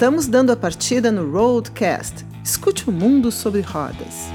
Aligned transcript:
Estamos 0.00 0.26
dando 0.26 0.50
a 0.50 0.56
partida 0.56 1.12
no 1.12 1.30
Roadcast. 1.30 2.24
Escute 2.42 2.88
o 2.88 2.90
mundo 2.90 3.30
sobre 3.30 3.60
rodas. 3.60 4.30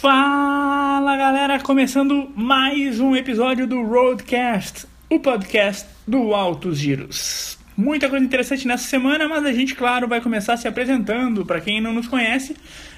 Fala 0.00 1.16
galera, 1.16 1.60
começando 1.60 2.28
mais 2.34 2.98
um 2.98 3.14
episódio 3.14 3.68
do 3.68 3.84
Roadcast, 3.84 4.88
o 5.08 5.20
podcast 5.20 5.88
do 6.04 6.34
Altos 6.34 6.76
Giros. 6.76 7.56
Muita 7.76 8.08
coisa 8.08 8.24
interessante 8.24 8.66
nessa 8.66 8.88
semana, 8.88 9.28
mas 9.28 9.46
a 9.46 9.52
gente, 9.52 9.76
claro, 9.76 10.08
vai 10.08 10.20
começar 10.20 10.56
se 10.56 10.66
apresentando. 10.66 11.46
Para 11.46 11.60
quem 11.60 11.80
não 11.80 11.92
nos 11.92 12.08
conhece, 12.08 12.56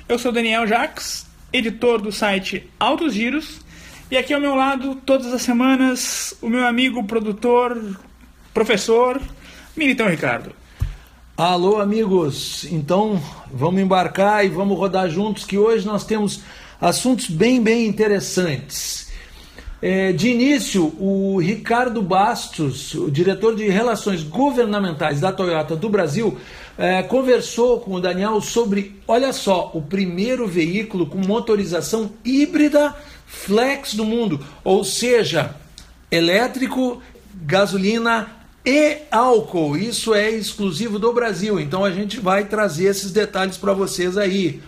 eu 0.09 0.19
sou 0.19 0.33
Daniel 0.33 0.67
Jacques, 0.67 1.27
editor 1.53 2.01
do 2.01 2.11
site 2.11 2.67
Altos 2.81 3.13
Giros, 3.13 3.61
e 4.11 4.17
aqui 4.17 4.33
ao 4.33 4.41
meu 4.41 4.55
lado, 4.55 4.95
todas 4.95 5.31
as 5.31 5.43
semanas, 5.43 6.35
o 6.41 6.49
meu 6.49 6.67
amigo, 6.67 7.05
produtor, 7.05 7.99
professor, 8.55 9.21
Militão 9.77 10.09
Ricardo. 10.09 10.53
Alô, 11.37 11.79
amigos! 11.83 12.65
Então 12.73 13.23
vamos 13.53 13.83
embarcar 13.83 14.43
e 14.43 14.49
vamos 14.49 14.79
rodar 14.79 15.07
juntos, 15.11 15.45
que 15.45 15.59
hoje 15.59 15.85
nós 15.85 16.03
temos 16.03 16.41
assuntos 16.81 17.29
bem, 17.29 17.63
bem 17.63 17.87
interessantes. 17.87 19.13
É, 19.83 20.13
de 20.13 20.31
início, 20.31 20.95
o 20.99 21.39
Ricardo 21.39 22.01
Bastos, 22.01 22.95
o 22.95 23.11
diretor 23.11 23.55
de 23.55 23.69
Relações 23.69 24.23
Governamentais 24.23 25.21
da 25.21 25.31
Toyota 25.31 25.77
do 25.77 25.91
Brasil, 25.91 26.39
é, 26.79 27.03
conversou 27.03 27.79
com 27.81 27.93
o 27.93 28.01
Daniel 28.01 28.41
sobre, 28.41 28.99
olha 29.07 29.31
só, 29.31 29.71
o 29.75 29.83
primeiro 29.83 30.47
veículo 30.47 31.05
com 31.05 31.19
motorização 31.19 32.13
híbrida 32.25 32.97
flex 33.27 33.93
do 33.93 34.07
mundo, 34.07 34.41
ou 34.65 34.83
seja, 34.83 35.55
elétrico, 36.11 37.03
gasolina 37.35 38.37
e 38.67 38.99
álcool. 39.13 39.77
Isso 39.77 40.13
é 40.13 40.29
exclusivo 40.29 40.99
do 40.99 41.13
Brasil, 41.13 41.61
então 41.61 41.85
a 41.85 41.93
gente 41.93 42.19
vai 42.19 42.45
trazer 42.45 42.87
esses 42.87 43.13
detalhes 43.13 43.57
para 43.57 43.73
vocês 43.73 44.19
aí. 44.19 44.61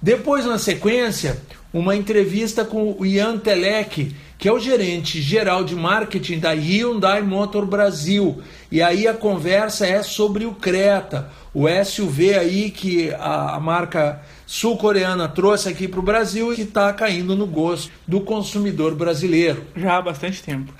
Depois, 0.00 0.44
na 0.44 0.58
sequência, 0.58 1.42
uma 1.72 1.96
entrevista 1.96 2.64
com 2.64 2.94
o 2.96 3.04
Ian 3.04 3.38
Telek, 3.38 4.14
que 4.38 4.48
é 4.48 4.52
o 4.52 4.60
gerente 4.60 5.20
geral 5.20 5.64
de 5.64 5.74
marketing 5.74 6.38
da 6.38 6.52
Hyundai 6.52 7.22
Motor 7.22 7.66
Brasil. 7.66 8.40
E 8.70 8.80
aí 8.80 9.08
a 9.08 9.14
conversa 9.14 9.86
é 9.86 10.02
sobre 10.02 10.44
o 10.44 10.52
Creta, 10.52 11.30
o 11.52 11.64
SUV 11.84 12.34
aí 12.34 12.70
que 12.70 13.12
a, 13.18 13.58
marca 13.58 14.22
sul-coreana 14.46 15.26
trouxe 15.26 15.68
aqui 15.68 15.88
para 15.88 15.98
o 15.98 16.02
Brasil 16.02 16.52
e 16.52 16.60
está 16.60 16.92
caindo 16.92 17.34
no 17.34 17.46
gosto 17.46 17.90
do 18.06 18.20
consumidor 18.20 18.94
brasileiro. 18.94 19.64
Já 19.74 19.96
há 19.96 20.02
bastante 20.02 20.42
tempo. 20.42 20.72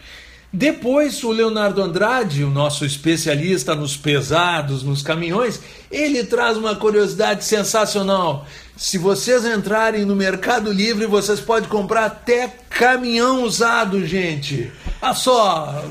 Depois, 0.53 1.23
o 1.23 1.31
Leonardo 1.31 1.83
Andrade, 1.83 2.45
o 2.45 2.51
nosso 2.51 2.85
especialista 2.85 3.75
nos 3.75 3.97
pesados, 3.97 4.83
nos 4.83 5.03
caminhões, 5.03 5.61
ele 5.91 6.25
traz 6.25 6.57
uma 6.57 6.75
curiosidade 6.75 7.45
sensacional. 7.45 8.47
Se 8.77 8.97
vocês 8.97 9.45
entrarem 9.45 10.05
no 10.05 10.15
Mercado 10.15 10.73
Livre, 10.73 11.07
vocês 11.07 11.41
podem 11.41 11.69
comprar 11.69 12.07
até 12.07 12.49
caminhão 12.71 13.43
usado, 13.43 14.07
gente. 14.07 14.71
Ah 15.01 15.15
só, 15.15 15.83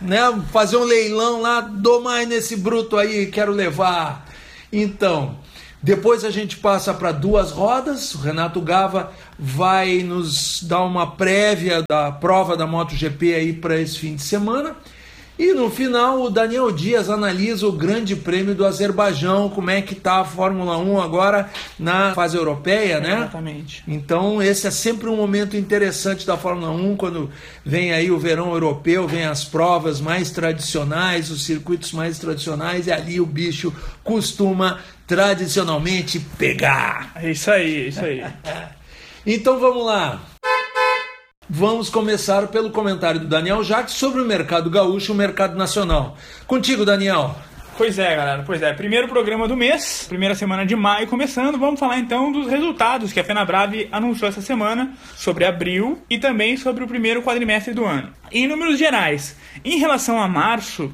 né? 0.00 0.20
Fazer 0.52 0.76
um 0.76 0.84
leilão 0.84 1.40
lá, 1.40 1.60
dou 1.60 2.00
mais 2.02 2.28
nesse 2.28 2.56
bruto 2.56 2.96
aí, 2.96 3.26
quero 3.26 3.52
levar. 3.52 4.26
Então, 4.72 5.38
depois 5.82 6.24
a 6.24 6.30
gente 6.30 6.58
passa 6.58 6.92
para 6.92 7.10
duas 7.10 7.50
rodas. 7.50 8.14
O 8.14 8.18
Renato 8.18 8.60
Gava 8.60 9.12
vai 9.38 10.02
nos 10.02 10.62
dar 10.62 10.82
uma 10.82 11.12
prévia 11.12 11.82
da 11.88 12.12
prova 12.12 12.56
da 12.56 12.66
MotoGP 12.66 13.34
aí 13.34 13.52
para 13.52 13.80
esse 13.80 13.98
fim 13.98 14.14
de 14.14 14.22
semana. 14.22 14.76
E 15.40 15.54
no 15.54 15.70
final, 15.70 16.20
o 16.20 16.28
Daniel 16.28 16.70
Dias 16.70 17.08
analisa 17.08 17.66
o 17.66 17.72
Grande 17.72 18.14
Prêmio 18.14 18.54
do 18.54 18.66
Azerbaijão, 18.66 19.48
como 19.48 19.70
é 19.70 19.80
que 19.80 19.94
tá 19.94 20.16
a 20.16 20.24
Fórmula 20.24 20.76
1 20.76 21.00
agora 21.00 21.48
na 21.78 22.12
fase 22.12 22.36
europeia, 22.36 23.00
né? 23.00 23.20
Exatamente. 23.20 23.82
Então, 23.88 24.42
esse 24.42 24.66
é 24.66 24.70
sempre 24.70 25.08
um 25.08 25.16
momento 25.16 25.56
interessante 25.56 26.26
da 26.26 26.36
Fórmula 26.36 26.70
1, 26.70 26.94
quando 26.94 27.30
vem 27.64 27.90
aí 27.90 28.10
o 28.10 28.18
verão 28.18 28.52
europeu, 28.52 29.08
vem 29.08 29.24
as 29.24 29.42
provas 29.42 29.98
mais 29.98 30.30
tradicionais, 30.30 31.30
os 31.30 31.42
circuitos 31.42 31.92
mais 31.92 32.18
tradicionais, 32.18 32.86
e 32.86 32.92
ali 32.92 33.18
o 33.18 33.24
bicho 33.24 33.72
costuma 34.04 34.80
tradicionalmente 35.06 36.20
pegar. 36.36 37.12
É 37.14 37.30
isso 37.30 37.50
aí, 37.50 37.84
é 37.84 37.88
isso 37.88 38.04
aí. 38.04 38.22
então 39.24 39.58
vamos 39.58 39.86
lá. 39.86 40.20
Vamos 41.52 41.90
começar 41.90 42.46
pelo 42.46 42.70
comentário 42.70 43.18
do 43.18 43.26
Daniel 43.26 43.64
Jacques 43.64 43.94
sobre 43.94 44.22
o 44.22 44.24
mercado 44.24 44.70
gaúcho 44.70 45.10
e 45.10 45.14
o 45.14 45.18
mercado 45.18 45.58
nacional. 45.58 46.16
Contigo, 46.46 46.84
Daniel. 46.84 47.34
Pois 47.76 47.98
é, 47.98 48.14
galera. 48.14 48.44
Pois 48.46 48.62
é. 48.62 48.72
Primeiro 48.72 49.08
programa 49.08 49.48
do 49.48 49.56
mês, 49.56 50.06
primeira 50.08 50.36
semana 50.36 50.64
de 50.64 50.76
maio 50.76 51.08
começando. 51.08 51.58
Vamos 51.58 51.80
falar 51.80 51.98
então 51.98 52.30
dos 52.30 52.46
resultados 52.46 53.12
que 53.12 53.18
a 53.18 53.24
FenaBrave 53.24 53.88
anunciou 53.90 54.28
essa 54.28 54.40
semana 54.40 54.92
sobre 55.16 55.44
abril 55.44 55.98
e 56.08 56.18
também 56.18 56.56
sobre 56.56 56.84
o 56.84 56.86
primeiro 56.86 57.20
quadrimestre 57.20 57.74
do 57.74 57.84
ano. 57.84 58.12
Em 58.30 58.46
números 58.46 58.78
gerais, 58.78 59.36
em 59.64 59.76
relação 59.76 60.22
a 60.22 60.28
março, 60.28 60.92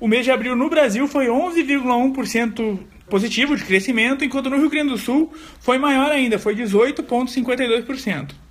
o 0.00 0.08
mês 0.08 0.24
de 0.24 0.30
abril 0.30 0.56
no 0.56 0.70
Brasil 0.70 1.06
foi 1.06 1.26
11,1% 1.26 2.78
positivo 3.10 3.54
de 3.54 3.64
crescimento, 3.64 4.24
enquanto 4.24 4.48
no 4.48 4.56
Rio 4.56 4.70
Grande 4.70 4.88
do 4.88 4.98
Sul 4.98 5.30
foi 5.60 5.76
maior 5.76 6.10
ainda, 6.10 6.38
foi 6.38 6.56
18,52%. 6.56 8.41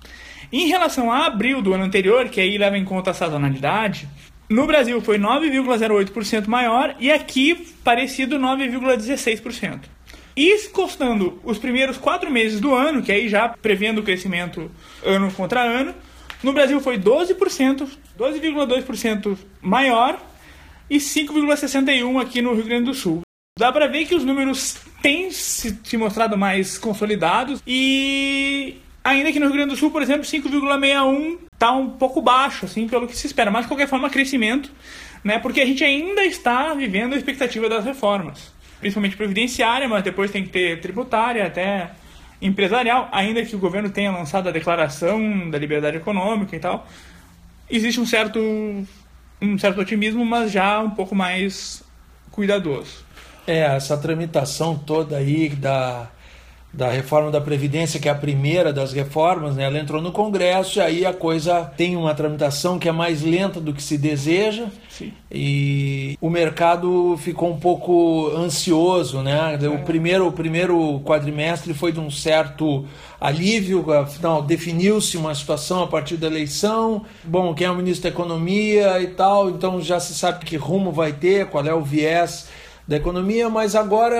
Em 0.52 0.66
relação 0.66 1.10
a 1.10 1.26
abril 1.26 1.62
do 1.62 1.72
ano 1.72 1.84
anterior, 1.84 2.28
que 2.28 2.40
aí 2.40 2.58
leva 2.58 2.76
em 2.76 2.84
conta 2.84 3.10
a 3.10 3.14
sazonalidade, 3.14 4.06
no 4.50 4.66
Brasil 4.66 5.00
foi 5.00 5.18
9,08% 5.18 6.46
maior 6.46 6.94
e 7.00 7.10
aqui 7.10 7.54
parecido 7.82 8.38
9,16%. 8.38 9.80
E 10.36 10.68
constando 10.68 11.40
os 11.42 11.58
primeiros 11.58 11.96
quatro 11.96 12.30
meses 12.30 12.60
do 12.60 12.74
ano, 12.74 13.02
que 13.02 13.10
aí 13.10 13.28
já 13.28 13.48
prevendo 13.48 14.00
o 14.00 14.02
crescimento 14.02 14.70
ano 15.02 15.32
contra 15.32 15.62
ano, 15.62 15.94
no 16.42 16.52
Brasil 16.52 16.80
foi 16.80 16.98
12%, 16.98 17.88
12,2% 18.18 19.38
maior 19.60 20.20
e 20.90 20.98
5,61% 20.98 22.20
aqui 22.20 22.42
no 22.42 22.54
Rio 22.54 22.64
Grande 22.64 22.84
do 22.84 22.94
Sul. 22.94 23.22
Dá 23.58 23.72
para 23.72 23.86
ver 23.86 24.06
que 24.06 24.14
os 24.14 24.24
números 24.24 24.76
têm 25.00 25.30
se, 25.30 25.96
mostrado 25.96 26.36
mais 26.36 26.76
consolidados 26.76 27.62
e 27.66 28.76
ainda 29.04 29.32
que 29.32 29.40
no 29.40 29.46
Rio 29.46 29.54
Grande 29.56 29.70
do 29.70 29.76
Sul, 29.76 29.90
por 29.90 30.02
exemplo, 30.02 30.22
5,61 30.22 31.38
está 31.52 31.72
um 31.72 31.90
pouco 31.90 32.20
baixo, 32.20 32.66
assim, 32.66 32.86
pelo 32.88 33.06
que 33.06 33.16
se 33.16 33.26
espera, 33.26 33.50
mas 33.50 33.62
de 33.62 33.68
qualquer 33.68 33.88
forma 33.88 34.10
crescimento, 34.10 34.70
né? 35.22 35.38
Porque 35.38 35.60
a 35.60 35.66
gente 35.66 35.84
ainda 35.84 36.24
está 36.24 36.74
vivendo 36.74 37.14
a 37.14 37.16
expectativa 37.16 37.68
das 37.68 37.84
reformas, 37.84 38.52
principalmente 38.80 39.16
previdenciária, 39.16 39.88
mas 39.88 40.02
depois 40.02 40.30
tem 40.30 40.42
que 40.44 40.50
ter 40.50 40.80
tributária, 40.80 41.46
até 41.46 41.90
empresarial, 42.40 43.08
ainda 43.12 43.44
que 43.44 43.54
o 43.54 43.58
governo 43.58 43.90
tenha 43.90 44.10
lançado 44.10 44.48
a 44.48 44.52
declaração 44.52 45.48
da 45.48 45.58
liberdade 45.58 45.96
econômica 45.96 46.56
e 46.56 46.58
tal. 46.58 46.86
Existe 47.70 48.00
um 48.00 48.06
certo 48.06 48.40
um 49.40 49.58
certo 49.58 49.80
otimismo, 49.80 50.24
mas 50.24 50.52
já 50.52 50.80
um 50.80 50.90
pouco 50.90 51.14
mais 51.14 51.82
cuidadoso. 52.30 53.04
É, 53.46 53.60
essa 53.60 53.96
tramitação 53.96 54.78
toda 54.78 55.16
aí 55.16 55.48
da, 55.48 56.08
da 56.72 56.88
reforma 56.90 57.30
da 57.30 57.40
Previdência, 57.40 58.00
que 58.00 58.08
é 58.08 58.12
a 58.12 58.14
primeira 58.14 58.72
das 58.72 58.94
reformas, 58.94 59.56
né? 59.56 59.64
ela 59.64 59.78
entrou 59.78 60.00
no 60.00 60.10
Congresso 60.10 60.78
e 60.78 60.82
aí 60.82 61.06
a 61.06 61.12
coisa 61.12 61.70
tem 61.76 61.96
uma 61.96 62.14
tramitação 62.14 62.78
que 62.78 62.88
é 62.88 62.92
mais 62.92 63.22
lenta 63.22 63.60
do 63.60 63.74
que 63.74 63.82
se 63.82 63.98
deseja 63.98 64.68
Sim. 64.88 65.12
e 65.30 66.16
o 66.18 66.30
mercado 66.30 67.14
ficou 67.18 67.50
um 67.50 67.58
pouco 67.58 68.32
ansioso. 68.34 69.20
Né? 69.20 69.58
O, 69.68 69.84
primeiro, 69.84 70.26
o 70.26 70.32
primeiro 70.32 71.00
quadrimestre 71.00 71.74
foi 71.74 71.92
de 71.92 72.00
um 72.00 72.10
certo 72.10 72.86
alívio, 73.20 73.92
afinal 73.92 74.42
definiu-se 74.42 75.18
uma 75.18 75.34
situação 75.34 75.82
a 75.82 75.86
partir 75.86 76.16
da 76.16 76.26
eleição, 76.26 77.04
bom, 77.22 77.54
quem 77.54 77.66
é 77.66 77.70
o 77.70 77.76
ministro 77.76 78.04
da 78.04 78.08
Economia 78.08 79.00
e 79.00 79.08
tal, 79.08 79.50
então 79.50 79.80
já 79.80 80.00
se 80.00 80.14
sabe 80.14 80.44
que 80.44 80.56
rumo 80.56 80.90
vai 80.90 81.12
ter, 81.12 81.46
qual 81.46 81.64
é 81.66 81.74
o 81.74 81.82
viés 81.82 82.48
da 82.86 82.96
economia, 82.96 83.48
mas 83.48 83.76
agora 83.76 84.18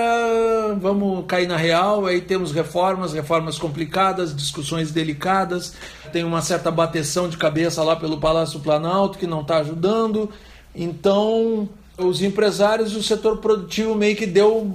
vamos 0.79 1.25
cair 1.27 1.47
na 1.47 1.57
real, 1.57 2.05
aí 2.05 2.21
temos 2.21 2.51
reformas, 2.51 3.13
reformas 3.13 3.57
complicadas, 3.57 4.35
discussões 4.35 4.91
delicadas, 4.91 5.73
tem 6.11 6.23
uma 6.23 6.41
certa 6.41 6.71
bateção 6.71 7.27
de 7.27 7.37
cabeça 7.37 7.83
lá 7.83 7.95
pelo 7.95 8.19
Palácio 8.19 8.59
Planalto 8.59 9.17
que 9.17 9.27
não 9.27 9.41
está 9.41 9.57
ajudando, 9.57 10.29
então 10.73 11.67
os 11.97 12.23
empresários, 12.23 12.95
o 12.95 13.03
setor 13.03 13.37
produtivo 13.37 13.93
meio 13.93 14.15
que 14.15 14.25
deu, 14.25 14.65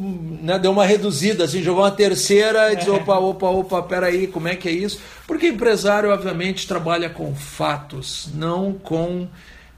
né, 0.41 0.59
deu 0.59 0.71
uma 0.71 0.85
reduzida, 0.85 1.45
assim, 1.45 1.63
jogou 1.63 1.83
uma 1.83 1.91
terceira 1.91 2.73
e 2.73 2.77
disse, 2.77 2.91
opa, 2.91 3.19
opa, 3.19 3.49
opa, 3.49 3.83
peraí, 3.83 4.29
como 4.29 4.47
é 4.47 4.55
que 4.55 4.69
é 4.69 4.73
isso? 4.73 5.01
Porque 5.27 5.49
empresário, 5.49 6.11
obviamente, 6.11 6.69
trabalha 6.69 7.11
com 7.11 7.35
fatos, 7.35 8.29
não 8.35 8.73
com 8.73 9.27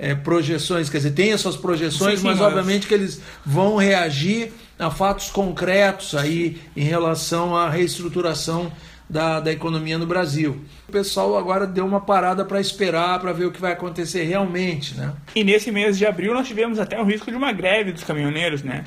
é, 0.01 0.15
projeções, 0.15 0.89
quer 0.89 0.97
dizer, 0.97 1.11
tem 1.11 1.33
as 1.33 1.43
suas 1.43 1.57
projeções, 1.57 2.21
sim, 2.21 2.27
mas 2.27 2.41
obviamente 2.41 2.87
que 2.87 2.95
eles 2.95 3.21
vão 3.45 3.77
reagir 3.77 4.51
a 4.79 4.91
fatos 4.91 5.29
concretos 5.29 6.15
aí 6.15 6.59
em 6.75 6.85
relação 6.85 7.55
à 7.55 7.69
reestruturação 7.69 8.73
da, 9.09 9.41
da 9.41 9.53
economia 9.53 9.99
no 9.99 10.07
Brasil. 10.07 10.65
O 10.89 10.93
pessoal 10.93 11.37
agora 11.37 11.67
deu 11.67 11.85
uma 11.85 12.01
parada 12.01 12.47
para 12.47 12.59
esperar, 12.61 13.21
para 13.21 13.33
ver 13.33 13.45
o 13.45 13.53
que 13.53 13.61
vai 13.61 13.73
acontecer 13.73 14.23
realmente, 14.23 14.95
né? 14.95 15.13
E 15.35 15.45
nesse 15.45 15.71
mês 15.71 15.99
de 15.99 16.07
abril 16.07 16.33
nós 16.33 16.49
tivemos 16.49 16.79
até 16.79 16.99
o 16.99 17.05
risco 17.05 17.31
de 17.31 17.37
uma 17.37 17.53
greve 17.53 17.93
dos 17.93 18.03
caminhoneiros, 18.03 18.63
né? 18.63 18.85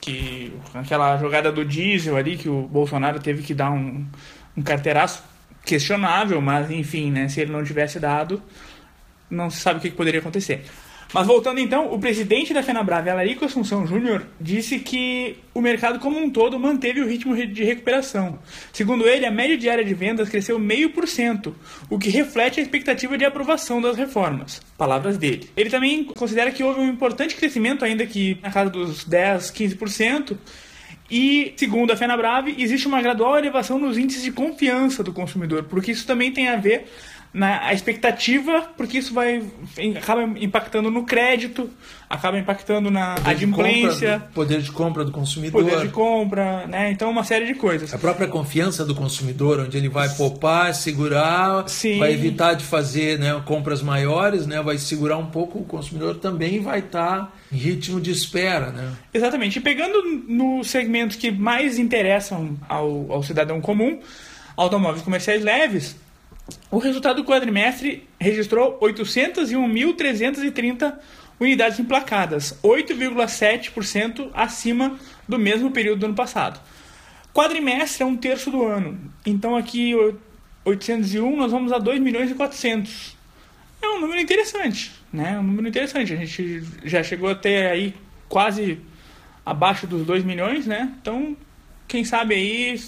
Que 0.00 0.54
aquela 0.72 1.18
jogada 1.18 1.52
do 1.52 1.64
diesel 1.64 2.16
ali 2.16 2.38
que 2.38 2.48
o 2.48 2.62
Bolsonaro 2.62 3.20
teve 3.20 3.42
que 3.42 3.52
dar 3.52 3.72
um, 3.72 4.06
um 4.56 4.62
carteiraço 4.62 5.22
questionável, 5.66 6.40
mas 6.40 6.70
enfim, 6.70 7.10
né? 7.10 7.28
Se 7.28 7.40
ele 7.42 7.52
não 7.52 7.62
tivesse 7.62 8.00
dado, 8.00 8.40
não 9.30 9.50
se 9.50 9.60
sabe 9.60 9.78
o 9.78 9.82
que, 9.82 9.90
poderia 9.90 10.20
acontecer. 10.20 10.62
Mas 11.14 11.26
voltando 11.26 11.60
então, 11.60 11.92
o 11.92 11.98
presidente 11.98 12.52
da 12.52 12.62
FenaBrave, 12.62 13.08
Alarico 13.08 13.44
Assunção 13.44 13.86
Júnior, 13.86 14.26
disse 14.40 14.80
que 14.80 15.36
o 15.54 15.60
mercado 15.60 16.00
como 16.00 16.18
um 16.18 16.28
todo 16.28 16.58
manteve 16.58 17.00
o 17.00 17.06
ritmo 17.06 17.34
de 17.34 17.62
recuperação. 17.62 18.38
Segundo 18.72 19.08
ele, 19.08 19.24
a 19.24 19.30
média 19.30 19.56
diária 19.56 19.84
de 19.84 19.94
vendas 19.94 20.28
cresceu 20.28 20.58
0,5%, 20.58 21.54
o 21.88 21.98
que 21.98 22.10
reflete 22.10 22.58
a 22.58 22.62
expectativa 22.62 23.16
de 23.16 23.24
aprovação 23.24 23.80
das 23.80 23.96
reformas. 23.96 24.60
Palavras 24.76 25.16
dele. 25.16 25.48
Ele 25.56 25.70
também 25.70 26.04
considera 26.04 26.50
que 26.50 26.64
houve 26.64 26.80
um 26.80 26.88
importante 26.88 27.36
crescimento, 27.36 27.84
ainda 27.84 28.04
que 28.04 28.38
na 28.42 28.50
casa 28.50 28.68
dos 28.68 29.04
10, 29.04 29.52
15%, 29.52 30.36
e, 31.08 31.54
segundo 31.56 31.92
a 31.92 31.96
FenaBrave, 31.96 32.56
existe 32.58 32.88
uma 32.88 33.00
gradual 33.00 33.38
elevação 33.38 33.78
nos 33.78 33.96
índices 33.96 34.24
de 34.24 34.32
confiança 34.32 35.04
do 35.04 35.12
consumidor, 35.12 35.62
porque 35.64 35.92
isso 35.92 36.04
também 36.04 36.32
tem 36.32 36.48
a 36.48 36.56
ver 36.56 36.88
na 37.36 37.66
a 37.66 37.74
expectativa, 37.74 38.62
porque 38.78 38.96
isso 38.96 39.12
vai 39.12 39.42
acaba 39.94 40.22
impactando 40.22 40.90
no 40.90 41.04
crédito, 41.04 41.68
acaba 42.08 42.38
impactando 42.38 42.90
na 42.90 43.14
poder 43.16 43.30
adimplência, 43.30 44.12
de 44.12 44.14
compra, 44.14 44.32
poder 44.32 44.62
de 44.62 44.72
compra 44.72 45.04
do 45.04 45.12
consumidor, 45.12 45.62
poder 45.62 45.80
de 45.80 45.88
compra, 45.92 46.66
né? 46.66 46.90
Então 46.90 47.10
uma 47.10 47.24
série 47.24 47.44
de 47.46 47.54
coisas. 47.54 47.92
A 47.92 47.98
própria 47.98 48.26
confiança 48.26 48.86
do 48.86 48.94
consumidor, 48.94 49.60
onde 49.60 49.76
ele 49.76 49.90
vai 49.90 50.08
poupar, 50.08 50.74
segurar, 50.74 51.68
Sim. 51.68 51.98
vai 51.98 52.14
evitar 52.14 52.54
de 52.54 52.64
fazer, 52.64 53.18
né, 53.18 53.38
compras 53.44 53.82
maiores, 53.82 54.46
né? 54.46 54.62
Vai 54.62 54.78
segurar 54.78 55.18
um 55.18 55.26
pouco 55.26 55.58
o 55.58 55.64
consumidor 55.64 56.16
também 56.16 56.60
vai 56.60 56.78
estar 56.78 57.18
tá 57.18 57.32
em 57.52 57.56
ritmo 57.56 58.00
de 58.00 58.10
espera, 58.10 58.70
né? 58.70 58.94
Exatamente. 59.12 59.58
E 59.58 59.60
pegando 59.60 60.02
nos 60.26 60.70
segmentos 60.70 61.16
que 61.16 61.30
mais 61.30 61.78
interessam 61.78 62.56
ao, 62.66 63.12
ao 63.12 63.22
cidadão 63.22 63.60
comum, 63.60 64.00
automóveis 64.56 65.02
comerciais 65.02 65.44
leves, 65.44 65.96
o 66.70 66.78
resultado 66.78 67.16
do 67.16 67.24
quadrimestre 67.24 68.08
registrou 68.18 68.78
801.330 68.80 70.94
unidades 71.38 71.78
emplacadas, 71.78 72.58
8,7% 72.62 74.30
acima 74.32 74.98
do 75.28 75.38
mesmo 75.38 75.70
período 75.70 76.00
do 76.00 76.06
ano 76.06 76.14
passado. 76.14 76.58
Quadrimestre 77.34 78.02
é 78.02 78.06
um 78.06 78.16
terço 78.16 78.50
do 78.50 78.64
ano, 78.64 78.98
então 79.24 79.56
aqui 79.56 79.94
801 80.64 81.36
nós 81.36 81.52
vamos 81.52 81.72
a 81.72 81.78
2 81.78 82.00
milhões 82.00 82.30
e 82.30 82.34
400. 82.34 83.16
É 83.82 83.88
um 83.88 84.00
número 84.00 84.20
interessante, 84.20 84.92
né? 85.12 85.34
É 85.34 85.38
um 85.38 85.42
número 85.42 85.68
interessante. 85.68 86.12
A 86.12 86.16
gente 86.16 86.62
já 86.84 87.02
chegou 87.02 87.28
até 87.28 87.70
aí 87.70 87.94
quase 88.28 88.80
abaixo 89.44 89.86
dos 89.86 90.06
2 90.06 90.24
milhões, 90.24 90.66
né? 90.66 90.92
Então, 91.00 91.36
quem 91.86 92.04
sabe 92.04 92.34
aí 92.34 92.80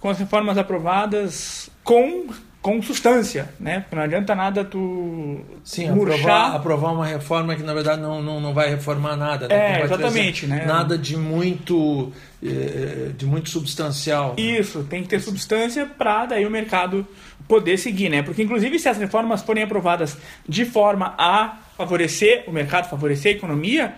com 0.00 0.08
as 0.08 0.18
reformas 0.18 0.56
aprovadas 0.56 1.68
com 1.82 2.28
com 2.66 2.82
substância, 2.82 3.48
né? 3.60 3.78
Porque 3.78 3.94
não 3.94 4.02
adianta 4.02 4.34
nada 4.34 4.64
tu 4.64 5.40
Sim, 5.62 5.88
aprovar, 5.88 6.56
aprovar, 6.56 6.92
uma 6.94 7.06
reforma 7.06 7.54
que 7.54 7.62
na 7.62 7.72
verdade 7.72 8.02
não, 8.02 8.20
não, 8.20 8.40
não 8.40 8.52
vai 8.52 8.68
reformar 8.68 9.14
nada. 9.14 9.46
Né? 9.46 9.82
É, 9.82 9.84
exatamente, 9.84 10.48
né? 10.48 10.64
Nada 10.66 10.98
de 10.98 11.16
muito 11.16 12.12
eh, 12.42 13.12
de 13.16 13.24
muito 13.24 13.50
substancial. 13.50 14.34
Isso, 14.36 14.82
tem 14.82 15.04
que 15.04 15.08
ter 15.08 15.20
substância 15.20 15.86
para 15.86 16.26
daí 16.26 16.44
o 16.44 16.50
mercado 16.50 17.06
poder 17.46 17.78
seguir, 17.78 18.08
né? 18.08 18.20
Porque 18.24 18.42
inclusive 18.42 18.80
se 18.80 18.88
as 18.88 18.98
reformas 18.98 19.42
forem 19.42 19.62
aprovadas 19.62 20.18
de 20.48 20.64
forma 20.64 21.14
a 21.16 21.58
favorecer 21.76 22.42
o 22.48 22.52
mercado, 22.52 22.90
favorecer 22.90 23.34
a 23.34 23.36
economia, 23.36 23.94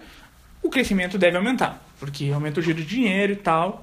o 0.62 0.68
crescimento 0.68 1.16
deve 1.16 1.38
aumentar, 1.38 1.82
porque 1.98 2.30
aumenta 2.30 2.60
o 2.60 2.62
giro 2.62 2.82
de 2.82 2.84
dinheiro 2.84 3.32
e 3.32 3.36
tal. 3.36 3.82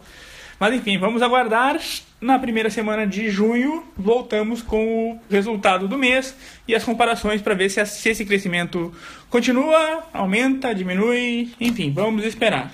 Mas 0.60 0.76
enfim, 0.76 1.00
vamos 1.00 1.24
aguardar. 1.24 1.76
Na 2.20 2.40
primeira 2.40 2.70
semana 2.70 3.06
de 3.06 3.30
junho, 3.30 3.84
voltamos 3.98 4.62
com 4.62 5.12
o 5.12 5.20
resultado 5.30 5.88
do 5.88 5.98
mês 5.98 6.36
e 6.68 6.74
as 6.74 6.84
comparações 6.84 7.42
para 7.42 7.54
ver 7.54 7.70
se, 7.70 7.86
se 7.86 8.10
esse 8.10 8.26
crescimento 8.26 8.94
continua, 9.30 10.04
aumenta, 10.14 10.74
diminui, 10.74 11.54
enfim, 11.60 11.92
vamos 11.92 12.24
esperar. 12.24 12.72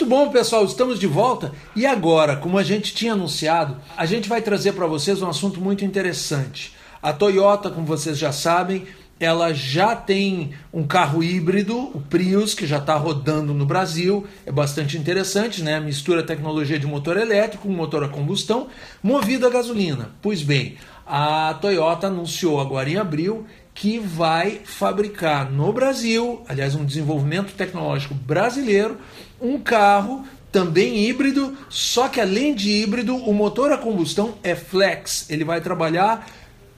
Muito 0.05 0.17
bom, 0.17 0.29
pessoal, 0.29 0.63
estamos 0.63 0.99
de 0.99 1.07
volta. 1.07 1.51
E 1.75 1.83
agora, 1.83 2.35
como 2.35 2.59
a 2.59 2.63
gente 2.63 2.93
tinha 2.93 3.13
anunciado, 3.13 3.77
a 3.97 4.05
gente 4.05 4.29
vai 4.29 4.39
trazer 4.39 4.73
para 4.73 4.85
vocês 4.85 5.19
um 5.19 5.27
assunto 5.27 5.59
muito 5.59 5.83
interessante. 5.83 6.75
A 7.01 7.11
Toyota, 7.11 7.71
como 7.71 7.87
vocês 7.87 8.15
já 8.15 8.31
sabem, 8.31 8.85
ela 9.19 9.51
já 9.51 9.95
tem 9.95 10.51
um 10.71 10.85
carro 10.85 11.23
híbrido, 11.23 11.75
o 11.91 11.99
Prius, 12.07 12.53
que 12.53 12.67
já 12.67 12.77
está 12.77 12.93
rodando 12.93 13.51
no 13.51 13.65
Brasil. 13.65 14.27
É 14.45 14.51
bastante 14.51 14.95
interessante, 14.95 15.63
né? 15.63 15.79
Mistura 15.79 16.21
tecnologia 16.21 16.77
de 16.77 16.85
motor 16.85 17.17
elétrico 17.17 17.67
com 17.67 17.73
motor 17.73 18.03
a 18.03 18.07
combustão, 18.07 18.67
movido 19.01 19.47
a 19.47 19.49
gasolina. 19.49 20.11
Pois 20.21 20.43
bem, 20.43 20.77
a 21.03 21.57
Toyota 21.59 22.05
anunciou 22.05 22.61
agora 22.61 22.87
em 22.87 22.97
abril 22.97 23.47
que 23.75 23.99
vai 23.99 24.61
fabricar 24.63 25.51
no 25.51 25.73
Brasil, 25.73 26.43
aliás, 26.47 26.75
um 26.75 26.85
desenvolvimento 26.85 27.53
tecnológico 27.53 28.13
brasileiro, 28.13 28.97
um 29.45 29.59
carro 29.59 30.25
também 30.51 31.05
híbrido, 31.05 31.53
só 31.69 32.07
que 32.07 32.21
além 32.21 32.55
de 32.55 32.71
híbrido, 32.71 33.15
o 33.15 33.33
motor 33.33 33.73
a 33.73 33.77
combustão 33.77 34.35
é 34.41 34.55
flex. 34.55 35.29
Ele 35.29 35.43
vai 35.43 35.59
trabalhar 35.59 36.25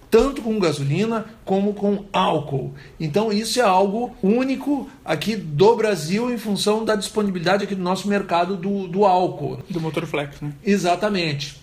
tanto 0.09 0.41
com 0.41 0.57
gasolina 0.57 1.25
como 1.45 1.73
com 1.73 2.05
álcool. 2.11 2.73
Então 2.99 3.31
isso 3.31 3.59
é 3.59 3.63
algo 3.63 4.15
único 4.23 4.89
aqui 5.05 5.35
do 5.35 5.75
Brasil 5.75 6.33
em 6.33 6.37
função 6.37 6.83
da 6.83 6.95
disponibilidade 6.95 7.65
aqui 7.65 7.75
do 7.75 7.83
nosso 7.83 8.07
mercado 8.07 8.55
do, 8.55 8.87
do 8.87 9.05
álcool. 9.05 9.59
Do 9.69 9.79
motor 9.79 10.05
flex, 10.07 10.41
né? 10.41 10.51
Exatamente. 10.65 11.61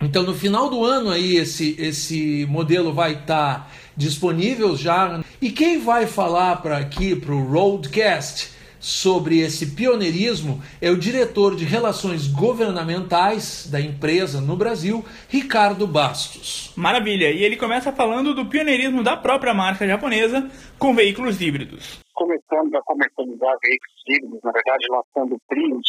Então 0.00 0.22
no 0.22 0.34
final 0.34 0.70
do 0.70 0.84
ano 0.84 1.10
aí 1.10 1.36
esse, 1.36 1.76
esse 1.78 2.46
modelo 2.48 2.92
vai 2.92 3.12
estar 3.12 3.24
tá 3.26 3.68
disponível 3.96 4.76
já. 4.76 5.20
E 5.40 5.50
quem 5.50 5.78
vai 5.78 6.06
falar 6.06 6.56
para 6.56 6.78
aqui 6.78 7.14
para 7.14 7.32
o 7.32 7.44
Roadcast 7.48 8.57
sobre 8.80 9.40
esse 9.40 9.74
pioneirismo 9.74 10.62
é 10.80 10.90
o 10.90 10.98
diretor 10.98 11.56
de 11.56 11.64
relações 11.64 12.26
governamentais 12.28 13.68
da 13.70 13.80
empresa 13.80 14.40
no 14.40 14.56
Brasil, 14.56 15.04
Ricardo 15.28 15.86
Bastos. 15.86 16.72
Maravilha! 16.76 17.30
E 17.30 17.42
ele 17.42 17.56
começa 17.56 17.92
falando 17.92 18.34
do 18.34 18.46
pioneirismo 18.46 19.02
da 19.02 19.16
própria 19.16 19.54
marca 19.54 19.86
japonesa 19.86 20.50
com 20.78 20.94
veículos 20.94 21.40
híbridos. 21.40 22.00
Começamos 22.14 22.72
a 22.74 22.82
comercializar 22.82 23.56
veículos 23.62 24.02
híbridos, 24.08 24.40
na 24.42 24.52
verdade, 24.52 24.86
lançando 24.90 25.34
o 25.34 25.40
Prius 25.48 25.86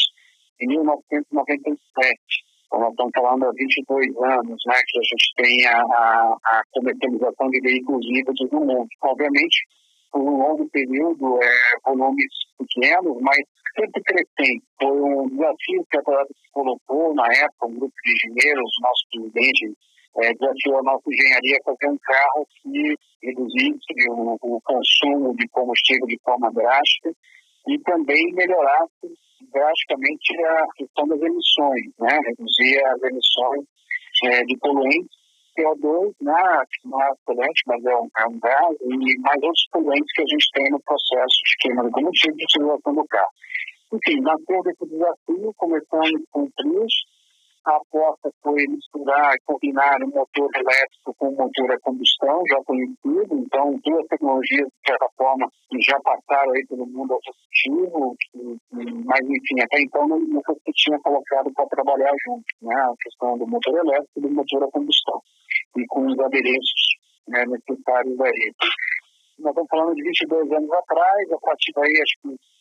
em 0.61 0.67
1997. 0.67 2.19
Então, 2.67 2.79
nós 2.81 2.91
estamos 2.91 3.11
falando 3.15 3.45
há 3.45 3.51
22 3.51 4.15
anos 4.17 4.61
né, 4.67 4.75
que 4.87 4.99
a 4.99 5.01
gente 5.01 5.33
tem 5.37 5.65
a, 5.65 5.81
a, 5.81 6.37
a 6.45 6.61
comercialização 6.71 7.49
de 7.49 7.61
veículos 7.61 8.05
híbridos 8.05 8.51
no 8.51 8.59
mundo. 8.59 8.87
Obviamente, 9.01 9.57
por 10.11 10.21
um 10.21 10.37
longo 10.37 10.69
período, 10.69 11.39
é, 11.41 11.49
volumes 11.85 12.33
pequenos, 12.57 13.17
mas 13.21 13.37
sempre 13.75 14.01
crescendo. 14.03 14.63
Foi 14.81 15.01
um 15.01 15.27
desafio 15.29 15.85
que 15.89 15.97
a 15.97 16.01
Toyota 16.01 16.33
se 16.33 16.51
colocou 16.51 17.13
na 17.13 17.25
época, 17.25 17.67
um 17.67 17.79
grupo 17.79 17.93
de 18.03 18.11
engenheiros, 18.11 18.71
nosso 18.81 19.05
presidente 19.11 19.77
é, 20.17 20.33
desafiou 20.33 20.79
a 20.79 20.83
nossa 20.83 21.03
engenharia 21.07 21.57
a 21.59 21.63
fazer 21.63 21.91
um 21.91 21.97
carro 21.99 22.47
que 22.61 22.95
reduzisse 23.23 24.09
o, 24.09 24.37
o 24.41 24.61
consumo 24.61 25.35
de 25.35 25.47
combustível 25.49 26.07
de 26.07 26.19
forma 26.23 26.51
drástica 26.51 27.11
e 27.67 27.79
também 27.79 28.33
melhorasse 28.33 29.13
drasticamente 29.53 30.45
a 30.45 30.65
questão 30.75 31.07
das 31.07 31.21
emissões, 31.21 31.85
né? 31.99 32.19
reduzir 32.25 32.83
as 32.85 33.01
emissões 33.03 33.65
é, 34.25 34.43
de 34.43 34.57
poluentes 34.57 35.18
CO2, 35.59 36.13
né, 36.21 36.63
que 36.71 36.87
não 36.87 37.01
é 37.01 37.11
poluente, 37.25 37.61
mas 37.67 37.83
é 37.85 37.95
um, 37.95 38.09
é 38.17 38.27
um 38.27 38.39
gás, 38.39 38.77
e 38.81 39.19
mais 39.19 39.43
outros 39.43 39.67
poluentes 39.71 40.13
que 40.13 40.21
a 40.21 40.25
gente 40.25 40.51
tem 40.53 40.71
no 40.71 40.79
processo 40.81 41.35
de 41.45 41.57
queima 41.59 41.83
de 41.83 41.91
combustível 41.91 42.37
de 42.37 42.43
utilização 42.43 42.95
do 42.95 43.05
carro. 43.07 43.31
Enfim, 43.91 44.21
nasceu 44.21 44.61
desse 44.63 44.85
desafio, 44.85 45.53
começamos 45.57 46.21
com 46.31 46.43
o 46.43 46.51
Prius, 46.55 46.93
a 46.93 47.08
aposta 47.65 48.31
foi 48.41 48.65
misturar 48.67 49.33
e 49.35 49.43
combinar 49.45 50.01
o 50.03 50.07
motor 50.07 50.49
elétrico 50.55 51.13
com 51.17 51.29
o 51.29 51.37
motor 51.37 51.71
a 51.71 51.79
combustão, 51.79 52.41
já 52.47 52.57
conhecido. 52.63 53.35
Então, 53.37 53.79
duas 53.83 54.07
tecnologias, 54.07 54.67
de 54.67 54.87
certa 54.87 55.07
forma, 55.17 55.49
que 55.69 55.81
já 55.81 55.99
passaram 56.01 56.51
aí 56.51 56.65
pelo 56.67 56.85
mundo 56.87 57.13
automotivo, 57.13 58.15
mas, 59.05 59.21
enfim, 59.21 59.61
até 59.61 59.81
então 59.81 60.07
não, 60.07 60.19
nunca 60.19 60.53
se 60.53 60.71
tinha 60.73 60.99
colocado 60.99 61.51
para 61.53 61.67
trabalhar 61.67 62.13
junto, 62.25 62.45
né? 62.61 62.75
A 62.75 62.93
questão 63.01 63.37
do 63.37 63.47
motor 63.47 63.77
elétrico 63.77 64.11
e 64.17 64.21
do 64.21 64.31
motor 64.31 64.63
a 64.63 64.71
combustão, 64.71 65.21
e 65.77 65.85
com 65.87 66.07
os 66.07 66.19
adereços 66.19 66.99
né, 67.27 67.45
necessários 67.45 68.19
aí. 68.19 68.53
Nós 69.39 69.51
estamos 69.51 69.69
falando 69.69 69.95
de 69.95 70.03
22 70.03 70.51
anos 70.51 70.71
atrás, 70.71 71.31
a 71.31 71.37
partir 71.39 71.71
daí, 71.73 71.93
acho 72.01 72.15
que 72.21 72.58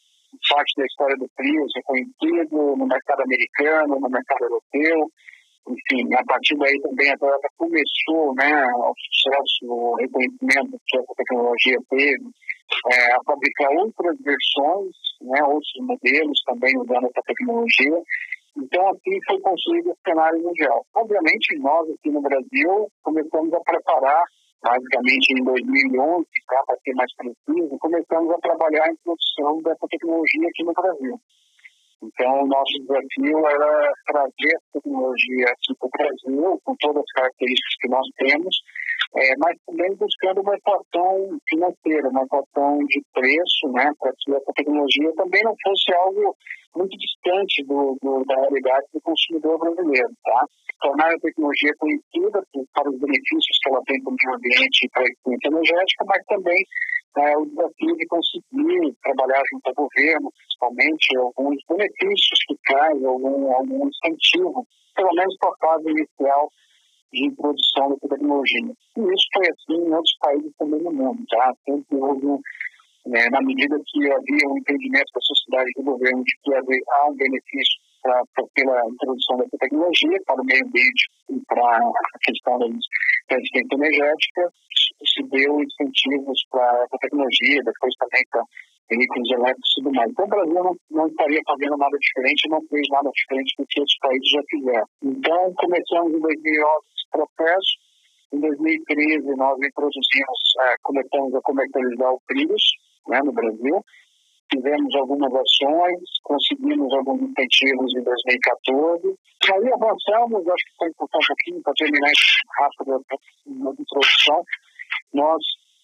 parte 0.49 0.75
da 0.77 0.87
história 0.87 1.17
do 1.17 1.29
Prius 1.37 1.73
é 1.77 1.83
conhecido 1.83 2.77
no 2.77 2.87
mercado 2.87 3.23
americano, 3.23 4.01
no 4.01 4.11
mercado 4.11 4.43
europeu. 4.43 5.11
Enfim, 5.69 6.15
a 6.15 6.25
partir 6.25 6.57
daí 6.57 6.81
também 6.81 7.11
a 7.11 7.19
Toyota 7.19 7.49
começou 7.59 8.35
né, 8.35 8.65
o 8.75 8.95
sucesso, 8.97 9.67
o 9.67 9.95
reconhecimento 9.97 10.81
que 10.87 10.99
essa 10.99 11.15
tecnologia 11.15 11.77
teve, 11.91 12.25
é, 12.91 13.13
a 13.13 13.19
fabricar 13.25 13.71
outras 13.73 14.17
versões, 14.21 14.97
né, 15.21 15.43
outros 15.45 15.73
modelos 15.81 16.41
também 16.47 16.73
usando 16.79 17.05
essa 17.07 17.23
tecnologia. 17.27 18.03
Então, 18.57 18.89
assim 18.89 19.19
foi 19.27 19.41
construído 19.41 19.91
o 19.91 19.99
cenário 20.07 20.43
mundial. 20.43 20.85
Obviamente, 20.97 21.59
nós 21.59 21.89
aqui 21.91 22.11
no 22.11 22.23
Brasil 22.23 22.89
começamos 23.03 23.53
a 23.53 23.61
preparar 23.61 24.25
basicamente 24.63 25.33
em 25.33 25.45
2011, 25.45 26.27
para 26.47 26.77
ser 26.83 26.95
mais 26.95 27.13
preciso, 27.17 27.79
começamos 27.79 28.31
a 28.33 28.39
trabalhar 28.39 28.85
a 28.85 28.93
introdução 28.93 29.63
dessa 29.63 29.87
tecnologia 29.89 30.49
aqui 30.49 30.65
no 30.65 30.73
Brasil. 30.73 31.21
Então, 32.03 32.43
o 32.43 32.47
nosso 32.47 32.79
desafio 32.81 33.39
era 33.47 33.93
trazer 34.07 34.55
essa 34.55 34.71
tecnologia 34.75 35.47
aqui 35.47 35.75
para 35.79 35.87
o 35.87 35.91
Brasil, 35.91 36.61
com 36.65 36.77
todas 36.79 37.03
as 37.03 37.13
características 37.13 37.75
que 37.81 37.89
nós 37.89 38.07
temos, 38.17 38.57
é, 39.17 39.37
mas 39.39 39.57
também 39.67 39.95
buscando 39.97 40.41
uma 40.41 40.55
equação 40.55 41.39
financeira, 41.49 42.09
uma 42.09 42.23
equação 42.23 42.79
de 42.87 43.03
preço, 43.13 43.69
né, 43.73 43.91
para 43.99 44.13
que 44.19 44.35
essa 44.35 44.53
tecnologia 44.55 45.13
também 45.17 45.43
não 45.43 45.55
fosse 45.63 45.95
algo 45.95 46.37
muito 46.77 46.97
distante 46.97 47.65
do, 47.65 47.97
do, 48.03 48.25
da 48.25 48.35
realidade 48.35 48.87
do 48.93 49.01
consumidor 49.01 49.59
brasileiro. 49.59 50.11
Tá? 50.23 50.47
Tornar 50.81 51.13
a 51.13 51.19
tecnologia 51.19 51.73
conhecida 51.79 52.43
para 52.75 52.91
os 52.91 52.99
benefícios 53.01 53.59
que 53.63 53.71
ela 53.71 53.83
tem 53.87 54.03
para 54.03 54.13
o 54.13 54.17
meio 54.23 54.37
ambiente 54.37 54.85
e 54.85 54.89
para 54.91 55.03
a 55.03 55.07
eficiência 55.07 55.49
energética, 55.49 56.05
mas 56.07 56.25
também 56.27 56.65
é, 57.19 57.37
o 57.37 57.47
desafio 57.47 57.97
de 57.97 58.07
conseguir 58.07 58.95
trabalhar 59.03 59.43
junto 59.51 59.67
ao 59.67 59.75
governo, 59.75 60.31
principalmente, 60.31 61.17
alguns 61.17 61.59
benefícios 61.69 62.39
que 62.47 62.55
traz, 62.67 63.05
algum, 63.05 63.53
algum 63.53 63.89
incentivo, 63.89 64.67
pelo 64.95 65.15
menos 65.15 65.37
para 65.39 65.51
a 65.51 65.67
fase 65.67 65.91
inicial 65.91 66.49
de 67.13 67.27
introdução 67.27 67.91
da 67.91 68.09
tecnologia. 68.09 68.73
E 68.97 69.01
isso 69.01 69.27
foi 69.35 69.47
assim 69.49 69.87
em 69.87 69.95
outros 69.95 70.17
países 70.21 70.53
também 70.59 70.83
no 70.83 70.93
mundo, 70.93 71.25
tá? 71.29 71.53
Sempre 71.65 71.97
houve 71.97 72.27
né, 73.07 73.29
na 73.31 73.41
medida 73.41 73.81
que 73.87 74.05
havia 74.05 74.49
um 74.49 74.59
entendimento 74.59 75.11
da 75.15 75.21
sociedade 75.21 75.71
e 75.71 75.83
do 75.83 75.91
governo 75.91 76.23
de 76.23 76.33
que 76.43 76.55
há 76.55 77.09
um 77.09 77.17
benefício 77.17 77.81
pra, 78.03 78.23
pra, 78.35 78.45
pela 78.55 78.87
introdução 78.89 79.37
dessa 79.39 79.57
tecnologia 79.59 80.19
para 80.27 80.43
o 80.43 80.45
meio 80.45 80.65
ambiente 80.65 81.09
e 81.31 81.41
para 81.47 81.79
a 81.79 82.19
questão 82.23 82.59
da 82.59 82.67
eficiência 83.37 83.75
energética, 83.75 84.53
se 85.05 85.23
deu 85.31 85.61
incentivos 85.63 86.41
para 86.51 86.85
a 86.85 86.99
tecnologia, 86.99 87.63
depois 87.65 87.95
também 87.99 88.23
para 88.31 88.43
veículos 88.91 89.31
elétricos 89.31 89.71
e 89.71 89.83
tudo 89.83 89.95
mais. 89.95 90.11
Então, 90.11 90.25
o 90.25 90.29
Brasil 90.29 90.55
não, 90.55 90.77
não 90.91 91.07
estaria 91.07 91.41
fazendo 91.47 91.77
nada 91.77 91.97
diferente, 91.99 92.49
não 92.49 92.61
fez 92.69 92.87
nada 92.91 93.11
diferente 93.13 93.55
do 93.59 93.67
que 93.69 93.81
outros 93.81 93.99
países 94.01 94.31
já 94.31 94.43
fizeram. 94.49 94.87
Então, 95.03 95.55
começamos 95.55 96.13
em 96.15 96.21
2011 96.21 96.87
esse 96.97 96.98
processo. 97.11 97.89
Em 98.33 98.41
2013, 98.41 99.37
nós 99.37 99.57
introduzimos, 99.59 100.39
é, 100.61 100.75
começamos 100.83 101.35
a 101.35 101.41
comercializar 101.41 102.13
o 102.13 102.21
Prius 102.27 102.63
né, 103.09 103.21
no 103.25 103.33
Brasil. 103.33 103.85
Fizemos 104.53 104.95
algumas 104.97 105.33
ações, 105.33 106.01
conseguimos 106.23 106.93
alguns 106.95 107.23
incentivos 107.23 107.95
em 107.97 108.03
2014. 108.03 109.09
E 109.09 109.53
aí 109.53 109.73
avançamos, 109.73 110.49
acho 110.49 110.65
que 110.65 110.77
foi 110.79 110.89
importante 110.89 111.25
um 111.25 111.35
pouquinho 111.35 111.63
para 111.63 111.73
terminar 111.75 112.13
rápido 112.59 112.95
a 112.95 113.83
introdução. 113.83 114.45
Nós 115.13 115.43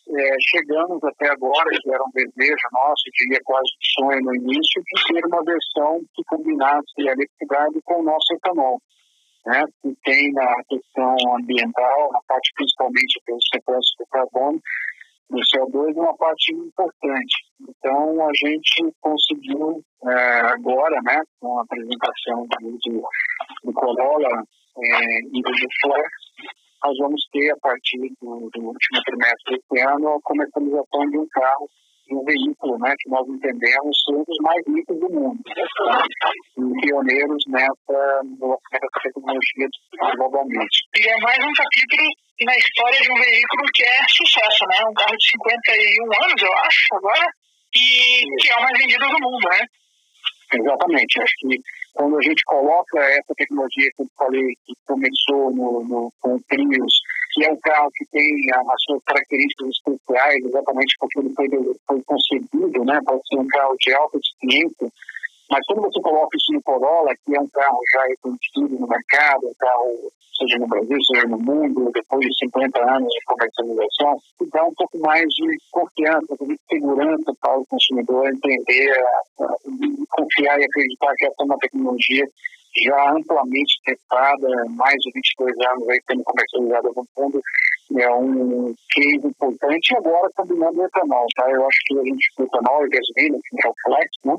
é, 0.09 0.37
chegamos 0.51 1.03
até 1.03 1.31
agora, 1.31 1.71
que 1.71 1.91
era 1.91 2.03
um 2.03 2.11
desejo 2.15 2.69
nosso, 2.73 3.05
diria 3.19 3.41
quase 3.45 3.69
um 3.69 4.05
sonho 4.05 4.21
no 4.23 4.35
início, 4.35 4.83
de 4.83 5.15
ter 5.15 5.27
uma 5.27 5.43
versão 5.45 6.01
que 6.15 6.23
combinasse 6.25 6.93
a 6.99 7.13
eletricidade 7.13 7.81
com 7.85 8.01
o 8.01 8.05
nosso 8.05 8.35
etanol. 8.35 8.81
Né, 9.47 9.63
que 9.83 9.95
tem 10.05 10.33
na 10.33 10.55
questão 10.67 11.15
ambiental, 11.37 12.11
na 12.13 12.21
parte 12.27 12.51
principalmente 12.57 13.21
do 13.29 13.37
sequestro 13.53 13.99
do 13.99 14.07
carbono, 14.11 14.61
do 15.29 15.39
CO2, 15.39 15.95
uma 15.97 16.17
parte 16.17 16.55
importante. 16.55 17.37
Então, 17.61 18.27
a 18.27 18.31
gente 18.35 18.91
conseguiu 19.03 19.83
é, 20.07 20.41
agora, 20.47 20.99
né, 21.03 21.21
com 21.41 21.59
a 21.59 21.63
apresentação 21.63 22.47
do, 22.47 22.79
do 23.65 23.73
Corolla 23.75 24.45
é, 24.79 25.19
e 25.33 25.43
do 25.43 25.51
Flex, 25.83 26.09
nós 26.85 26.99
vamos 26.99 27.23
ter, 27.33 27.51
a 27.51 27.57
partir 27.57 27.99
do, 28.21 28.51
do 28.53 28.61
último 28.61 29.03
trimestre 29.07 29.57
desse 29.57 29.87
ano, 29.87 30.09
a 30.09 30.21
comercialização 30.23 31.11
de 31.11 31.19
um 31.19 31.27
carro, 31.29 31.69
um 32.11 32.25
veículo, 32.25 32.79
né, 32.79 32.95
que 32.99 33.09
nós 33.11 33.27
entendemos 33.29 33.97
ser 34.05 34.15
um 34.15 34.25
dos 34.25 34.39
mais 34.43 34.63
ricos 34.67 34.99
do 34.99 35.11
mundo. 35.11 35.41
E 35.47 36.81
pioneiros 36.81 37.45
nessa, 37.49 38.23
nessa 38.25 39.01
tecnologia 39.03 39.69
globalmente. 40.17 40.79
E 40.97 41.09
é 41.09 41.17
mais 41.19 41.39
um 41.39 41.53
capítulo 41.53 42.09
na 42.43 42.55
história 42.57 43.01
de 43.01 43.13
um 43.13 43.15
veículo 43.15 43.63
que 43.73 43.85
é 43.85 44.09
sucesso, 44.09 44.67
né? 44.67 44.77
Um 44.89 44.95
carro 44.95 45.17
de 45.17 45.29
51 45.31 46.25
anos, 46.25 46.43
eu 46.43 46.53
acho, 46.53 46.95
agora, 46.95 47.27
e 47.75 48.37
que 48.39 48.51
é 48.51 48.57
o 48.57 48.63
mais 48.63 48.79
vendido 48.79 49.07
do 49.07 49.21
mundo, 49.21 49.49
né? 49.49 49.67
Exatamente. 50.53 51.23
Acho 51.23 51.35
que 51.39 51.57
quando 51.95 52.19
a 52.19 52.23
gente 52.23 52.43
coloca 52.45 52.99
essa 53.01 53.35
tecnologia 53.37 53.91
que 53.97 54.03
eu 54.03 54.07
falei, 54.19 54.55
que 54.67 54.75
começou 54.87 55.55
no, 55.55 55.85
no, 55.85 56.13
com 56.21 56.35
o 56.35 56.43
Prius, 56.49 56.95
que 57.35 57.45
é 57.45 57.53
um 57.53 57.59
carro 57.59 57.91
que 57.95 58.07
tem 58.07 58.25
as 58.55 58.83
suas 58.87 59.03
características 59.05 59.69
especiais, 59.71 60.45
exatamente 60.45 60.95
porque 61.01 61.19
ele 61.19 61.35
foi, 61.35 61.49
foi 61.87 62.03
concebido 62.05 62.85
né, 62.85 63.01
para 63.05 63.19
ser 63.29 63.39
um 63.39 63.47
carro 63.49 63.75
de 63.81 63.93
alta 63.93 64.19
eficiência, 64.19 64.89
mas 65.51 65.61
quando 65.67 65.83
você 65.83 66.01
coloca 66.01 66.37
isso 66.37 66.53
no 66.53 66.63
Corolla, 66.63 67.15
que 67.25 67.37
é 67.37 67.41
um 67.41 67.49
carro 67.49 67.79
já 67.93 68.03
reconhecido 68.07 68.81
no 68.81 68.89
mercado, 68.89 69.47
um 69.47 69.55
carro, 69.59 70.13
seja 70.39 70.59
no 70.59 70.67
Brasil, 70.67 70.99
seja 71.05 71.27
no 71.27 71.39
mundo, 71.39 71.91
depois 71.93 72.27
de 72.27 72.39
50 72.39 72.97
anos 72.97 73.13
de 73.13 73.25
comercialização, 73.27 74.19
dá 74.53 74.65
um 74.65 74.75
pouco 74.75 74.99
mais 75.01 75.27
de 75.35 75.59
confiança, 75.71 76.35
de 76.41 76.59
segurança 76.69 77.33
para 77.41 77.59
o 77.59 77.67
consumidor 77.67 78.29
entender, 78.29 79.05
confiar 80.11 80.61
e 80.61 80.65
acreditar 80.65 81.15
que 81.17 81.27
essa 81.27 81.43
é 81.43 81.45
uma 81.45 81.59
tecnologia 81.59 82.27
já 82.83 83.13
amplamente 83.13 83.81
testada, 83.85 84.49
mais 84.71 84.97
de 84.97 85.11
22 85.15 85.55
anos 85.69 85.89
aí 85.89 86.01
sendo 86.09 86.25
comercializada 86.25 86.89
no 86.95 87.07
mundo, 87.17 87.41
é 87.97 88.11
um 88.11 88.75
case 88.91 89.27
importante 89.27 89.93
e 89.93 89.97
agora 89.97 90.31
combinando 90.35 90.81
o 90.81 90.85
etanol, 90.85 91.27
tá? 91.37 91.51
Eu 91.51 91.67
acho 91.67 91.79
que 91.87 91.99
a 91.99 92.03
gente, 92.03 92.31
o 92.39 92.43
etanol 92.43 92.87
e 92.87 92.91
gasolina, 92.91 93.39
que 93.43 93.67
é 93.67 93.71
o 93.71 93.75
flex, 93.85 94.11
né? 94.25 94.35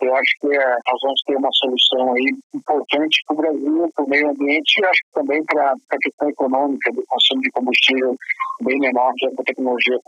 Eu 0.00 0.14
acho 0.14 0.32
que 0.40 0.54
é, 0.54 0.76
nós 0.86 1.00
vamos 1.02 1.22
ter 1.24 1.36
uma 1.36 1.50
solução 1.52 2.12
aí 2.14 2.26
importante 2.52 3.16
para 3.26 3.34
o 3.34 3.38
Brasil, 3.38 3.90
para 3.94 4.04
o 4.04 4.08
meio 4.08 4.28
ambiente 4.28 4.80
e 4.80 4.84
acho 4.84 5.00
que 5.06 5.12
também 5.14 5.42
para 5.44 5.72
a 5.72 5.98
questão 5.98 6.28
econômica 6.28 6.90
do 6.92 7.02
consumo 7.06 7.40
de 7.40 7.50
combustível 7.50 8.14
bem 8.62 8.78
menor 8.80 9.12
que 9.16 9.26
essa 9.26 9.42
tecnologia. 9.44 9.98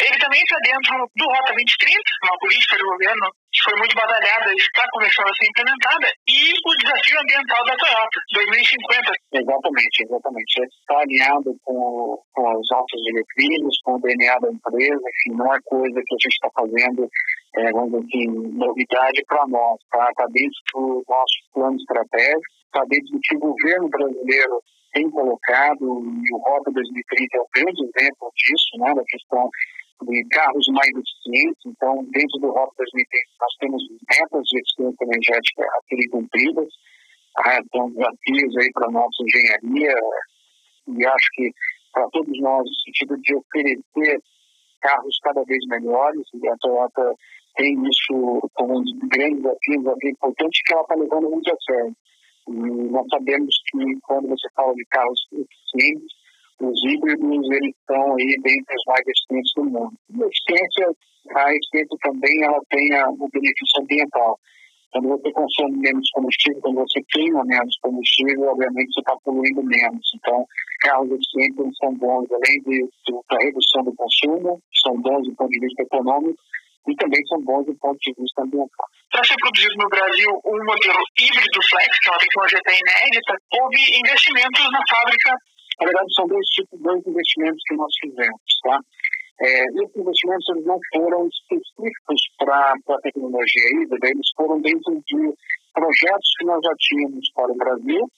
Ele 0.00 0.18
também 0.18 0.40
está 0.40 0.58
dentro 0.64 1.10
do 1.14 1.26
Rota 1.26 1.52
2030, 1.52 2.00
uma 2.24 2.38
política 2.38 2.76
do 2.78 2.90
governo 2.90 3.26
que 3.56 3.70
foi 3.70 3.78
muito 3.78 3.96
batalhada 3.96 4.52
e 4.52 4.60
está 4.60 4.84
começando 4.92 5.28
a 5.28 5.34
ser 5.34 5.48
implementada, 5.48 6.06
e 6.28 6.52
o 6.52 6.70
desafio 6.76 7.20
ambiental 7.20 7.64
da 7.64 7.76
Toyota, 7.76 8.18
2050. 8.34 9.12
Exatamente, 9.32 9.96
exatamente. 10.04 10.52
Está 10.60 11.00
alinhado 11.00 11.56
com, 11.64 12.20
com 12.34 12.60
os 12.60 12.72
altos 12.72 13.00
diretrizes, 13.02 13.80
com 13.82 13.94
o 13.96 14.00
DNA 14.00 14.38
da 14.40 14.52
empresa, 14.52 15.00
enfim, 15.00 15.36
não 15.36 15.54
é 15.54 15.58
coisa 15.64 16.02
que 16.04 16.14
a 16.14 16.20
gente 16.20 16.36
está 16.36 16.50
fazendo 16.54 17.08
é, 17.56 17.72
vamos 17.72 18.04
dizer 18.06 18.28
assim, 18.28 18.56
novidade 18.58 19.24
para 19.26 19.46
nós, 19.48 19.80
tá? 19.90 20.08
Está 20.10 20.26
dentro 20.26 20.60
do 20.74 21.04
nosso 21.08 21.36
plano 21.54 21.76
estratégico, 21.76 22.52
está 22.66 22.84
dentro 22.88 23.12
do 23.12 23.20
que 23.22 23.36
o 23.36 23.40
governo 23.40 23.88
brasileiro 23.88 24.62
tem 24.92 25.10
colocado, 25.10 25.82
e 25.82 26.34
o 26.34 26.38
Rota 26.38 26.70
2030 26.70 27.36
é 27.36 27.40
um 27.40 27.46
grande 27.54 27.82
exemplo 27.82 28.32
disso, 28.34 28.78
né, 28.78 28.94
da 28.94 29.02
questão 29.04 29.50
de 30.02 30.24
carros 30.28 30.66
mais 30.72 30.90
eficientes. 30.90 31.62
Então, 31.66 32.04
dentro 32.10 32.38
do 32.40 32.50
Rota 32.50 32.72
2030, 32.78 33.26
nós 33.40 33.54
temos 33.60 33.82
metas 34.10 34.42
de 34.44 34.60
eficiência 34.60 35.04
energética 35.04 35.62
a 35.62 35.80
serem 35.88 36.08
cumpridas, 36.10 36.68
ah, 37.38 37.58
então 37.64 37.90
desafios 37.90 38.56
aí 38.56 38.70
para 38.72 38.88
a 38.88 38.92
nossa 38.92 39.22
engenharia, 39.22 39.94
e 40.88 41.06
acho 41.06 41.28
que 41.34 41.50
para 41.92 42.08
todos 42.10 42.40
nós, 42.40 42.64
no 42.64 42.74
sentido 42.84 43.16
de 43.20 43.34
oferecer 43.34 44.20
carros 44.80 45.18
cada 45.22 45.42
vez 45.44 45.58
melhores, 45.68 46.22
e 46.34 46.48
a 46.48 46.56
Toyota 46.60 47.14
tem 47.56 47.74
isso 47.88 48.50
como 48.54 48.78
um 48.78 48.84
grande 49.08 49.36
desafio, 49.36 49.78
um 49.78 49.82
desafio 49.82 50.10
importante 50.10 50.62
que 50.64 50.72
ela 50.72 50.82
está 50.82 50.94
levando 50.94 51.30
muito 51.30 51.52
a 51.52 51.56
sério. 51.60 51.96
E 52.48 52.52
nós 52.90 53.06
sabemos 53.10 53.54
que 53.70 54.00
quando 54.02 54.28
você 54.28 54.48
fala 54.54 54.74
de 54.74 54.84
carros 54.86 55.26
eficientes, 55.32 56.12
os 56.60 56.84
híbridos 56.84 57.50
eles 57.52 57.74
estão 57.76 58.14
aí 58.16 58.36
dentre 58.42 58.74
as 58.74 58.84
mais 58.86 59.04
eficientes 59.06 59.52
do 59.56 59.64
mundo. 59.64 59.92
E 60.10 60.22
a 60.22 60.26
eficiência, 60.26 60.88
a 61.34 62.08
também 62.08 62.42
ela 62.42 62.60
tem 62.70 62.88
o 63.18 63.28
benefício 63.28 63.82
ambiental. 63.82 64.38
Quando 64.92 65.08
você 65.08 65.30
consome 65.32 65.76
menos 65.76 66.08
combustível, 66.12 66.60
quando 66.62 66.76
você 66.76 67.00
queima 67.10 67.44
menos 67.44 67.76
combustível, 67.82 68.48
obviamente 68.48 68.92
você 68.94 69.00
está 69.00 69.14
poluindo 69.24 69.62
menos. 69.62 70.06
Então, 70.14 70.46
carros 70.80 71.10
eficientes 71.10 71.76
são 71.76 71.92
bons, 71.94 72.26
além 72.30 72.62
de, 72.64 72.88
da 73.28 73.38
redução 73.38 73.84
do 73.84 73.94
consumo, 73.94 74.62
são 74.82 74.96
bons 75.02 75.28
do 75.28 75.34
ponto 75.36 75.50
de 75.50 75.60
vista 75.60 75.82
econômico, 75.82 76.40
e 76.88 76.94
também 76.96 77.20
são 77.26 77.42
bons 77.42 77.66
do 77.66 77.74
ponto 77.76 77.98
de 77.98 78.14
vista 78.16 78.42
ambiental. 78.42 78.86
Para 79.10 79.24
ser 79.24 79.36
produzido 79.36 79.74
no 79.76 79.88
Brasil 79.88 80.30
um 80.46 80.64
modelo 80.64 81.02
híbrido 81.18 81.60
flex, 81.68 81.98
que 81.98 82.08
é 82.08 82.12
uma 82.12 82.18
tecnologia 82.18 82.58
até 82.58 82.72
inédita, 82.78 83.32
houve 83.52 83.80
investimentos 84.00 84.64
na 84.70 84.80
fábrica? 84.88 85.30
Na 85.80 85.86
verdade, 85.86 86.14
são 86.14 86.26
dois 86.26 86.46
tipos, 86.48 86.80
dois 86.80 87.06
investimentos 87.06 87.62
que 87.66 87.76
nós 87.76 87.92
fizemos, 88.00 88.40
tá? 88.62 88.80
É, 89.38 89.64
esses 89.64 89.96
investimentos 89.96 90.48
eles 90.48 90.64
não 90.64 90.80
foram 90.94 91.28
específicos 91.28 92.20
para 92.38 92.72
a 92.72 93.00
tecnologia 93.02 93.82
híbrida, 93.82 94.08
eles 94.08 94.30
foram 94.34 94.60
dentro 94.60 94.94
de 95.06 95.34
projetos 95.74 96.30
que 96.38 96.46
nós 96.46 96.60
já 96.64 96.72
tínhamos 96.78 97.30
para 97.34 97.52
o 97.52 97.56
Brasil 97.56 98.08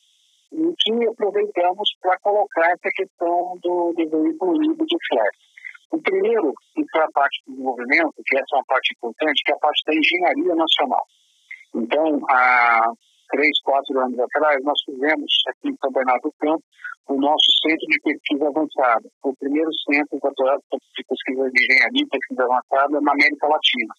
e 0.53 0.75
que 0.79 1.09
aproveitamos 1.09 1.91
para 2.00 2.19
colocar 2.21 2.71
essa 2.71 2.91
questão 2.95 3.59
do, 3.61 3.93
do 3.95 4.23
veículo 4.23 4.62
híbrido 4.62 4.97
flex. 5.09 5.31
O 5.91 6.00
primeiro, 6.00 6.53
que 6.75 6.85
foi 6.93 7.03
a 7.03 7.11
parte 7.12 7.43
do 7.47 7.53
desenvolvimento, 7.53 8.12
que 8.25 8.37
essa 8.37 8.55
é 8.55 8.57
uma 8.57 8.65
parte 8.67 8.95
importante, 8.95 9.43
que 9.45 9.50
é 9.50 9.55
a 9.55 9.59
parte 9.59 9.83
da 9.87 9.95
engenharia 9.95 10.55
nacional. 10.55 11.05
Então, 11.75 12.21
há 12.31 12.93
três, 13.28 13.61
quatro 13.62 13.99
anos 14.00 14.18
atrás, 14.18 14.62
nós 14.64 14.78
fizemos 14.85 15.32
aqui 15.49 15.68
em 15.68 15.76
São 15.80 15.92
Bernardo 15.92 16.23
do 16.23 16.32
Campo 16.38 16.62
o 17.08 17.16
nosso 17.16 17.49
centro 17.62 17.87
de 17.88 18.00
pesquisa 18.00 18.49
avançada, 18.49 19.08
o 19.25 19.35
primeiro 19.37 19.70
centro 19.90 20.18
de 20.18 21.04
pesquisa 21.08 21.50
de 21.50 21.64
engenharia 21.64 22.04
e 22.04 22.08
pesquisa 22.08 22.44
avançada 22.44 23.00
na 23.00 23.12
América 23.12 23.49
Latina. 23.49 23.94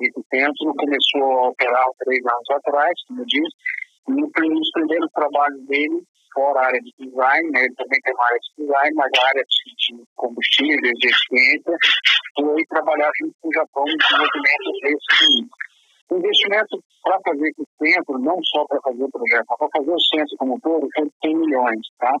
Esse 0.00 0.22
centro 0.30 0.74
começou 0.78 1.44
a 1.44 1.48
operar 1.48 1.86
três 1.98 2.20
anos 2.24 2.50
atrás, 2.50 2.92
como 3.08 3.20
eu 3.20 3.26
disse, 3.26 3.56
e 4.08 4.12
dos 4.14 4.70
primeiros 4.72 5.10
trabalhos 5.12 5.66
dele 5.66 6.02
fora 6.32 6.60
a 6.60 6.66
área 6.66 6.80
de 6.80 6.92
design, 6.98 7.50
né, 7.50 7.64
ele 7.64 7.74
também 7.74 8.00
tem 8.02 8.14
uma 8.14 8.24
área 8.24 8.38
de 8.38 8.64
design, 8.64 8.94
mas 8.94 9.10
a 9.18 9.26
área 9.26 9.42
de, 9.42 9.96
de 9.96 10.04
combustíveis, 10.14 10.98
de 10.98 11.08
eficiência, 11.08 11.76
foi 12.38 12.64
trabalhar 12.68 13.10
junto 13.20 13.34
com 13.40 13.48
o 13.48 13.52
Japão 13.52 13.84
no 13.84 13.96
desenvolvimento 13.96 14.70
desse 14.82 15.10
o 15.42 15.69
investimento 16.18 16.82
para 17.02 17.18
fazer 17.24 17.48
esse 17.48 17.64
centro, 17.78 18.18
não 18.18 18.38
só 18.44 18.64
para 18.66 18.80
fazer 18.82 19.04
o 19.04 19.10
projeto, 19.10 19.46
mas 19.48 19.58
para 19.58 19.68
fazer 19.76 19.92
o 19.92 20.00
centro 20.00 20.36
como 20.38 20.54
um 20.54 20.60
todo, 20.60 20.88
foi 20.94 21.08
100 21.24 21.36
milhões, 21.36 21.86
tá? 21.98 22.14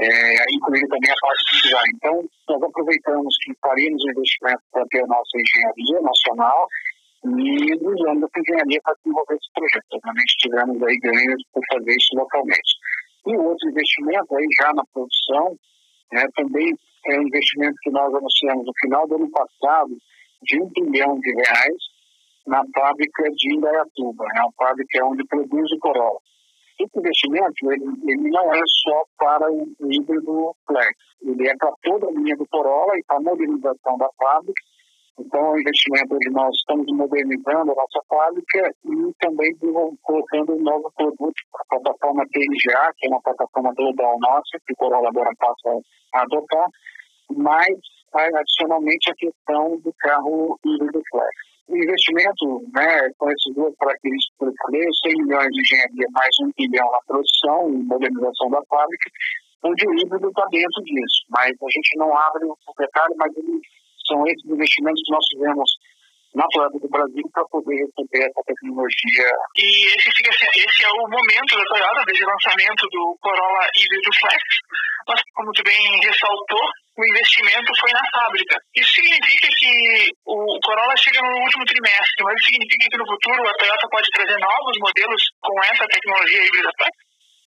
É, 0.00 0.44
incluindo 0.54 0.86
também 0.88 1.10
a 1.10 1.20
parte 1.20 1.44
de 1.50 1.62
design. 1.62 1.90
Então, 1.96 2.24
nós 2.48 2.62
aproveitamos 2.62 3.34
que 3.44 3.52
faríamos 3.60 4.02
o 4.04 4.10
investimento 4.10 4.62
para 4.72 4.86
ter 4.86 5.02
a 5.02 5.06
nossa 5.06 5.34
engenharia 5.34 6.00
nacional 6.00 6.68
e 7.24 7.74
usando 7.74 8.24
essa 8.24 8.40
engenharia 8.40 8.80
para 8.82 8.94
desenvolver 9.02 9.34
esse 9.34 9.50
projeto. 9.52 9.92
Obviamente, 9.92 10.36
tivemos 10.38 10.82
aí 10.82 10.96
ganhos 10.98 11.42
por 11.52 11.62
fazer 11.72 11.92
isso 11.92 12.16
localmente. 12.16 12.72
E 13.26 13.36
outro 13.36 13.68
investimento 13.68 14.36
aí 14.36 14.46
já 14.62 14.72
na 14.72 14.84
produção, 14.94 15.58
né, 16.12 16.24
também 16.34 16.72
é 17.06 17.18
um 17.18 17.22
investimento 17.22 17.76
que 17.82 17.90
nós 17.90 18.14
anunciamos 18.14 18.64
no 18.64 18.72
final 18.80 19.06
do 19.08 19.16
ano 19.16 19.30
passado 19.30 19.90
de 20.42 20.62
um 20.62 20.68
bilhão 20.70 21.18
de 21.18 21.30
reais 21.34 21.89
na 22.50 22.62
fábrica 22.74 23.30
de 23.30 23.54
Indaiatuba, 23.54 24.24
é 24.36 24.40
uma 24.42 24.52
fábrica 24.58 25.06
onde 25.06 25.24
produz 25.26 25.72
o 25.72 25.78
Corolla. 25.78 26.18
Esse 26.78 26.98
investimento 26.98 27.72
ele, 27.72 27.84
ele 28.06 28.30
não 28.30 28.54
é 28.54 28.60
só 28.84 29.04
para 29.18 29.50
o 29.50 29.66
híbrido 29.90 30.54
Flex, 30.66 30.96
ele 31.22 31.48
é 31.48 31.56
para 31.56 31.72
toda 31.82 32.08
a 32.08 32.10
linha 32.10 32.36
do 32.36 32.46
Corolla 32.48 32.98
e 32.98 33.04
para 33.04 33.16
a 33.16 33.20
modernização 33.20 33.96
da 33.98 34.08
fábrica 34.18 34.62
então, 35.20 35.52
o 35.52 35.60
investimento 35.60 36.14
hoje 36.14 36.30
nós 36.30 36.54
estamos 36.56 36.86
modernizando 36.96 37.72
a 37.72 37.74
nossa 37.74 38.00
fábrica 38.08 38.74
e 38.86 39.14
também 39.20 39.54
colocando 40.02 40.54
um 40.54 40.62
novo 40.62 40.90
produto, 40.96 41.34
a 41.56 41.64
plataforma 41.68 42.24
TNGA, 42.32 42.92
que 42.96 43.06
é 43.06 43.10
uma 43.10 43.20
plataforma 43.20 43.74
global 43.74 44.18
nossa, 44.18 44.58
que 44.66 44.72
o 44.72 44.76
Corolla 44.76 45.08
agora 45.08 45.30
passa 45.38 45.78
a 46.14 46.22
adotar, 46.22 46.66
mas 47.36 47.68
adicionalmente 48.14 49.10
a 49.10 49.14
questão 49.14 49.78
do 49.80 49.92
carro 49.98 50.58
híbrido 50.64 51.02
flex. 51.10 51.49
Investimento, 51.70 52.66
né, 52.74 53.08
com 53.16 53.30
essas 53.30 53.54
duas 53.54 53.74
características 53.76 54.36
que 54.38 54.44
eu 54.44 54.54
falei, 54.62 54.88
100 55.06 55.22
milhões 55.22 55.48
de 55.52 55.60
engenharia 55.60 56.06
mais 56.10 56.30
1 56.42 56.50
bilhão 56.58 56.90
na 56.90 56.98
produção 57.06 57.70
e 57.70 57.82
modernização 57.84 58.50
da 58.50 58.60
fábrica, 58.68 59.10
onde 59.64 59.86
o 59.86 59.94
híbrido 59.94 60.28
está 60.28 60.44
dentro 60.50 60.82
disso. 60.82 61.24
Mas 61.30 61.50
a 61.50 61.70
gente 61.70 61.98
não 61.98 62.16
abre 62.16 62.44
o 62.44 62.56
detalhe, 62.78 63.14
mas 63.16 63.32
são 64.06 64.26
esses 64.26 64.44
investimentos 64.44 65.00
que 65.04 65.12
nós 65.12 65.24
fizemos 65.32 65.70
na 66.34 66.46
Toyota 66.52 66.78
do 66.78 66.88
Brasil 66.88 67.24
para 67.32 67.44
poder 67.50 67.74
receber 67.74 68.22
essa 68.30 68.42
tecnologia. 68.46 69.30
E 69.56 69.86
esse, 69.98 70.10
fica, 70.14 70.30
esse 70.30 70.84
é 70.84 70.90
o 70.90 71.08
momento 71.10 71.56
da 71.58 71.64
Toyota, 71.64 72.04
desde 72.06 72.24
o 72.24 72.28
lançamento 72.28 72.86
do 72.92 73.18
Corolla 73.20 73.66
híbrido 73.74 74.10
Flex. 74.20 74.42
Mas, 75.08 75.20
como 75.34 75.50
tu 75.52 75.62
bem 75.64 76.00
ressaltou, 76.06 76.64
o 76.96 77.04
investimento 77.04 77.72
foi 77.80 77.90
na 77.92 78.04
fábrica. 78.12 78.56
Isso 78.76 78.92
significa 78.94 79.48
que 79.58 79.72
o 80.26 80.58
Corolla 80.62 80.96
chega 80.96 81.20
no 81.20 81.34
último 81.42 81.64
trimestre, 81.64 82.24
mas 82.24 82.34
isso 82.38 82.50
significa 82.50 82.86
que 82.90 82.98
no 82.98 83.06
futuro 83.06 83.48
a 83.48 83.54
Toyota 83.54 83.88
pode 83.90 84.08
trazer 84.12 84.38
novos 84.38 84.76
modelos 84.78 85.22
com 85.40 85.64
essa 85.64 85.86
tecnologia 85.86 86.46
híbrida 86.46 86.70
Flex? 86.78 86.94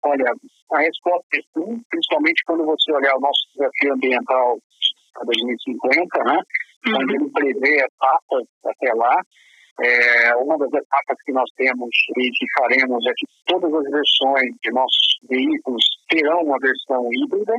Olha, 0.03 0.27
a 0.73 0.79
resposta 0.79 1.27
é 1.35 1.39
sim, 1.39 1.79
principalmente 1.89 2.43
quando 2.45 2.65
você 2.65 2.91
olhar 2.91 3.15
o 3.15 3.21
nosso 3.21 3.39
desafio 3.55 3.93
ambiental 3.93 4.57
para 5.13 5.23
2050, 5.23 6.23
né? 6.25 6.39
Onde 6.87 7.15
ele 7.15 7.29
prevê 7.31 7.85
etapas 7.85 8.43
até 8.65 8.93
lá. 8.93 9.21
É, 9.81 10.35
uma 10.35 10.57
das 10.57 10.71
etapas 10.71 11.17
que 11.25 11.31
nós 11.31 11.49
temos 11.55 11.89
e 12.17 12.29
que 12.29 12.45
faremos 12.59 13.03
é 13.07 13.11
que 13.17 13.25
todas 13.47 13.73
as 13.73 13.83
versões 13.89 14.53
de 14.61 14.71
nossos 14.71 15.19
veículos 15.27 15.83
terão 16.09 16.43
uma 16.43 16.59
versão 16.59 17.09
híbrida, 17.11 17.53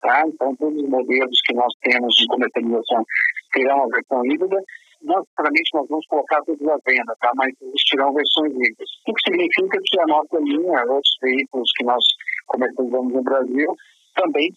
tá? 0.00 0.22
Então, 0.26 0.54
todos 0.56 0.80
os 0.80 0.88
modelos 0.88 1.40
que 1.44 1.54
nós 1.54 1.72
temos 1.82 2.14
de 2.14 2.26
comercialização 2.28 3.04
terão 3.52 3.78
uma 3.78 3.88
versão 3.88 4.24
híbrida. 4.26 4.62
Necessariamente 5.02 5.70
nós 5.74 5.88
vamos 5.88 6.06
colocar 6.06 6.42
todos 6.42 6.68
à 6.68 6.78
venda, 6.86 7.16
tá? 7.20 7.32
Mas 7.34 7.52
existirão 7.60 8.14
versões 8.14 8.52
híbridas. 8.52 8.88
O 9.08 9.12
que 9.12 9.22
significa 9.30 9.78
que 9.84 10.00
a 10.00 10.06
nossa 10.06 10.38
linha, 10.38 10.84
outros 10.86 11.18
veículos 11.20 11.68
que 11.76 11.84
nós 11.84 12.04
comercializamos 12.46 13.12
no 13.12 13.22
Brasil, 13.22 13.74
também 14.14 14.52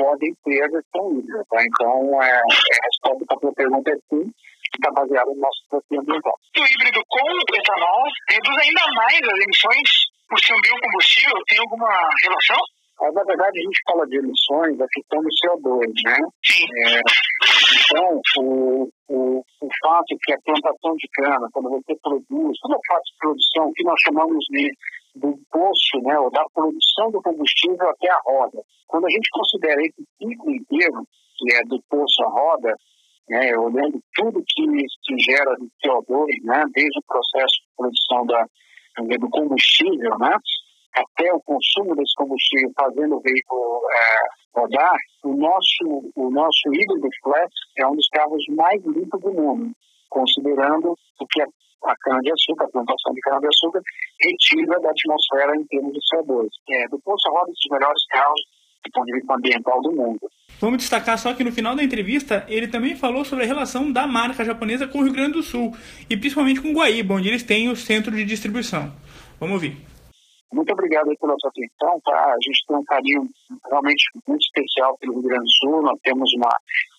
podem 0.00 0.32
ter 0.44 0.64
a 0.64 0.68
versão 0.68 1.12
híbrida. 1.12 1.44
Tá? 1.50 1.58
Então, 1.60 2.22
é, 2.22 2.32
a 2.32 2.84
resposta 2.88 3.24
para 3.28 3.36
a 3.36 3.40
sua 3.40 3.52
pergunta 3.52 3.90
é 3.90 3.96
sim, 4.08 4.24
está 4.74 4.90
baseada 4.92 5.30
no 5.30 5.40
nosso 5.40 5.60
desafio 5.68 6.00
ambiental. 6.00 6.34
O 6.56 6.64
híbrido 6.64 7.00
com 7.08 7.56
etanol 7.56 8.04
reduz 8.28 8.56
ainda 8.58 8.82
mais 8.96 9.20
as 9.20 9.38
emissões 9.44 9.90
por 10.28 10.40
ser 10.40 10.54
um 10.54 10.60
biocombustível? 10.60 11.36
Tem 11.46 11.58
alguma 11.58 12.08
relação? 12.24 12.60
Na 13.00 13.24
verdade, 13.24 13.58
a 13.58 13.62
gente 13.62 13.80
fala 13.86 14.06
de 14.06 14.18
emissões 14.18 14.76
da 14.76 14.86
questão 14.88 15.22
do 15.22 15.28
CO2, 15.28 15.86
né? 16.04 16.18
Sim. 16.44 16.66
É, 16.86 17.00
então, 17.86 18.20
o, 18.38 18.88
o, 19.08 19.38
o 19.38 19.68
fato 19.82 20.16
que 20.22 20.32
a 20.34 20.38
plantação 20.44 20.94
de 20.96 21.08
cana, 21.14 21.48
quando 21.52 21.70
você 21.70 21.96
produz, 22.02 22.58
toda 22.60 22.76
a 22.76 22.92
fase 22.92 23.04
de 23.04 23.16
produção, 23.18 23.72
que 23.74 23.84
nós 23.84 24.00
chamamos 24.04 24.44
de 24.50 24.70
do 25.14 25.36
poço, 25.50 25.98
né, 26.04 26.18
ou 26.18 26.30
da 26.30 26.44
produção 26.54 27.10
do 27.10 27.20
combustível 27.20 27.88
até 27.88 28.10
a 28.10 28.20
roda. 28.24 28.62
Quando 28.86 29.06
a 29.06 29.10
gente 29.10 29.28
considera 29.32 29.80
esse 29.82 30.04
ciclo 30.18 30.50
inteiro, 30.52 31.04
que 31.36 31.52
é 31.52 31.64
do 31.64 31.82
poço 31.88 32.22
à 32.22 32.28
roda, 32.28 32.74
né, 33.28 33.56
olhando 33.56 34.00
tudo 34.14 34.44
que 34.46 34.62
se 34.62 35.18
gera 35.18 35.54
de 35.56 35.66
CO2, 35.84 36.26
né, 36.44 36.64
desde 36.72 36.98
o 36.98 37.06
processo 37.06 37.54
de 37.62 37.76
produção 37.76 38.26
da, 38.26 38.46
do 39.18 39.30
combustível, 39.30 40.18
né, 40.18 40.36
até 40.94 41.32
o 41.32 41.40
consumo 41.40 41.94
desse 41.94 42.14
combustível 42.16 42.70
fazendo 42.76 43.16
o 43.16 43.20
veículo 43.20 43.80
é, 43.92 44.58
rodar, 44.58 44.96
o 45.24 45.34
nosso, 45.36 46.12
o 46.16 46.30
nosso 46.30 46.68
híbrido 46.72 47.08
flex 47.22 47.50
é 47.78 47.86
um 47.86 47.94
dos 47.94 48.08
carros 48.08 48.42
mais 48.50 48.82
limpos 48.84 49.20
do 49.20 49.32
mundo, 49.32 49.72
considerando 50.08 50.96
o 51.20 51.26
que 51.26 51.42
a 51.42 51.94
cana-de-açúcar, 52.02 52.64
a 52.64 52.70
plantação 52.70 53.12
de 53.14 53.20
cana-de-açúcar, 53.20 53.80
retira 54.20 54.80
da 54.80 54.90
atmosfera 54.90 55.56
em 55.56 55.64
termos 55.64 55.92
de 55.92 56.00
CO2. 56.12 56.48
É, 56.68 56.88
do 56.88 57.00
Poço 57.00 57.30
Roda, 57.30 57.46
dos 57.46 57.70
melhores 57.70 58.06
carros 58.08 58.40
do 58.84 58.90
ponto 58.92 59.06
de 59.06 59.12
vista 59.12 59.34
ambiental 59.34 59.80
do 59.82 59.92
mundo. 59.92 60.20
Vamos 60.58 60.78
destacar 60.78 61.18
só 61.18 61.34
que 61.34 61.44
no 61.44 61.52
final 61.52 61.74
da 61.74 61.82
entrevista 61.82 62.44
ele 62.48 62.68
também 62.68 62.96
falou 62.96 63.24
sobre 63.24 63.44
a 63.44 63.46
relação 63.46 63.90
da 63.92 64.06
marca 64.06 64.44
japonesa 64.44 64.86
com 64.86 64.98
o 64.98 65.04
Rio 65.04 65.12
Grande 65.12 65.32
do 65.32 65.42
Sul 65.42 65.74
e 66.08 66.16
principalmente 66.16 66.60
com 66.60 66.72
Guaíba, 66.72 67.14
onde 67.14 67.28
eles 67.28 67.42
têm 67.42 67.68
o 67.68 67.76
centro 67.76 68.14
de 68.14 68.24
distribuição. 68.24 68.92
Vamos 69.38 69.54
ouvir. 69.54 69.89
Muito 70.52 70.72
obrigado 70.72 71.10
pela 71.20 71.36
sua 71.38 71.50
atenção. 71.50 72.00
Tá? 72.04 72.34
A 72.34 72.38
gente 72.42 72.66
tem 72.66 72.76
um 72.76 72.84
carinho 72.84 73.22
realmente 73.70 74.04
muito 74.26 74.42
especial 74.42 74.96
pelo 74.98 75.14
Rio 75.14 75.22
Grande 75.22 75.44
do 75.44 75.52
Sul. 75.52 75.82
Nós 75.82 75.98
temos 76.02 76.32
uma, 76.34 76.50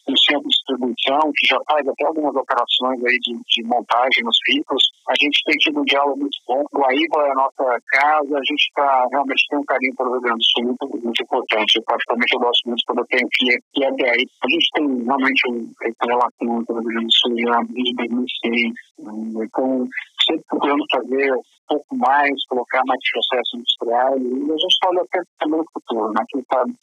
um 0.07 0.15
centro 0.17 0.43
de 0.43 0.49
distribuição 0.49 1.31
que 1.35 1.47
já 1.47 1.59
faz 1.67 1.87
até 1.87 2.05
algumas 2.05 2.35
operações 2.35 3.03
aí 3.03 3.19
de, 3.19 3.33
de 3.33 3.63
montagem 3.63 4.23
nos 4.23 4.37
ricos. 4.47 4.83
A 5.09 5.13
gente 5.19 5.43
tem 5.45 5.57
tido 5.57 5.81
um 5.81 5.85
diálogo 5.85 6.19
muito 6.19 6.37
bom. 6.47 6.63
O 6.73 6.85
AIVA 6.85 7.27
é 7.27 7.31
a 7.31 7.35
nossa 7.35 7.81
casa. 7.87 8.37
A 8.37 8.45
gente 8.45 8.65
está 8.67 9.07
realmente 9.11 9.47
tem 9.49 9.59
um 9.59 9.65
carinho 9.65 9.95
pelo 9.95 10.11
Rio 10.11 10.21
Grande 10.21 10.39
do 10.39 10.45
Sul 10.45 10.63
muito, 10.65 11.03
muito 11.03 11.23
importante. 11.23 11.75
Eu, 11.75 11.83
particularmente, 11.83 12.33
eu 12.33 12.39
gosto 12.39 12.67
muito 12.67 12.83
quando 12.85 12.99
eu 12.99 13.07
tenho 13.07 13.27
que, 13.31 13.59
que 13.73 13.85
até 13.85 14.09
aí. 14.09 14.25
A 14.43 14.49
gente 14.49 14.69
tem 14.73 15.03
realmente 15.03 15.49
um, 15.49 15.71
relação 16.07 16.65
pelo 16.65 16.79
Rio 16.79 16.89
Grande 16.89 17.05
do 17.05 17.13
Sul 17.13 17.35
já 17.39 17.61
desde 17.69 17.95
2006. 17.95 18.73
Então, 19.01 19.87
sempre 20.27 20.43
procurando 20.49 20.83
fazer 20.91 21.33
um 21.33 21.41
pouco 21.67 21.95
mais, 21.95 22.45
colocar 22.47 22.81
mais 22.85 22.99
processo 23.11 23.57
industrial 23.57 24.17
e 24.17 24.51
a 24.51 24.57
gente 24.57 24.77
olha 24.85 25.01
até 25.01 25.21
também 25.39 25.59
no 25.59 25.65
futuro, 25.73 26.11
né? 26.13 26.23
Quem 26.29 26.43
sabe 26.51 26.73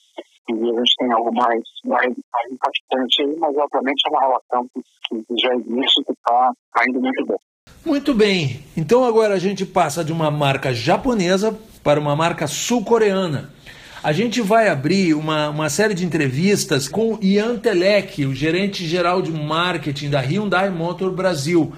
que 0.46 0.52
a 0.52 0.78
gente 0.78 0.96
tem 0.98 1.12
algo 1.12 1.32
mais, 1.34 1.62
mais, 1.84 2.14
mais 2.32 2.52
impactante 2.52 3.22
aí, 3.22 3.36
mas 3.38 3.56
obviamente 3.56 4.02
é 4.06 4.10
uma 4.10 4.20
relação 4.20 4.66
que, 4.74 4.80
que 5.16 5.40
já 5.40 5.54
existe 5.54 6.04
que 6.04 6.12
está 6.12 6.52
tá 6.72 6.84
indo 6.88 7.00
muito 7.00 7.26
bem. 7.26 7.36
Muito 7.84 8.14
bem, 8.14 8.64
então 8.76 9.04
agora 9.04 9.34
a 9.34 9.38
gente 9.38 9.64
passa 9.64 10.04
de 10.04 10.12
uma 10.12 10.30
marca 10.30 10.72
japonesa 10.72 11.58
para 11.82 12.00
uma 12.00 12.16
marca 12.16 12.46
sul-coreana. 12.46 13.52
A 14.02 14.12
gente 14.12 14.40
vai 14.40 14.68
abrir 14.68 15.14
uma, 15.14 15.50
uma 15.50 15.68
série 15.68 15.92
de 15.92 16.04
entrevistas 16.04 16.86
com 16.86 17.18
Ian 17.20 17.56
Telek, 17.58 18.24
o 18.24 18.34
gerente 18.34 18.86
geral 18.86 19.20
de 19.20 19.32
marketing 19.32 20.08
da 20.08 20.20
Hyundai 20.20 20.70
Motor 20.70 21.10
Brasil. 21.10 21.72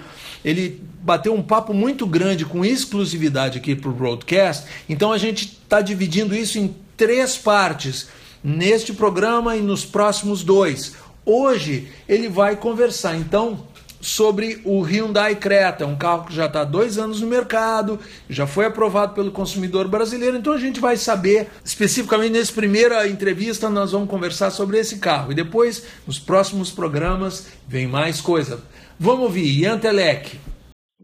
Ele 0.45 0.83
bateu 1.03 1.35
um 1.35 1.43
papo 1.43 1.73
muito 1.73 2.07
grande 2.07 2.45
com 2.45 2.65
exclusividade 2.65 3.59
aqui 3.59 3.75
para 3.75 3.91
o 3.91 3.95
broadcast, 3.95 4.67
então 4.89 5.13
a 5.13 5.19
gente 5.19 5.59
está 5.63 5.81
dividindo 5.81 6.35
isso 6.35 6.59
em 6.59 6.75
três 6.97 7.37
partes, 7.37 8.09
neste 8.45 8.93
programa 8.93 9.57
e 9.57 9.61
nos 9.61 9.85
próximos 9.85 10.43
dois. 10.43 10.95
Hoje 11.25 11.89
ele 12.09 12.29
vai 12.29 12.57
conversar 12.57 13.17
então 13.17 13.67
sobre 14.01 14.61
o 14.65 14.81
Hyundai 14.81 15.37
Creta, 15.37 15.87
um 15.87 15.95
carro 15.95 16.25
que 16.25 16.35
já 16.35 16.47
está 16.47 16.63
há 16.63 16.65
dois 16.65 16.97
anos 16.97 17.21
no 17.21 17.27
mercado, 17.27 17.99
já 18.31 18.47
foi 18.47 18.65
aprovado 18.65 19.15
pelo 19.15 19.31
consumidor 19.31 19.89
brasileiro, 19.89 20.39
então 20.39 20.55
a 20.55 20.59
gente 20.59 20.81
vai 20.81 20.97
saber 20.97 21.49
especificamente 21.63 22.33
nessa 22.33 22.53
primeira 22.53 23.07
entrevista 23.07 23.69
nós 23.69 23.93
vamos 23.93 24.09
conversar 24.09 24.51
sobre 24.51 24.79
esse 24.79 24.97
carro 24.97 25.33
e 25.33 25.35
depois 25.35 25.85
nos 26.07 26.19
próximos 26.19 26.71
programas 26.71 27.47
vem 27.69 27.87
mais 27.87 28.21
coisa. 28.23 28.61
Vamos 28.99 29.25
ouvir, 29.25 29.61
Ian 29.61 29.79
Telek 29.79 30.39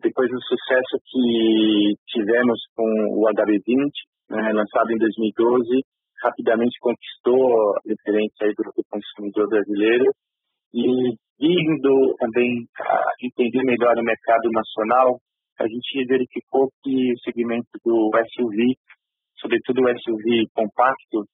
depois 0.07 0.31
do 0.31 0.41
sucesso 0.41 1.03
que 1.03 1.95
tivemos 2.07 2.61
com 2.77 2.87
o 2.87 3.27
HB20, 3.27 3.91
né, 4.31 4.53
lançado 4.53 4.93
em 4.93 4.99
2012, 4.99 5.83
rapidamente 6.23 6.79
conquistou 6.81 7.75
a 7.77 7.81
preferência 7.83 8.47
do, 8.57 8.71
do 8.71 8.83
consumidor 8.89 9.49
brasileiro. 9.49 10.07
E 10.73 10.87
vindo 11.41 12.15
também 12.19 12.67
a 12.79 13.03
entender 13.21 13.63
melhor 13.65 13.99
o 13.99 14.05
mercado 14.05 14.49
nacional, 14.53 15.19
a 15.59 15.67
gente 15.67 16.07
verificou 16.07 16.69
que 16.83 17.13
o 17.13 17.19
segmento 17.25 17.69
do 17.85 18.11
SUV, 18.35 18.75
sobretudo 19.41 19.83
o 19.83 19.99
SUV 19.99 20.47
compacto, 20.55 21.27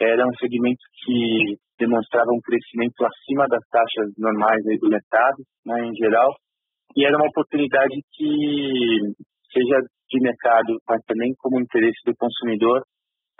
era 0.00 0.24
um 0.26 0.34
segmento 0.38 0.82
que 1.04 1.56
demonstrava 1.78 2.30
um 2.30 2.40
crescimento 2.40 3.04
acima 3.04 3.46
das 3.48 3.62
taxas 3.68 4.12
normais 4.16 4.62
do 4.80 4.88
mercado, 4.88 5.42
né, 5.66 5.86
em 5.86 5.94
geral, 5.96 6.32
e 6.96 7.04
era 7.04 7.16
uma 7.16 7.28
oportunidade 7.28 7.96
que, 8.12 9.14
seja 9.52 9.78
de 10.10 10.20
mercado, 10.20 10.78
mas 10.88 11.00
também 11.06 11.32
como 11.38 11.60
interesse 11.60 11.98
do 12.04 12.14
consumidor, 12.16 12.82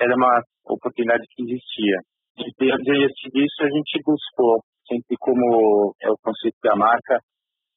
era 0.00 0.14
uma 0.16 0.42
oportunidade 0.66 1.24
que 1.30 1.42
existia. 1.42 1.98
E 2.38 2.44
diante 2.58 3.28
disso, 3.30 3.60
a 3.60 3.70
gente 3.70 4.00
buscou, 4.04 4.60
sempre 4.88 5.16
como 5.20 5.94
é 6.02 6.10
o 6.10 6.16
conceito 6.22 6.56
da 6.62 6.74
marca, 6.74 7.18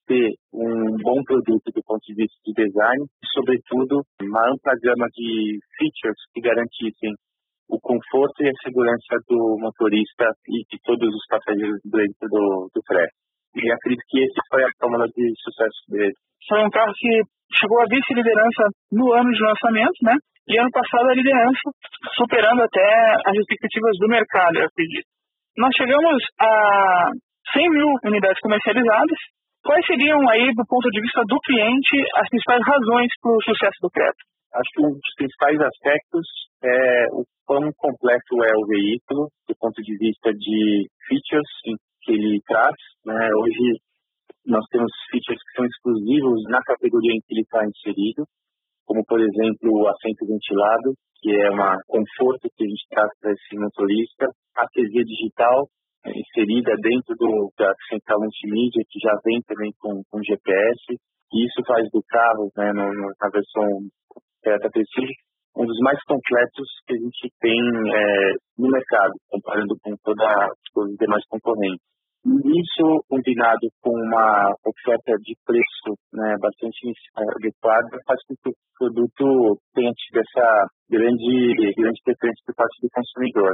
ter 0.08 0.32
um 0.54 0.96
bom 1.02 1.22
produto 1.24 1.66
do 1.74 1.82
ponto 1.84 2.02
de 2.06 2.14
vista 2.14 2.38
de 2.46 2.54
design 2.54 3.04
e, 3.04 3.28
sobretudo, 3.34 4.02
uma 4.22 4.42
ampla 4.48 4.74
gama 4.82 5.08
de 5.12 5.60
features 5.78 6.22
que 6.34 6.42
garantissem 6.42 7.12
o 7.68 7.80
conforto 7.82 8.44
e 8.44 8.50
a 8.50 8.62
segurança 8.64 9.18
do 9.28 9.58
motorista 9.60 10.30
e 10.48 10.64
de 10.70 10.78
todos 10.84 11.10
os 11.10 11.26
passageiros 11.28 11.82
dentro 11.84 12.30
do, 12.30 12.70
do. 12.74 12.82
E 13.56 13.72
acredito 13.72 14.04
que 14.10 14.20
esse 14.20 14.39
foi 14.50 14.63
a 14.63 14.72
fórmula 14.80 15.08
de 15.08 15.34
sucesso 15.39 15.80
dele. 15.89 16.13
Foi 16.48 16.60
um 16.60 16.70
carro 16.70 16.91
que 16.96 17.22
chegou 17.56 17.80
a 17.82 17.89
vice-liderança 17.89 18.63
no 18.91 19.13
ano 19.13 19.32
de 19.32 19.41
lançamento, 19.41 20.00
né? 20.04 20.15
E 20.48 20.60
ano 20.60 20.70
passado 20.70 21.10
a 21.10 21.15
liderança, 21.15 21.65
superando 22.13 22.62
até 22.62 22.86
as 23.26 23.36
expectativas 23.38 23.98
do 23.98 24.08
mercado, 24.08 24.58
eu 24.58 24.65
acredito. 24.65 25.08
Nós 25.58 25.74
chegamos 25.74 26.22
a 26.39 27.10
100 27.54 27.70
mil 27.70 27.89
unidades 28.04 28.39
comercializadas. 28.41 29.18
Quais 29.63 29.86
seriam 29.88 30.20
aí, 30.30 30.54
do 30.54 30.63
ponto 30.68 30.91
de 30.91 31.02
vista 31.02 31.22
do 31.26 31.39
cliente, 31.39 31.98
as 32.22 32.30
principais 32.30 32.62
razões 32.62 33.10
para 33.22 33.32
o 33.32 33.41
sucesso 33.41 33.80
do 33.82 33.89
Creta? 33.89 34.22
Acho 34.54 34.70
que 34.76 34.82
um 34.86 34.91
dos 34.94 35.13
principais 35.18 35.60
aspectos 35.60 36.28
é 36.63 37.08
o 37.12 37.26
quão 37.48 37.72
completo 37.76 38.44
é 38.46 38.54
o 38.56 38.68
veículo, 38.68 39.28
do 39.50 39.56
ponto 39.60 39.82
de 39.82 39.98
vista 39.98 40.32
de 40.32 40.86
features, 41.08 41.50
que 42.06 42.13
ele 42.13 42.39
traz. 42.46 42.76
Né? 43.06 43.30
Hoje 43.34 43.82
nós 44.46 44.63
temos 44.70 44.91
features 45.10 45.41
que 45.41 45.56
são 45.58 45.65
exclusivos 45.65 46.44
na 46.50 46.62
categoria 46.62 47.18
em 47.18 47.22
que 47.26 47.34
ele 47.34 47.41
está 47.41 47.65
inserido, 47.65 48.24
como 48.86 49.04
por 49.06 49.20
exemplo 49.20 49.74
o 49.74 49.88
assento 49.89 50.26
ventilado, 50.26 50.94
que 51.18 51.34
é 51.34 51.50
um 51.50 51.82
conforto 51.89 52.48
que 52.54 52.63
a 52.63 52.70
gente 52.70 52.86
traz 52.89 53.10
para 53.20 53.34
esse 53.34 53.58
motorista, 53.58 54.30
a 54.56 54.68
TV 54.70 55.04
digital 55.04 55.65
é, 56.06 56.12
inserida 56.13 56.78
dentro 56.78 57.18
do, 57.18 57.50
da 57.58 57.74
central 57.89 58.22
multimídia, 58.22 58.86
que 58.88 59.00
já 59.02 59.18
vem 59.26 59.41
também 59.41 59.74
com, 59.82 60.04
com 60.06 60.22
GPS, 60.22 60.94
e 61.34 61.46
isso 61.46 61.65
faz 61.65 61.89
do 61.89 62.02
carro, 62.08 62.52
né, 62.56 62.72
no, 62.72 62.86
na 62.94 63.30
versão 63.34 63.65
Toyota 64.44 64.70
Prestige, 64.70 65.18
um 65.58 65.65
dos 65.65 65.80
mais 65.80 65.98
completos 66.04 66.68
que 66.86 66.94
a 66.94 66.98
gente 66.98 67.34
tem 67.41 67.58
é, 67.58 68.34
no 68.60 68.70
mercado, 68.70 69.13
comparando 69.30 69.76
com 69.82 69.96
todos 70.04 70.24
os 70.76 70.98
demais 70.98 71.24
concorrentes. 71.28 71.94
Isso, 72.26 73.06
combinado 73.08 73.70
com 73.86 73.94
uma 73.94 74.50
oferta 74.66 75.14
de 75.22 75.38
preço 75.46 75.94
né, 76.12 76.34
bastante 76.42 76.90
adequada, 77.14 78.02
faz 78.02 78.18
com 78.26 78.34
que 78.42 78.50
o 78.50 78.58
produto 78.74 79.62
tenha 79.76 79.94
tido 79.94 80.26
essa 80.26 80.66
grande, 80.90 81.54
grande 81.78 82.02
preferência 82.02 82.42
por 82.50 82.56
parte 82.56 82.82
do 82.82 82.90
consumidor. 82.90 83.54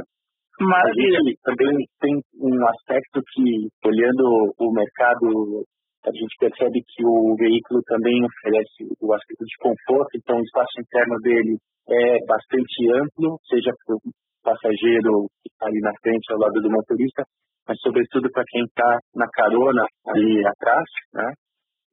Maravilha. 0.58 1.20
A 1.20 1.24
gente 1.28 1.40
também 1.44 1.76
tem 2.00 2.14
um 2.40 2.56
aspecto 2.68 3.20
que, 3.34 3.68
olhando 3.84 4.54
o 4.56 4.72
mercado, 4.72 5.68
a 6.08 6.12
gente 6.16 6.32
percebe 6.40 6.80
que 6.80 7.04
o 7.04 7.36
veículo 7.36 7.82
também 7.84 8.24
oferece 8.24 8.88
o 8.88 9.12
aspecto 9.12 9.44
de 9.44 9.56
conforto, 9.60 10.16
então 10.16 10.36
o 10.40 10.44
espaço 10.48 10.80
interno 10.80 11.16
dele 11.20 11.58
é 11.92 12.24
bastante 12.24 12.88
amplo, 12.88 13.36
seja 13.52 13.68
para 13.84 13.96
o 13.96 14.00
passageiro 14.42 15.28
que 15.44 15.52
está 15.52 15.66
ali 15.66 15.80
na 15.80 15.92
frente, 16.00 16.32
ao 16.32 16.38
lado 16.40 16.56
do 16.56 16.70
motorista, 16.70 17.22
mas 17.66 17.78
sobretudo 17.80 18.30
para 18.32 18.44
quem 18.48 18.64
está 18.64 18.98
na 19.14 19.26
carona 19.32 19.84
ali 20.08 20.46
atrás, 20.46 20.84
né? 21.14 21.32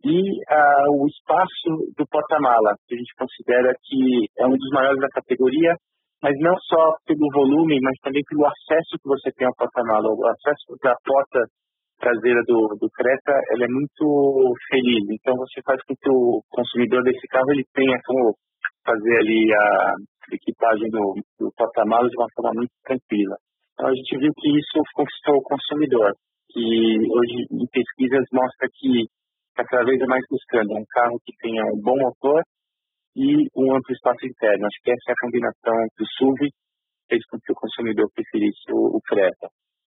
E 0.03 0.15
uh, 0.15 0.89
o 0.95 1.07
espaço 1.07 1.91
do 1.97 2.07
porta-mala, 2.07 2.73
que 2.87 2.95
a 2.95 2.97
gente 2.97 3.13
considera 3.19 3.73
que 3.83 4.27
é 4.39 4.47
um 4.47 4.55
dos 4.55 4.69
maiores 4.71 4.99
da 4.99 5.09
categoria, 5.09 5.75
mas 6.23 6.35
não 6.39 6.55
só 6.67 6.95
pelo 7.05 7.27
volume, 7.33 7.79
mas 7.81 7.95
também 8.01 8.23
pelo 8.27 8.45
acesso 8.47 8.95
que 8.95 9.07
você 9.07 9.31
tem 9.35 9.47
ao 9.47 9.55
porta-mala. 9.55 10.07
O 10.07 10.25
acesso 10.27 10.75
da 10.81 10.95
porta 11.03 11.43
traseira 11.99 12.41
do, 12.47 12.75
do 12.79 12.87
Creta, 12.95 13.35
ela 13.51 13.65
é 13.65 13.67
muito 13.67 14.55
feliz. 14.71 15.03
Então 15.11 15.35
você 15.35 15.61
faz 15.63 15.81
com 15.83 15.93
que 15.95 16.09
o 16.09 16.41
consumidor 16.49 17.03
desse 17.03 17.27
carro 17.27 17.51
ele 17.51 17.65
tenha 17.73 17.99
como 18.05 18.35
fazer 18.85 19.17
ali 19.17 19.51
a 19.53 19.93
equipagem 20.31 20.89
do, 20.89 21.15
do 21.39 21.51
porta-mala 21.55 22.07
de 22.07 22.15
uma 22.17 22.27
forma 22.33 22.51
muito 22.55 22.71
tranquila. 22.83 23.35
A 23.79 23.95
gente 23.95 24.17
viu 24.19 24.31
que 24.35 24.49
isso 24.59 24.77
conquistou 24.93 25.39
o 25.39 25.47
consumidor, 25.47 26.11
que 26.51 26.59
hoje 26.59 27.47
em 27.47 27.67
pesquisas 27.71 28.27
mostra 28.33 28.67
que 28.75 29.07
está 29.55 29.63
cada 29.63 29.85
vez 29.87 29.99
mais 30.03 30.23
buscando 30.29 30.75
um 30.75 30.83
carro 30.91 31.15
que 31.23 31.31
tenha 31.39 31.63
um 31.63 31.79
bom 31.79 31.95
motor 31.95 32.43
e 33.15 33.47
um 33.55 33.71
amplo 33.71 33.95
espaço 33.95 34.27
interno. 34.27 34.67
Acho 34.67 34.79
que 34.83 34.91
essa 34.91 35.07
é 35.07 35.13
a 35.15 35.21
combinação 35.23 35.77
do 35.95 36.05
SUV 36.19 36.51
fez 37.07 37.23
com 37.31 37.39
que 37.39 37.51
o 37.51 37.55
consumidor 37.55 38.11
preferisse 38.13 38.67
o, 38.71 38.97
o 38.97 38.99
Creta. 39.07 39.47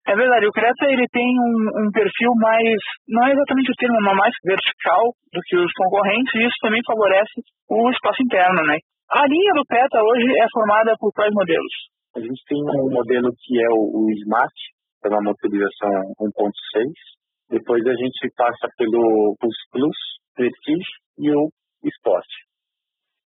É 0.06 0.14
verdade, 0.14 0.46
o 0.46 0.52
Creta 0.52 0.84
ele 0.88 1.08
tem 1.08 1.24
um, 1.24 1.84
um, 1.84 1.90
perfil 1.90 2.32
mais, 2.36 2.76
não 3.08 3.24
é 3.26 3.32
exatamente 3.32 3.72
o 3.72 3.76
termo, 3.76 4.00
mas 4.00 4.16
mais 4.16 4.34
vertical 4.44 5.02
do 5.32 5.40
que 5.48 5.56
os 5.56 5.72
concorrentes 5.72 6.32
e 6.36 6.44
isso 6.44 6.56
também 6.60 6.80
favorece 6.84 7.40
o 7.68 7.90
espaço 7.90 8.22
interno, 8.22 8.60
né? 8.68 8.76
A 9.10 9.26
linha 9.26 9.52
do 9.56 9.64
Creta 9.64 10.00
hoje 10.00 10.28
é 10.28 10.46
formada 10.52 10.92
por 11.00 11.12
quais 11.12 11.32
modelos? 11.32 11.74
A 12.16 12.20
gente 12.20 12.42
tem 12.48 12.58
um 12.58 12.90
modelo 12.90 13.30
que 13.36 13.58
é 13.60 13.68
o, 13.70 14.06
o 14.06 14.10
Smart, 14.24 14.54
que 15.00 15.08
é 15.08 15.10
uma 15.10 15.22
motorização 15.22 15.90
1.6. 16.20 16.92
Depois 17.50 17.84
a 17.86 17.94
gente 17.94 18.28
passa 18.36 18.68
pelo 18.76 19.36
Plus 19.40 19.56
Plus, 19.70 19.98
Prestige 20.34 20.90
e 21.18 21.30
o 21.30 21.48
Sport. 21.84 22.28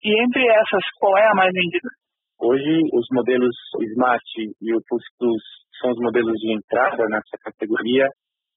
E 0.03 0.09
entre 0.23 0.41
essas, 0.41 0.83
qual 0.99 1.17
é 1.17 1.27
a 1.29 1.35
mais 1.35 1.51
vendida? 1.53 1.89
Hoje, 2.41 2.81
os 2.93 3.05
modelos 3.11 3.55
Smart 3.93 4.25
e 4.37 4.73
o 4.73 4.81
Pulse 4.89 5.05
Plus 5.19 5.43
são 5.79 5.91
os 5.91 5.97
modelos 5.99 6.33
de 6.39 6.53
entrada 6.53 7.05
nessa 7.09 7.37
categoria, 7.43 8.07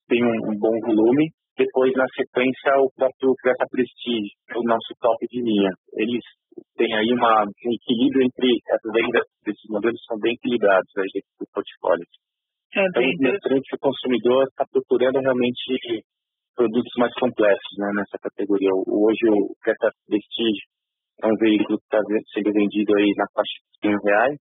tem 0.09 0.25
um, 0.25 0.53
um 0.53 0.59
bom 0.59 0.73
volume. 0.81 1.29
Depois, 1.57 1.93
na 1.95 2.07
sequência, 2.11 2.83
o 2.83 2.91
próprio 2.97 3.31
Creta 3.39 3.67
Prestige, 3.71 4.35
o 4.59 4.63
nosso 4.67 4.91
top 4.99 5.23
de 5.31 5.39
linha. 5.39 5.71
Eles 5.95 6.23
têm 6.77 6.91
aí 6.95 7.13
uma, 7.15 7.47
um 7.47 7.71
equilíbrio 7.71 8.27
entre 8.27 8.59
as 8.75 8.83
vendas 8.91 9.23
desses 9.47 9.71
modelos, 9.71 10.03
são 10.07 10.19
bem 10.19 10.35
equilibrados 10.35 10.91
aí 10.99 11.23
do 11.39 11.47
portfólio. 11.55 12.07
É 12.75 12.83
Então, 12.91 13.31
mostrando 13.31 13.63
que 13.63 13.77
o 13.77 13.79
consumidor 13.87 14.43
está 14.51 14.67
procurando 14.67 15.23
realmente 15.23 16.03
produtos 16.57 16.93
mais 16.99 17.15
complexos 17.15 17.75
né, 17.79 17.87
nessa 17.95 18.19
categoria. 18.19 18.71
Hoje, 18.75 19.27
o 19.31 19.55
Creta 19.63 19.91
Prestige 20.07 20.67
é 21.23 21.27
um 21.27 21.37
veículo 21.39 21.79
que 21.79 21.87
está 21.87 22.03
sendo 22.35 22.51
vendido 22.51 22.99
aí 22.99 23.15
na 23.15 23.27
faixa 23.31 23.55
de 23.63 23.95
100 23.95 23.99
reais. 24.03 24.39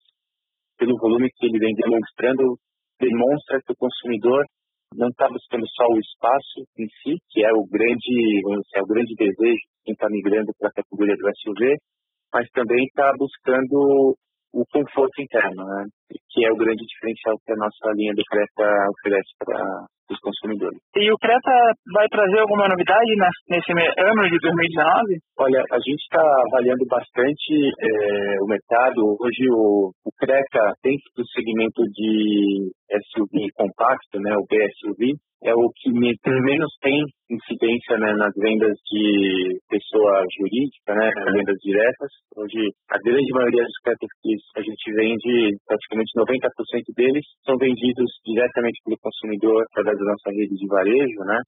Pelo 0.77 0.97
volume 0.97 1.29
que 1.29 1.45
ele 1.45 1.59
vem 1.59 1.73
demonstrando, 1.77 2.57
demonstra 2.99 3.61
que 3.61 3.73
o 3.73 3.77
consumidor 3.77 4.41
não 4.95 5.09
está 5.09 5.27
buscando 5.27 5.65
só 5.67 5.85
o 5.87 5.99
espaço 5.99 6.65
em 6.77 6.87
si, 7.01 7.17
que 7.29 7.43
é 7.43 7.51
o 7.53 7.65
grande, 7.65 8.63
é 8.75 8.81
o 8.81 8.87
grande 8.87 9.13
desejo 9.15 9.55
de 9.55 9.83
quem 9.85 9.93
está 9.93 10.07
migrando 10.09 10.51
para 10.59 10.69
a 10.69 10.73
categoria 10.73 11.15
do 11.15 11.29
SUV, 11.41 11.77
mas 12.33 12.49
também 12.49 12.83
está 12.85 13.11
buscando 13.17 14.15
o 14.53 14.63
conforto 14.71 15.21
interno, 15.21 15.65
né? 15.65 15.85
que 16.29 16.45
é 16.45 16.51
o 16.51 16.55
grande 16.57 16.85
diferencial 16.85 17.35
que 17.43 17.53
a 17.53 17.57
nossa 17.57 17.91
linha 17.95 18.13
do 18.13 18.23
Creta 18.29 18.69
oferece 18.89 19.29
para 19.39 19.85
os 20.09 20.19
consumidores. 20.19 20.79
E 20.95 21.11
o 21.11 21.17
Creta 21.17 21.55
vai 21.93 22.07
trazer 22.09 22.39
alguma 22.39 22.67
novidade 22.67 23.11
nes- 23.15 23.43
nesse 23.49 23.71
ano 23.71 24.21
de 24.29 24.37
2019? 24.39 25.17
Olha, 25.39 25.61
a 25.71 25.77
gente 25.79 26.01
está 26.03 26.21
avaliando 26.21 26.85
bastante 26.89 27.53
eh, 27.81 28.37
o 28.41 28.47
mercado. 28.47 29.15
Hoje 29.21 29.47
o, 29.49 29.91
o 30.05 30.11
Creta, 30.19 30.73
dentro 30.83 31.07
do 31.15 31.23
segmento 31.31 31.81
de 31.93 32.69
SUV 33.11 33.47
compacto, 33.55 34.19
né, 34.19 34.35
o 34.37 34.45
BSUV, 34.45 35.15
é 35.43 35.53
o 35.53 35.69
que 35.75 35.91
me- 35.91 36.15
menos 36.25 36.71
tem 36.81 37.03
incidência 37.29 37.97
né, 37.97 38.13
nas 38.13 38.31
vendas 38.37 38.71
de 38.91 39.57
pessoa 39.69 40.23
jurídica, 40.37 40.93
né, 40.95 41.09
nas 41.15 41.33
vendas 41.33 41.57
diretas. 41.63 42.09
Hoje, 42.37 42.71
a 42.91 42.97
grande 43.03 43.31
maioria 43.33 43.63
dos 43.63 43.77
Creta 43.83 44.05
que 44.21 44.35
a 44.55 44.61
gente 44.61 44.85
vende, 44.93 45.57
praticamente 45.67 46.11
90% 46.15 46.93
deles, 46.95 47.25
são 47.45 47.57
vendidos 47.57 48.07
diretamente 48.25 48.79
pelo 48.85 48.97
consumidor 49.01 49.63
através 49.71 49.97
da 49.99 50.05
nossa 50.05 50.29
rede 50.31 50.55
de 50.55 50.67
varejo, 50.67 51.19
né? 51.25 51.39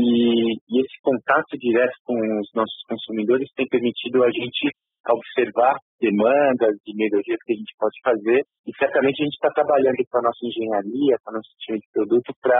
E, 0.00 0.52
e 0.56 0.80
esse 0.80 0.96
contato 1.02 1.52
direto 1.58 1.94
com 2.04 2.14
os 2.40 2.48
nossos 2.54 2.80
consumidores 2.88 3.48
tem 3.56 3.66
permitido 3.68 4.24
a 4.24 4.30
gente 4.30 4.70
observar 5.08 5.76
demandas 6.00 6.74
e 6.86 6.90
melhorias 6.96 7.38
que 7.46 7.52
a 7.52 7.56
gente 7.56 7.72
pode 7.78 7.94
fazer 8.02 8.42
e 8.66 8.70
certamente 8.76 9.22
a 9.22 9.24
gente 9.24 9.34
está 9.38 9.50
trabalhando 9.54 10.02
com 10.10 10.18
a 10.18 10.22
nossa 10.22 10.42
engenharia, 10.42 11.14
com 11.22 11.30
o 11.30 11.34
nosso 11.38 11.52
time 11.62 11.78
de 11.78 11.86
produto 11.94 12.32
para 12.42 12.58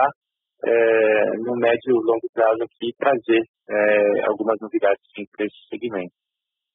no 1.45 1.55
médio 1.55 1.89
e 1.89 2.05
longo 2.05 2.27
prazo 2.33 2.63
aqui 2.63 2.91
trazer 2.97 3.43
eh, 3.69 4.25
algumas 4.25 4.57
novidades 4.59 5.01
para 5.35 5.45
esse 5.45 5.67
segmento. 5.69 6.13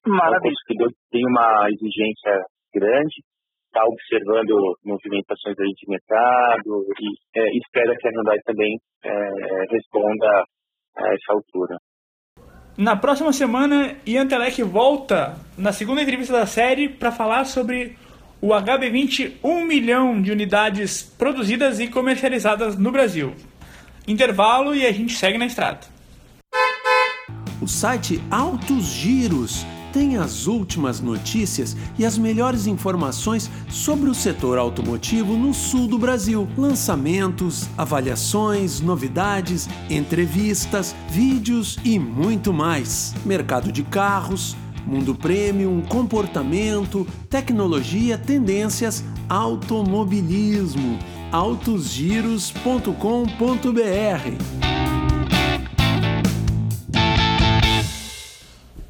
Então, 0.01 0.15
o 0.15 0.17
Maravilha. 0.17 0.55
consumidor 0.55 0.91
tem 1.11 1.23
uma 1.27 1.67
exigência 1.71 2.45
grande, 2.75 3.23
está 3.67 3.85
observando 3.87 4.77
movimentações 4.85 5.57
aí 5.59 5.73
de 5.73 5.89
mercado 5.89 6.85
e 7.01 7.39
é, 7.39 7.57
espera 7.57 7.97
que 7.97 8.09
a 8.09 8.11
Hyundai 8.11 8.39
também 8.45 8.77
é, 9.05 9.11
responda 9.71 10.45
a 10.97 11.15
essa 11.15 11.33
altura. 11.33 11.77
Na 12.77 12.97
próxima 12.97 13.33
semana, 13.33 13.97
Ian 14.07 14.27
Telek 14.27 14.63
volta 14.63 15.37
na 15.57 15.73
segunda 15.73 16.03
entrevista 16.03 16.33
da 16.33 16.47
série 16.47 16.89
para 16.89 17.13
falar 17.13 17.45
sobre 17.45 17.97
o 18.41 18.49
HB20 18.49 19.39
1 19.43 19.65
milhão 19.65 20.21
de 20.21 20.33
unidades 20.33 21.03
produzidas 21.03 21.81
e 21.81 21.89
comercializadas 21.89 22.79
no 22.79 22.91
Brasil. 22.91 23.35
Intervalo 24.07 24.75
e 24.75 24.85
a 24.85 24.93
gente 24.93 25.17
segue 25.17 25.39
na 25.39 25.47
estrada. 25.47 25.81
O 27.61 27.69
site 27.69 28.21
Altos 28.29 28.87
Giros 28.87 29.65
tem 29.93 30.17
as 30.17 30.47
últimas 30.47 31.01
notícias 31.01 31.77
e 31.99 32.05
as 32.05 32.19
melhores 32.19 32.67
informações 32.67 33.49
sobre 33.69 34.11
o 34.11 34.15
setor 34.15 34.59
automotivo 34.59 35.37
no 35.37 35.55
sul 35.55 35.87
do 35.87 35.99
Brasil. 35.99 36.49
Lançamentos, 36.57 37.69
avaliações, 37.77 38.81
novidades, 38.81 39.69
entrevistas, 39.89 40.97
vídeos 41.11 41.79
e 41.85 41.99
muito 41.99 42.53
mais. 42.53 43.15
Mercado 43.25 43.71
de 43.71 43.85
carros, 43.85 44.57
mundo 44.85 45.15
premium, 45.15 45.83
comportamento, 45.83 47.07
tecnologia, 47.31 48.19
tendências, 48.19 49.05
automobilismo. 49.29 50.99
autosgiros.com.br 51.33 52.93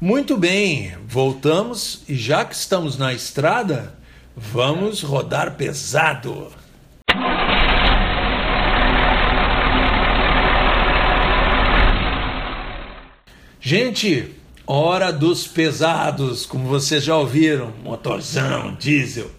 Muito 0.01 0.35
bem, 0.35 0.93
voltamos 1.07 2.03
e 2.09 2.15
já 2.17 2.43
que 2.43 2.53
estamos 2.53 2.97
na 2.97 3.13
estrada, 3.13 3.95
vamos 4.35 5.01
rodar 5.01 5.55
pesado. 5.55 6.51
Gente, 13.61 14.35
hora 14.67 15.13
dos 15.13 15.47
pesados, 15.47 16.45
como 16.45 16.67
vocês 16.67 17.05
já 17.05 17.15
ouviram, 17.15 17.71
motorzão, 17.81 18.75
diesel. 18.75 19.31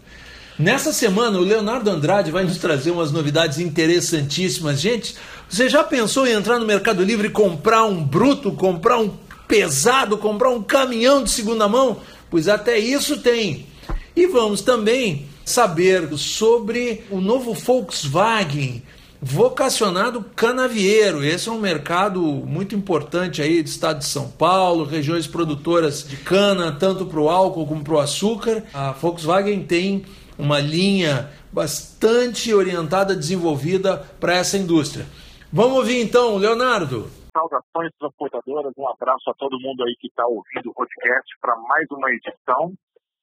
Nessa 0.57 0.93
semana, 0.93 1.39
o 1.39 1.43
Leonardo 1.43 1.91
Andrade 1.91 2.31
vai 2.31 2.45
nos 2.45 2.59
trazer 2.59 2.93
umas 2.93 3.11
novidades 3.11 3.59
interessantíssimas. 3.59 4.81
Gente, 4.81 5.17
você 5.49 5.69
já 5.69 5.83
pensou 5.83 6.29
em 6.29 6.33
entrar 6.33 6.61
no 6.61 6.67
Mercado 6.67 7.03
Livre 7.03 7.27
e 7.27 7.31
comprar 7.31 7.85
um 7.85 8.05
bruto, 8.05 8.53
comprar 8.53 8.99
um 8.99 9.11
pesado, 9.49 10.17
comprar 10.17 10.51
um 10.51 10.63
caminhão 10.63 11.25
de 11.25 11.31
segunda 11.31 11.69
mão? 11.69 11.97
Pois 12.31 12.47
até 12.47 12.79
isso 12.79 13.19
tem. 13.19 13.67
E 14.15 14.29
vamos 14.29 14.63
também 14.63 15.27
saber 15.45 16.09
sobre 16.17 17.05
o 17.11 17.21
novo 17.21 17.53
Volkswagen 17.53 18.81
vocacionado 19.21 20.25
canavieiro. 20.37 21.25
Esse 21.25 21.49
é 21.49 21.53
um 21.53 21.59
mercado 21.59 22.21
muito 22.21 22.77
importante 22.77 23.43
aí 23.43 23.61
do 23.61 23.67
estado 23.67 23.99
de 24.01 24.05
São 24.05 24.29
Paulo, 24.29 24.85
regiões 24.85 25.27
produtoras 25.27 26.07
de 26.07 26.17
cana, 26.19 26.71
tanto 26.71 27.07
para 27.07 27.19
o 27.19 27.29
álcool 27.29 27.67
como 27.67 27.83
para 27.83 27.95
o 27.95 27.99
açúcar. 27.99 28.63
A 28.73 28.93
Volkswagen 28.93 29.63
tem 29.63 30.05
uma 30.39 30.61
linha 30.61 31.31
bastante 31.53 32.53
orientada, 32.53 33.15
desenvolvida 33.15 33.99
para 34.21 34.35
essa 34.35 34.57
indústria. 34.57 35.07
Vamos 35.53 35.79
ouvir 35.79 36.03
então, 36.03 36.37
Leonardo. 36.37 37.09
Saudações 37.33 37.91
transportadoras, 37.99 38.73
um 38.77 38.89
abraço 38.89 39.31
a 39.31 39.35
todo 39.35 39.61
mundo 39.61 39.85
aí 39.85 39.95
que 39.99 40.09
está 40.09 40.27
ouvindo 40.27 40.71
o 40.71 40.75
podcast 40.75 41.37
para 41.41 41.57
mais 41.57 41.87
uma 41.91 42.11
edição. 42.11 42.73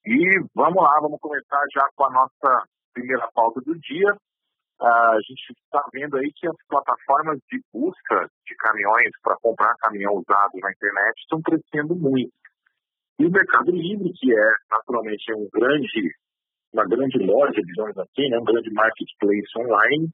E 0.05 0.39
vamos 0.55 0.81
lá, 0.81 0.99
vamos 1.01 1.19
começar 1.19 1.63
já 1.73 1.87
com 1.95 2.05
a 2.05 2.11
nossa 2.11 2.63
primeira 2.93 3.29
pauta 3.33 3.61
do 3.61 3.77
dia. 3.79 4.13
Uh, 4.81 5.13
a 5.13 5.19
gente 5.21 5.53
está 5.63 5.83
vendo 5.93 6.17
aí 6.17 6.31
que 6.35 6.47
as 6.47 6.55
plataformas 6.67 7.37
de 7.51 7.61
busca 7.71 8.27
de 8.47 8.55
caminhões 8.55 9.11
para 9.21 9.37
comprar 9.41 9.75
caminhão 9.75 10.13
usado 10.13 10.57
na 10.59 10.71
internet 10.71 11.19
estão 11.19 11.39
crescendo 11.41 11.95
muito. 11.95 12.33
E 13.19 13.25
o 13.25 13.31
Mercado 13.31 13.71
Livre, 13.71 14.11
que 14.13 14.33
é 14.33 14.51
naturalmente 14.71 15.31
um 15.35 15.47
grande, 15.53 16.15
uma 16.73 16.85
grande 16.85 17.17
loja, 17.19 17.61
digamos 17.63 17.97
assim, 17.97 18.29
né, 18.29 18.39
um 18.39 18.43
grande 18.43 18.71
marketplace 18.71 19.51
online, 19.57 20.07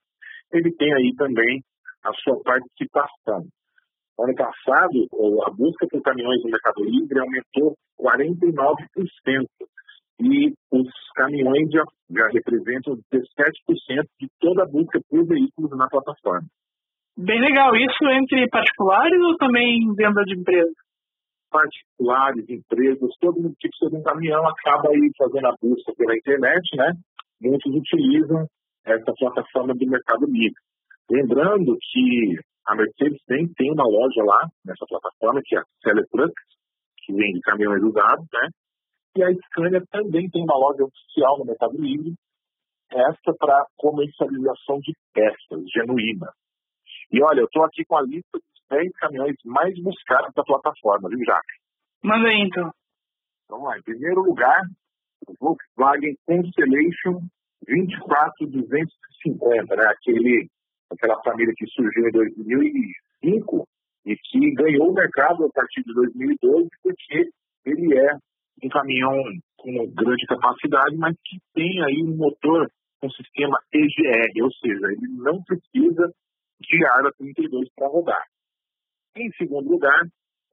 ele 0.54 0.72
tem 0.76 0.94
aí 0.94 1.14
também 1.16 1.62
a 2.04 2.14
sua 2.14 2.42
participação. 2.44 3.46
Ano 4.20 4.34
passado, 4.34 4.98
a 5.46 5.52
busca 5.52 5.86
por 5.92 6.02
caminhões 6.02 6.42
no 6.44 6.50
Mercado 6.50 6.84
Livre 6.84 7.20
aumentou 7.20 7.76
49%. 8.00 9.46
E 10.20 10.52
os 10.72 10.90
caminhões 11.16 11.70
já, 11.70 11.84
já 12.10 12.28
representam 12.30 12.98
17% 13.14 14.04
de 14.20 14.28
toda 14.40 14.64
a 14.64 14.66
busca 14.66 15.00
por 15.08 15.24
veículos 15.28 15.78
na 15.78 15.88
plataforma. 15.88 16.48
Bem 17.16 17.40
legal. 17.40 17.76
Isso 17.76 18.04
entre 18.10 18.48
particulares 18.50 19.20
ou 19.22 19.38
também 19.38 19.94
venda 19.96 20.24
de 20.24 20.40
empresas? 20.40 20.87
Particulares, 21.50 22.50
empresas, 22.50 23.10
todo 23.20 23.42
mundo 23.42 23.56
que 23.60 23.70
precisa 23.70 23.90
de 23.90 23.98
um 23.98 24.04
caminhão 24.04 24.48
acaba 24.48 24.90
aí 24.90 25.12
fazendo 25.18 25.48
a 25.48 25.56
busca 25.62 25.94
pela 25.96 26.16
internet, 26.16 26.76
né? 26.76 26.94
Muitos 27.42 27.74
utilizam 27.74 28.46
essa 28.86 29.14
plataforma 29.14 29.74
do 29.74 29.88
Mercado 29.88 30.26
Livre. 30.26 30.60
Lembrando 31.10 31.78
que 31.80 32.40
a 32.68 32.76
Mercedes-Benz 32.76 33.54
tem 33.56 33.72
uma 33.72 33.88
loja 33.88 34.24
lá 34.26 34.48
nessa 34.66 34.86
plataforma, 34.88 35.42
que 35.44 35.56
é 35.56 35.60
a 35.60 35.64
Seller 35.82 36.06
Trucks, 36.12 36.44
que 36.98 37.14
vende 37.14 37.40
caminhões 37.42 37.82
usados, 37.82 38.28
né? 38.34 38.50
E 39.16 39.24
a 39.24 39.34
Scania 39.34 39.82
também 39.90 40.30
tem 40.30 40.44
uma 40.44 40.58
loja 40.58 40.84
oficial 40.84 41.40
no 41.40 41.46
Mercado 41.46 41.78
Livre, 41.78 42.14
essa 42.92 43.34
para 43.38 43.66
comercialização 43.78 44.80
de 44.80 44.94
peças 45.14 45.64
genuínas. 45.74 46.30
E 47.12 47.24
olha, 47.24 47.40
eu 47.40 47.46
estou 47.46 47.64
aqui 47.64 47.86
com 47.86 47.98
a 47.98 48.02
lista 48.02 48.38
dos 48.38 48.57
10 48.70 48.92
caminhões 49.00 49.36
mais 49.46 49.74
buscados 49.82 50.34
da 50.36 50.44
plataforma, 50.44 51.10
viu, 51.10 51.24
Jacques? 51.26 51.56
Manda 52.04 52.28
aí, 52.28 52.42
então. 52.42 52.70
Vamos 53.50 53.68
lá. 53.68 53.78
Em 53.78 53.84
primeiro 53.84 54.22
lugar, 54.22 54.62
o 55.28 55.34
Volkswagen 55.40 56.16
Constellation 56.26 57.22
24250, 57.66 59.76
né? 59.76 59.84
Aquele, 59.88 60.48
aquela 60.92 61.22
família 61.24 61.54
que 61.56 61.66
surgiu 61.68 62.08
em 62.08 62.12
2005 62.12 63.68
e 64.06 64.16
que 64.16 64.52
ganhou 64.54 64.90
o 64.90 64.94
mercado 64.94 65.46
a 65.46 65.50
partir 65.50 65.84
de 65.84 65.94
2012 65.94 66.70
porque 66.84 67.30
ele 67.66 67.98
é 67.98 68.14
um 68.64 68.70
caminhão 68.70 69.12
com 69.58 69.72
grande 69.94 70.26
capacidade, 70.28 70.96
mas 70.98 71.16
que 71.26 71.38
tem 71.54 71.84
aí 71.84 72.04
um 72.04 72.16
motor 72.16 72.70
com 73.00 73.10
sistema 73.12 73.60
EGR, 73.74 74.44
ou 74.44 74.52
seja, 74.54 74.88
ele 74.88 75.08
não 75.18 75.44
precisa 75.44 76.12
de 76.60 76.86
ARA 76.86 77.12
32 77.18 77.70
para 77.76 77.88
rodar. 77.88 78.26
Em 79.20 79.32
segundo 79.32 79.68
lugar, 79.68 80.00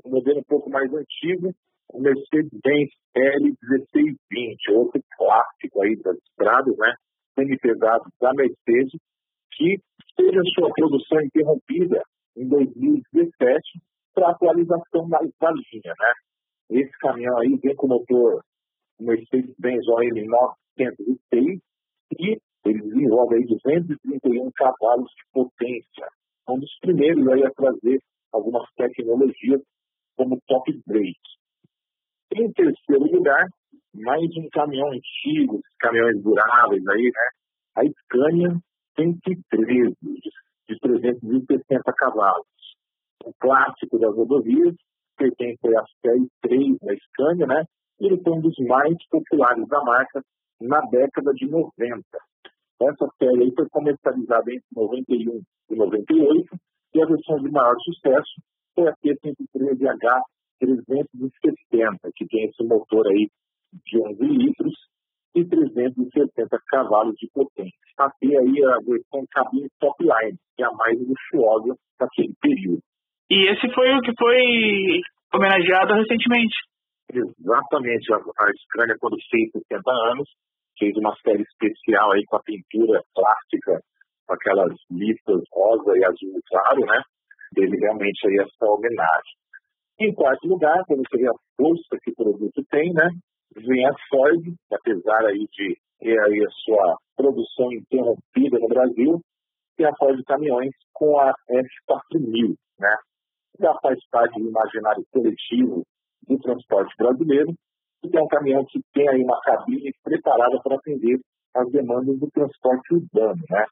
um 0.06 0.10
modelo 0.10 0.38
um 0.40 0.44
pouco 0.44 0.70
mais 0.70 0.90
antigo, 0.90 1.52
o 1.92 2.00
Mercedes-Benz 2.00 2.90
L1620, 3.14 4.72
outro 4.72 5.02
clássico 5.18 5.82
aí 5.82 5.94
das 5.96 6.16
estradas, 6.16 6.74
né? 6.78 6.94
Semi-pesado 7.34 8.04
da 8.18 8.32
Mercedes, 8.32 8.98
que 9.52 9.78
teve 10.16 10.38
a 10.38 10.44
sua 10.54 10.70
produção 10.72 11.20
interrompida 11.20 12.02
em 12.38 12.48
2017 12.48 13.82
para 14.14 14.30
atualização 14.30 15.10
da, 15.10 15.18
da 15.18 15.50
linha, 15.50 15.94
né? 15.98 16.12
Esse 16.70 16.92
caminhão 17.00 17.36
aí 17.36 17.58
vem 17.62 17.76
com 17.76 17.86
motor 17.86 18.42
Mercedes-Benz 18.98 19.86
OM 19.88 20.26
906 20.78 21.60
e 22.18 22.38
ele 22.64 22.80
desenvolve 22.80 23.34
aí 23.36 23.44
231 23.44 24.50
cavalos 24.52 25.10
de 25.10 25.22
potência. 25.34 26.08
Um 26.48 26.58
dos 26.58 26.78
primeiros 26.80 27.28
aí 27.28 27.44
a 27.44 27.50
trazer 27.50 28.00
algumas 28.34 28.68
tecnologias 28.76 29.62
como 30.16 30.40
top 30.46 30.72
brake. 30.86 31.14
Em 32.34 32.52
terceiro 32.52 33.04
lugar, 33.12 33.46
mais 33.94 34.28
um 34.36 34.48
caminhão 34.52 34.88
antigo, 34.90 35.60
caminhões 35.78 36.20
duráveis 36.20 36.86
aí, 36.88 37.04
né? 37.04 37.28
A 37.76 37.82
Scania 37.84 38.58
113, 38.96 39.94
de 40.68 40.78
360 40.80 41.92
cavalos. 41.96 42.46
O 43.24 43.32
clássico 43.40 43.98
das 43.98 44.14
rodovias, 44.14 44.74
pertence 45.16 45.76
à 45.76 45.84
série 46.04 46.26
3 46.42 46.76
da 46.80 46.94
Scania, 46.96 47.46
né? 47.46 47.64
E 48.00 48.06
ele 48.06 48.20
foi 48.20 48.32
um 48.32 48.40
dos 48.40 48.56
mais 48.66 48.96
populares 49.08 49.66
da 49.68 49.80
marca 49.82 50.22
na 50.60 50.80
década 50.80 51.32
de 51.32 51.46
90. 51.46 52.02
Essa 52.82 53.08
série 53.18 53.44
aí 53.44 53.52
foi 53.54 53.68
comercializada 53.70 54.52
entre 54.52 54.66
91 54.74 55.40
e 55.70 55.76
98 55.76 56.56
e 56.94 57.02
a 57.02 57.06
versão 57.06 57.36
de 57.36 57.50
maior 57.50 57.74
sucesso 57.80 58.40
foi 58.74 58.88
a 58.88 58.94
T113H 59.04 60.20
360, 60.60 62.10
que 62.14 62.26
tem 62.26 62.44
esse 62.44 62.62
motor 62.64 63.06
aí 63.08 63.28
de 63.84 63.98
11 63.98 64.24
litros 64.24 64.74
e 65.34 65.44
370 65.44 66.58
cavalos 66.68 67.14
de 67.16 67.28
potência. 67.32 67.72
Até 67.98 68.26
aí 68.26 68.64
a 68.64 68.78
versão 68.86 69.26
cabine 69.32 69.68
top 69.80 70.02
line, 70.02 70.38
que 70.56 70.62
é 70.62 70.66
a 70.66 70.72
mais 70.72 70.98
luxuosa 71.00 71.74
daquele 71.98 72.32
período. 72.40 72.80
E 73.30 73.50
esse 73.50 73.72
foi 73.74 73.90
o 73.94 74.00
que 74.00 74.12
foi 74.16 75.00
homenageado 75.34 75.94
recentemente. 75.94 76.54
Exatamente. 77.12 78.12
A, 78.12 78.16
a 78.16 78.46
Scania, 78.54 78.96
quando 79.00 79.16
fez 79.30 79.50
60 79.50 79.90
anos, 80.12 80.28
fez 80.78 80.96
uma 80.96 81.14
série 81.16 81.42
especial 81.42 82.12
aí 82.12 82.24
com 82.26 82.36
a 82.36 82.42
pintura 82.42 83.02
plástica, 83.14 83.80
com 84.26 84.34
aquelas 84.34 84.72
listas 84.90 85.42
rosa 85.52 85.96
e 85.96 86.04
azul 86.04 86.40
claro, 86.48 86.80
né? 86.80 87.02
Teve 87.54 87.76
realmente 87.78 88.26
aí 88.26 88.38
essa 88.40 88.66
homenagem. 88.66 89.34
Em 90.00 90.12
quarto 90.12 90.46
lugar, 90.48 90.82
como 90.86 91.02
seria 91.08 91.30
a 91.30 91.40
força 91.56 91.98
que 92.02 92.10
o 92.10 92.14
produto 92.14 92.64
tem, 92.70 92.92
né? 92.92 93.10
Vem 93.56 93.86
a 93.86 93.94
Ford, 94.10 94.42
apesar 94.72 95.24
aí 95.26 95.46
de 95.52 95.76
ter 96.00 96.18
aí 96.20 96.44
a 96.44 96.50
sua 96.64 96.96
produção 97.16 97.72
interrompida 97.72 98.58
no 98.58 98.68
Brasil, 98.68 99.20
e 99.78 99.84
a 99.84 99.94
Ford 99.96 100.20
Caminhões 100.26 100.72
com 100.92 101.18
a 101.18 101.32
F4000, 101.50 102.54
né? 102.78 102.96
Já 103.60 103.74
faz 103.80 103.98
parte 104.10 104.40
do 104.40 104.48
imaginário 104.48 105.04
coletivo 105.12 105.84
do 106.26 106.38
transporte 106.38 106.94
brasileiro, 106.96 107.54
que 108.02 108.16
é 108.16 108.22
um 108.22 108.28
caminhão 108.28 108.64
que 108.64 108.80
tem 108.92 109.08
aí 109.08 109.22
uma 109.22 109.40
cabine 109.40 109.92
preparada 110.02 110.60
para 110.62 110.76
atender 110.76 111.18
as 111.54 111.70
demandas 111.70 112.18
do 112.18 112.28
transporte 112.30 112.94
urbano, 112.94 113.40
né? 113.48 113.64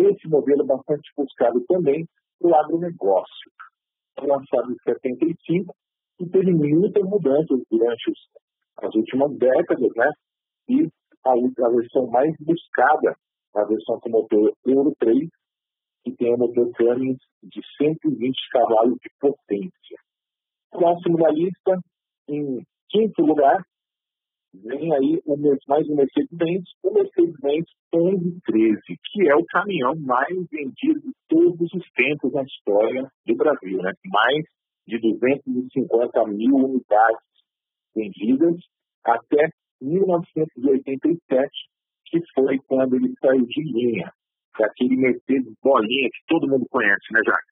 Esse 0.00 0.28
modelo 0.28 0.64
bastante 0.64 1.10
buscado 1.14 1.60
também 1.66 2.06
para 2.38 2.50
o 2.50 2.54
agronegócio 2.54 3.50
lançado 4.18 4.72
em 4.72 4.76
75 4.82 5.74
e 6.20 6.28
teve 6.28 6.52
muitas 6.52 7.02
mudanças 7.04 7.60
durante 7.70 8.12
as 8.78 8.94
últimas 8.94 9.36
décadas, 9.38 9.90
né? 9.96 10.10
E 10.68 10.88
a, 11.24 11.32
a 11.32 11.70
versão 11.70 12.06
mais 12.06 12.34
buscada, 12.40 13.14
a 13.54 13.64
versão 13.64 14.00
com 14.00 14.10
motor 14.10 14.52
Euro 14.66 14.94
3, 14.98 15.28
que 16.04 16.12
tem 16.12 16.34
um 16.34 16.38
motor 16.38 16.70
Cummins 16.76 17.18
de 17.42 17.60
120 17.76 18.36
cavalos 18.50 18.98
de 19.00 19.10
potência. 19.18 19.98
Próximo 20.70 21.18
da 21.18 21.30
lista, 21.30 21.78
em 22.28 22.62
quinto 22.88 23.22
lugar, 23.22 23.62
vem 24.54 24.92
aí 24.94 25.20
o, 25.24 25.36
mais 25.68 25.88
um 25.88 25.96
Mercedes-Benz, 25.96 26.64
o 26.82 26.92
Mercedes-Benz 26.92 27.66
1113, 27.94 28.80
que 29.12 29.28
é 29.28 29.34
o 29.34 29.44
caminhão 29.46 29.94
mais 30.00 30.36
vendido 30.50 31.00
de 31.00 31.12
todos 31.28 31.72
os 31.72 31.90
tempos 31.94 32.32
na 32.32 32.42
história 32.42 33.10
do 33.26 33.36
Brasil, 33.36 33.78
né? 33.78 33.92
Mais 34.06 34.44
de 34.86 34.98
250 34.98 36.26
mil 36.28 36.54
unidades 36.56 37.20
vendidas 37.94 38.56
até 39.04 39.48
1987, 39.80 41.50
que 42.06 42.20
foi 42.34 42.58
quando 42.66 42.96
ele 42.96 43.12
saiu 43.20 43.46
de 43.46 43.62
linha, 43.62 44.12
daquele 44.58 44.96
Mercedes 44.96 45.54
bolinha 45.62 46.08
que 46.10 46.26
todo 46.26 46.48
mundo 46.48 46.66
conhece, 46.70 47.12
né, 47.12 47.20
Jacques? 47.24 47.50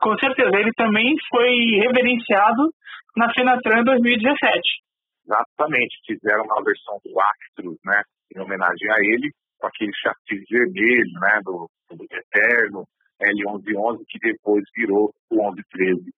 Com 0.00 0.16
certeza, 0.18 0.56
ele 0.56 0.72
também 0.76 1.14
foi 1.30 1.50
reverenciado 1.80 2.70
na 3.16 3.32
Fenatran 3.32 3.82
2017. 3.84 4.84
Exatamente, 5.24 5.96
fizeram 6.06 6.44
uma 6.44 6.62
versão 6.62 6.98
do 7.02 7.18
Actros, 7.18 7.78
né, 7.84 8.02
em 8.34 8.40
homenagem 8.40 8.90
a 8.90 8.96
ele, 9.00 9.32
com 9.58 9.66
aquele 9.66 9.92
chassi 9.94 10.44
vermelho, 10.50 11.12
né, 11.20 11.40
do, 11.42 11.68
do 11.96 12.04
Eterno, 12.04 12.84
L1111, 13.22 14.04
que 14.08 14.18
depois 14.18 14.62
virou 14.76 15.10
o 15.30 15.36
1113. 15.36 16.12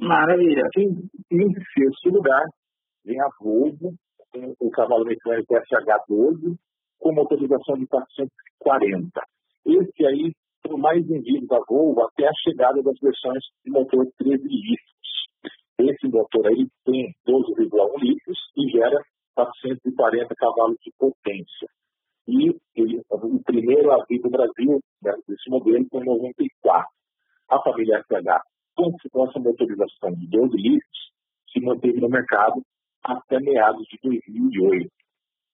Maravilha. 0.00 0.62
Em, 0.76 1.08
em 1.30 1.54
sexto 1.54 2.10
lugar, 2.10 2.44
vem 3.04 3.20
a 3.20 3.28
Volvo, 3.40 3.94
com 4.32 4.54
o 4.58 4.70
cavalo 4.70 5.04
mecânico 5.04 5.54
SH12, 5.54 6.56
com 6.98 7.12
motorização 7.12 7.76
de 7.76 7.86
440. 7.86 9.20
Esse 9.66 10.06
aí 10.06 10.32
foi 10.66 10.74
o 10.74 10.78
mais 10.78 11.06
vendido 11.06 11.46
da 11.46 11.60
Volvo 11.68 12.02
até 12.02 12.26
a 12.26 12.32
chegada 12.42 12.82
das 12.82 12.98
versões 13.00 13.44
de 13.64 13.70
motor 13.70 14.06
13 14.18 14.42
litros. 14.42 15.03
Esse 15.78 16.06
motor 16.08 16.46
aí 16.46 16.68
tem 16.84 17.12
12,1 17.26 17.98
litros 18.00 18.38
e 18.56 18.68
gera 18.70 19.02
440 19.34 20.34
cavalos 20.36 20.76
de 20.82 20.92
potência. 20.98 21.68
E 22.26 22.56
ele, 22.76 23.02
o 23.10 23.42
primeiro 23.42 23.92
a 23.92 24.04
vir 24.08 24.20
no 24.22 24.30
Brasil 24.30 24.80
né, 25.02 25.12
desse 25.28 25.50
modelo 25.50 25.86
foi 25.90 26.00
em 26.00 26.06
94. 26.06 26.88
A 27.50 27.60
família 27.60 28.02
SH, 28.02 28.40
com 28.76 29.26
essa 29.28 29.38
motorização 29.38 30.12
de 30.14 30.26
12 30.28 30.56
litros, 30.56 31.12
se 31.52 31.60
manteve 31.60 32.00
no 32.00 32.08
mercado 32.08 32.62
até 33.02 33.38
meados 33.40 33.86
de 33.86 33.98
2008. 34.02 34.88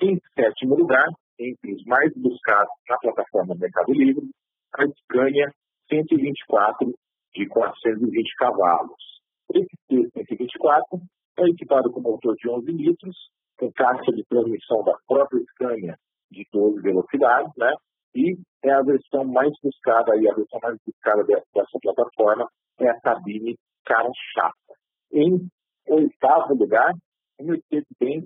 Em 0.03 0.19
sétimo 0.35 0.77
lugar, 0.77 1.09
entre 1.39 1.75
os 1.75 1.85
mais 1.85 2.13
buscados 2.17 2.73
na 2.89 2.97
plataforma 2.99 3.55
Mercado 3.55 3.93
Livre, 3.93 4.31
a 4.75 4.87
Scania 4.87 5.51
124 5.91 6.95
de 7.35 7.47
420 7.49 8.35
cavalos. 8.37 9.10
Esse 9.55 9.77
T-124 9.89 11.01
é 11.39 11.45
equipado 11.49 11.91
com 11.91 12.01
motor 12.01 12.35
de 12.37 12.49
11 12.49 12.71
litros, 12.73 13.17
com 13.59 13.71
caixa 13.73 14.13
de 14.13 14.25
transmissão 14.25 14.83
da 14.85 14.97
própria 15.07 15.43
Scania 15.53 15.97
de 16.31 16.47
12 16.53 16.81
velocidades, 16.81 17.53
né? 17.57 17.73
E 18.15 18.37
é 18.65 18.73
a 18.73 18.83
versão 18.83 19.25
mais 19.25 19.53
buscada, 19.63 20.17
e 20.17 20.29
a 20.29 20.35
versão 20.35 20.61
mais 20.63 20.77
buscada 20.87 21.25
dessa, 21.25 21.45
dessa 21.55 21.79
plataforma 21.83 22.49
é 22.79 22.89
a 22.89 23.01
cabine 23.01 23.57
cara 23.85 24.11
chata. 24.33 24.75
Em 25.13 25.49
oitavo 25.89 26.55
lugar, 26.55 26.93
o 27.39 27.45
Mercedes-Benz 27.45 28.25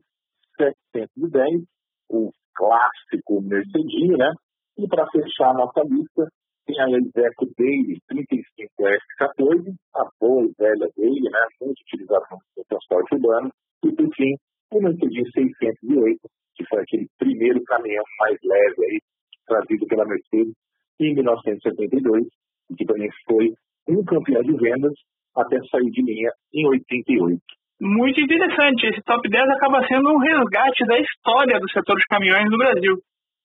710, 0.56 1.64
o 2.10 2.30
clássico 2.54 3.40
Mercedinho, 3.40 4.16
né? 4.16 4.32
E 4.76 4.86
para 4.88 5.06
fechar 5.10 5.50
a 5.50 5.54
nossa 5.54 5.82
lista, 5.82 6.28
tem 6.66 6.80
a 6.80 6.88
Iveco 6.88 7.46
Daily 7.58 7.98
35S14, 8.10 9.74
a 9.96 10.04
boa 10.20 10.44
e 10.44 10.52
velha 10.58 10.88
dele, 10.96 11.30
né, 11.30 11.46
muito 11.60 11.80
utilizada 11.80 12.24
no 12.56 12.64
transporte 12.68 13.14
urbano, 13.14 13.50
e 13.84 13.92
por 13.92 14.14
fim, 14.14 14.34
o 14.72 14.80
Mercedes 14.80 15.30
608, 15.32 16.18
que 16.56 16.64
foi 16.68 16.82
aquele 16.82 17.06
primeiro 17.18 17.62
caminhão 17.64 18.04
mais 18.20 18.38
leve 18.42 18.84
aí, 18.84 19.00
trazido 19.46 19.86
pela 19.86 20.06
Mercedes 20.06 20.54
em 21.00 21.14
1972, 21.14 22.26
e 22.70 22.74
que 22.74 22.84
também 22.86 23.10
foi 23.26 23.52
um 23.88 24.02
campeão 24.04 24.42
de 24.42 24.56
vendas 24.56 24.94
até 25.36 25.58
sair 25.70 25.90
de 25.90 26.02
linha 26.02 26.30
em 26.54 26.66
88. 26.66 27.40
muito 27.80 28.20
interessante. 28.20 28.86
Esse 28.86 29.02
top 29.02 29.28
10 29.28 29.50
acaba 29.50 29.84
sendo 29.86 30.08
um 30.10 30.18
resgate 30.18 30.86
da 30.86 30.98
história 30.98 31.58
do 31.60 31.70
setor 31.70 31.96
de 31.96 32.06
caminhões 32.06 32.48
no 32.50 32.56
Brasil. 32.56 32.96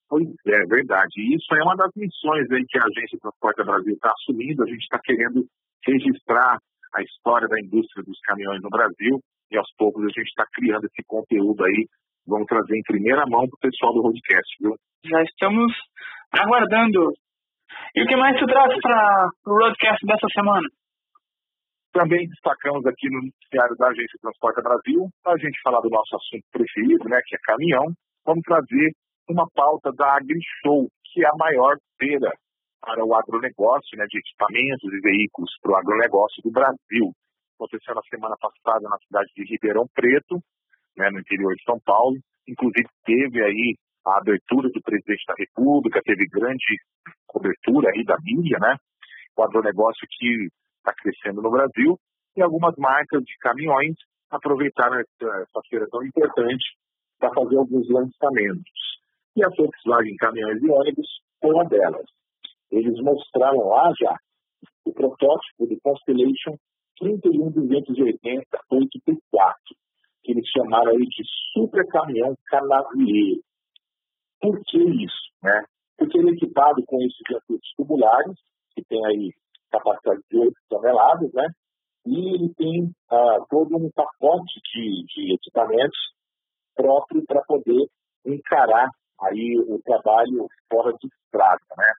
Pois 0.10 0.28
é, 0.48 0.66
verdade. 0.66 1.14
E 1.18 1.36
isso 1.36 1.54
é 1.54 1.64
uma 1.64 1.76
das 1.76 1.92
missões 1.96 2.50
aí 2.52 2.66
que 2.68 2.80
a 2.80 2.84
Agência 2.84 3.14
de 3.14 3.22
Transporte 3.22 3.64
Brasil 3.64 3.94
está 3.94 4.12
assumindo. 4.12 4.64
A 4.64 4.68
gente 4.68 4.82
está 4.82 5.00
querendo 5.00 5.46
registrar 5.86 6.58
a 6.96 7.02
história 7.04 7.48
da 7.48 7.60
indústria 7.60 8.04
dos 8.04 8.20
caminhões 8.22 8.60
no 8.62 8.70
Brasil 8.70 9.20
e 9.52 9.58
aos 9.58 9.70
poucos 9.78 10.04
a 10.04 10.08
gente 10.08 10.30
está 10.30 10.46
criando 10.54 10.86
esse 10.86 11.04
conteúdo 11.06 11.64
aí. 11.64 11.86
Vamos 12.28 12.48
trazer 12.48 12.76
em 12.76 12.84
primeira 12.84 13.24
mão 13.28 13.48
para 13.48 13.58
o 13.58 13.60
pessoal 13.62 13.94
do 13.94 14.02
podcast, 14.02 14.50
viu? 14.60 14.76
Já 15.06 15.22
estamos 15.24 15.74
aguardando. 16.32 17.14
E 17.96 18.04
o 18.04 18.08
que 18.08 18.16
mais 18.16 18.38
tu 18.40 18.46
traz 18.46 18.74
para 18.82 19.30
o 19.46 19.54
Roadcast 19.58 20.06
dessa 20.06 20.28
semana? 20.34 20.68
Também 21.94 22.28
destacamos 22.28 22.86
aqui 22.86 23.10
no 23.10 23.22
noticiário 23.22 23.76
da 23.78 23.88
Agência 23.88 24.14
de 24.14 24.22
Transporte 24.22 24.62
Brasil, 24.62 25.10
a 25.26 25.38
gente 25.38 25.62
falar 25.64 25.82
do 25.82 25.90
nosso 25.90 26.16
assunto 26.16 26.46
preferido, 26.52 27.10
né, 27.10 27.20
que 27.26 27.36
é 27.36 27.40
caminhão. 27.44 27.86
Vamos 28.26 28.44
trazer 28.44 28.94
uma 29.30 29.48
pauta 29.54 29.92
da 29.94 30.16
AgriShow, 30.16 30.90
que 31.06 31.24
é 31.24 31.28
a 31.28 31.38
maior 31.38 31.78
feira 31.98 32.32
para 32.82 33.06
o 33.06 33.14
agronegócio, 33.14 33.98
né, 33.98 34.06
de 34.10 34.18
equipamentos 34.18 34.92
e 34.92 35.00
veículos 35.02 35.52
para 35.62 35.72
o 35.72 35.76
agronegócio 35.76 36.42
do 36.44 36.52
Brasil. 36.52 37.12
Aconteceu 37.56 37.94
na 37.94 38.02
semana 38.10 38.36
passada 38.40 38.88
na 38.90 38.98
cidade 39.00 39.30
de 39.36 39.44
Ribeirão 39.44 39.86
Preto, 39.94 40.40
né, 40.98 41.10
no 41.12 41.20
interior 41.20 41.54
de 41.56 41.64
São 41.64 41.80
Paulo. 41.86 42.18
Inclusive 42.48 42.88
teve 43.06 43.44
aí 43.44 43.76
a 44.08 44.18
abertura 44.18 44.70
do 44.70 44.82
presidente 44.82 45.24
da 45.28 45.36
República, 45.38 46.02
teve 46.04 46.26
grande 46.28 46.80
cobertura 47.28 47.92
aí 47.94 48.04
da 48.06 48.18
mídia, 48.24 48.58
né? 48.60 48.76
O 49.38 49.44
agronegócio 49.44 50.08
que 50.10 50.48
está 50.78 50.94
crescendo 50.94 51.42
no 51.42 51.52
Brasil 51.52 52.00
e 52.36 52.42
algumas 52.42 52.76
marcas 52.78 53.22
de 53.24 53.38
caminhões 53.40 53.96
aproveitaram 54.32 55.00
essa, 55.00 55.42
essa 55.42 55.62
feira 55.70 55.86
tão 55.92 56.04
importante 56.04 56.66
para 57.20 57.34
fazer 57.34 57.58
alguns 57.58 57.88
lançamentos 57.90 58.89
e 59.40 59.44
a 59.44 59.50
Volkswagen 59.50 60.16
Caminhões 60.18 60.62
e 60.62 60.70
Ônibus 60.70 61.08
foi 61.42 61.54
uma 61.54 61.64
delas. 61.66 62.06
Eles 62.72 63.00
mostraram 63.02 63.70
lá 63.70 63.92
já 64.00 64.16
o 64.86 64.94
protótipo 64.94 65.66
do 65.66 65.80
Constellation 65.82 66.58
31280 67.00 68.46
8x4, 68.72 69.56
que 70.24 70.32
eles 70.34 70.46
chamaram 70.50 70.92
aí 70.92 71.06
de 71.06 71.24
super 71.54 71.88
caminhão 71.88 72.36
canavieiro. 72.48 73.42
Por 74.42 74.62
que 74.66 74.78
isso? 74.78 75.32
Né? 75.42 75.64
Porque 75.98 76.18
ele 76.18 76.32
é 76.32 76.34
equipado 76.34 76.84
com 76.86 77.02
esses 77.02 77.20
circuitos 77.26 77.74
tubulares, 77.78 78.36
que 78.76 78.84
tem 78.84 79.06
aí 79.06 79.34
capacidade 79.72 80.22
de 80.30 80.38
8 80.38 80.54
toneladas, 80.70 81.34
né? 81.34 81.48
E 82.06 82.36
ele 82.36 82.54
tem 82.56 82.92
ah, 83.12 83.46
todo 83.50 83.78
um 83.78 83.90
pacote 83.92 84.60
de, 84.74 85.06
de 85.06 85.34
equipamentos 85.34 86.00
próprio 86.76 87.24
para 87.26 87.42
poder 87.44 87.88
encarar 88.26 88.90
aí 89.24 89.60
o 89.68 89.80
trabalho 89.84 90.48
fora 90.72 90.92
de 90.94 91.08
estrada, 91.08 91.62
né? 91.78 91.94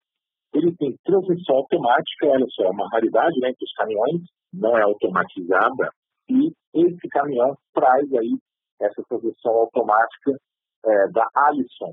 Ele 0.54 0.74
tem 0.76 0.96
transmissão 1.04 1.56
automática, 1.56 2.26
olha 2.26 2.46
só, 2.50 2.64
é 2.64 2.70
uma 2.70 2.88
raridade, 2.90 3.38
né, 3.40 3.52
que 3.56 3.64
os 3.64 3.72
caminhões 3.72 4.22
não 4.52 4.76
é 4.76 4.82
automatizada 4.82 5.90
e 6.28 6.52
esse 6.74 7.08
caminhão 7.08 7.56
traz 7.72 8.12
aí 8.14 8.36
essa 8.80 9.02
transmissão 9.08 9.52
automática 9.52 10.36
é, 10.84 11.08
da 11.08 11.26
Allison, 11.34 11.92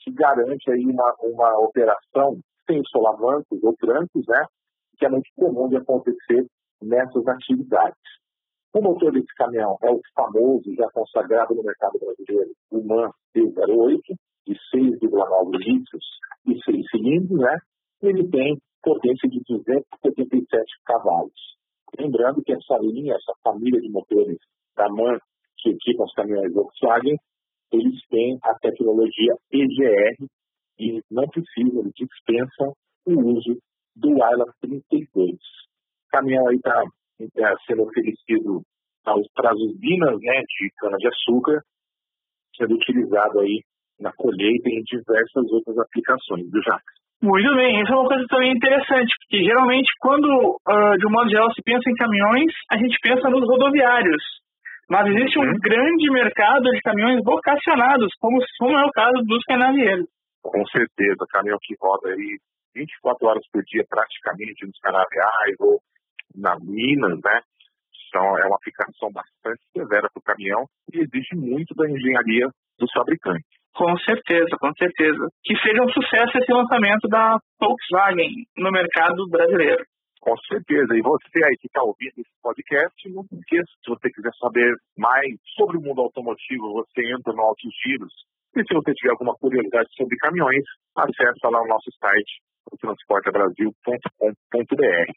que 0.00 0.12
garante 0.12 0.70
aí 0.70 0.84
uma, 0.86 1.14
uma 1.20 1.58
operação 1.58 2.38
sem 2.66 2.82
solavancos 2.84 3.62
ou 3.62 3.74
trancos, 3.76 4.26
né, 4.26 4.44
que 4.96 5.04
é 5.04 5.08
muito 5.08 5.28
comum 5.36 5.68
de 5.68 5.76
acontecer 5.76 6.46
nessas 6.80 7.26
atividades. 7.26 8.00
O 8.72 8.80
motor 8.80 9.12
desse 9.12 9.34
caminhão 9.36 9.76
é 9.82 9.90
o 9.90 10.00
famoso, 10.14 10.72
já 10.74 10.88
consagrado 10.92 11.54
no 11.54 11.62
mercado 11.62 11.98
brasileiro, 11.98 12.52
o 12.70 12.82
MAN 12.84 13.10
D08, 13.34 14.16
de 14.46 14.54
6,9 14.74 15.56
litros 15.58 16.04
e 16.46 16.58
6 16.64 16.90
cilindros, 16.90 17.38
né? 17.38 17.56
Ele 18.02 18.28
tem 18.28 18.58
potência 18.82 19.28
de 19.28 19.40
277 19.46 20.64
cavalos. 20.84 21.32
Lembrando 21.98 22.42
que 22.42 22.52
essa 22.52 22.78
linha, 22.78 23.14
essa 23.14 23.32
família 23.42 23.80
de 23.80 23.90
motores 23.90 24.38
da 24.76 24.88
MAN 24.88 25.18
que 25.58 25.70
equipam 25.70 26.04
os 26.04 26.14
caminhões 26.14 26.52
Volkswagen, 26.52 27.16
eles 27.72 28.00
têm 28.08 28.38
a 28.42 28.54
tecnologia 28.54 29.36
EGR 29.52 30.26
e 30.78 31.02
não 31.10 31.28
precisam, 31.28 31.90
dispensam 31.94 32.72
o 33.06 33.36
uso 33.36 33.58
do 33.94 34.10
ILA 34.10 34.46
32. 34.60 35.34
O 35.34 35.38
caminhão 36.10 36.48
aí 36.48 36.56
está 36.56 36.82
tá 37.34 37.56
sendo 37.66 37.82
oferecido 37.82 38.62
para 39.04 39.50
as 39.50 39.58
usinas 39.58 40.18
né, 40.20 40.42
de 40.42 40.70
cana-de-açúcar, 40.78 41.62
sendo 42.56 42.74
utilizado 42.74 43.40
aí 43.40 43.62
na 44.00 44.12
colheita 44.12 44.68
e 44.68 44.80
em 44.80 44.82
diversas 44.82 45.44
outras 45.52 45.78
aplicações 45.78 46.50
do 46.50 46.62
Jacques. 46.62 47.00
Muito 47.22 47.54
bem, 47.54 47.82
isso 47.82 47.92
é 47.92 47.96
uma 47.96 48.08
coisa 48.08 48.24
também 48.28 48.52
interessante, 48.52 49.12
porque 49.20 49.44
geralmente 49.44 49.92
quando, 50.00 50.24
uh, 50.24 50.96
de 50.96 51.06
um 51.06 51.12
modo 51.12 51.28
geral, 51.28 51.52
se 51.52 51.60
pensa 51.62 51.84
em 51.90 51.94
caminhões, 51.94 52.48
a 52.72 52.78
gente 52.78 52.96
pensa 53.02 53.28
nos 53.28 53.44
rodoviários. 53.46 54.24
Mas 54.88 55.06
existe 55.06 55.38
um 55.38 55.44
uhum. 55.44 55.58
grande 55.60 56.10
mercado 56.10 56.64
de 56.64 56.80
caminhões 56.80 57.20
vocacionados, 57.22 58.08
como, 58.18 58.40
como 58.58 58.76
é 58.76 58.86
o 58.86 58.90
caso 58.90 59.22
dos 59.22 59.44
canavieiros. 59.44 60.08
Com 60.42 60.64
certeza, 60.66 61.30
caminhão 61.30 61.58
que 61.62 61.76
roda 61.78 62.08
aí 62.08 62.38
24 62.74 63.28
horas 63.28 63.44
por 63.52 63.62
dia 63.64 63.84
praticamente 63.86 64.66
nos 64.66 64.78
canaviais 64.80 65.56
ou 65.60 65.78
na 66.34 66.56
Minas, 66.58 67.20
né? 67.22 67.40
Então 68.08 68.38
é 68.38 68.46
uma 68.46 68.56
aplicação 68.56 69.12
bastante 69.12 69.62
severa 69.76 70.08
para 70.12 70.20
o 70.20 70.24
caminhão 70.24 70.64
e 70.92 70.98
exige 70.98 71.36
muito 71.36 71.74
da 71.74 71.88
engenharia 71.88 72.48
dos 72.78 72.90
fabricantes. 72.92 73.59
Com 73.74 73.96
certeza, 73.98 74.56
com 74.58 74.72
certeza. 74.74 75.28
Que 75.44 75.56
seja 75.58 75.82
um 75.82 75.88
sucesso 75.88 76.38
esse 76.38 76.52
lançamento 76.52 77.08
da 77.08 77.38
Volkswagen 77.60 78.44
no 78.56 78.70
mercado 78.70 79.28
brasileiro. 79.28 79.84
Com 80.20 80.36
certeza. 80.48 80.94
E 80.94 81.00
você 81.00 81.44
aí 81.44 81.56
que 81.56 81.66
está 81.66 81.82
ouvindo 81.82 82.12
esse 82.18 82.30
podcast, 82.42 83.08
não 83.08 83.24
esqueça, 83.32 83.72
se 83.82 83.88
você 83.88 84.10
quiser 84.10 84.32
saber 84.38 84.76
mais 84.98 85.34
sobre 85.56 85.78
o 85.78 85.80
mundo 85.80 86.02
automotivo, 86.02 86.74
você 86.74 87.00
entra 87.08 87.32
no 87.32 87.40
Altos 87.42 87.72
Giros. 87.82 88.12
E 88.54 88.62
se 88.66 88.74
você 88.74 88.92
tiver 88.92 89.12
alguma 89.12 89.34
curiosidade 89.40 89.88
sobre 89.96 90.18
caminhões, 90.18 90.64
acesse 90.96 91.40
lá 91.44 91.62
o 91.62 91.68
nosso 91.68 91.90
site, 91.98 92.42
transportebrasil.com.br. 92.80 95.12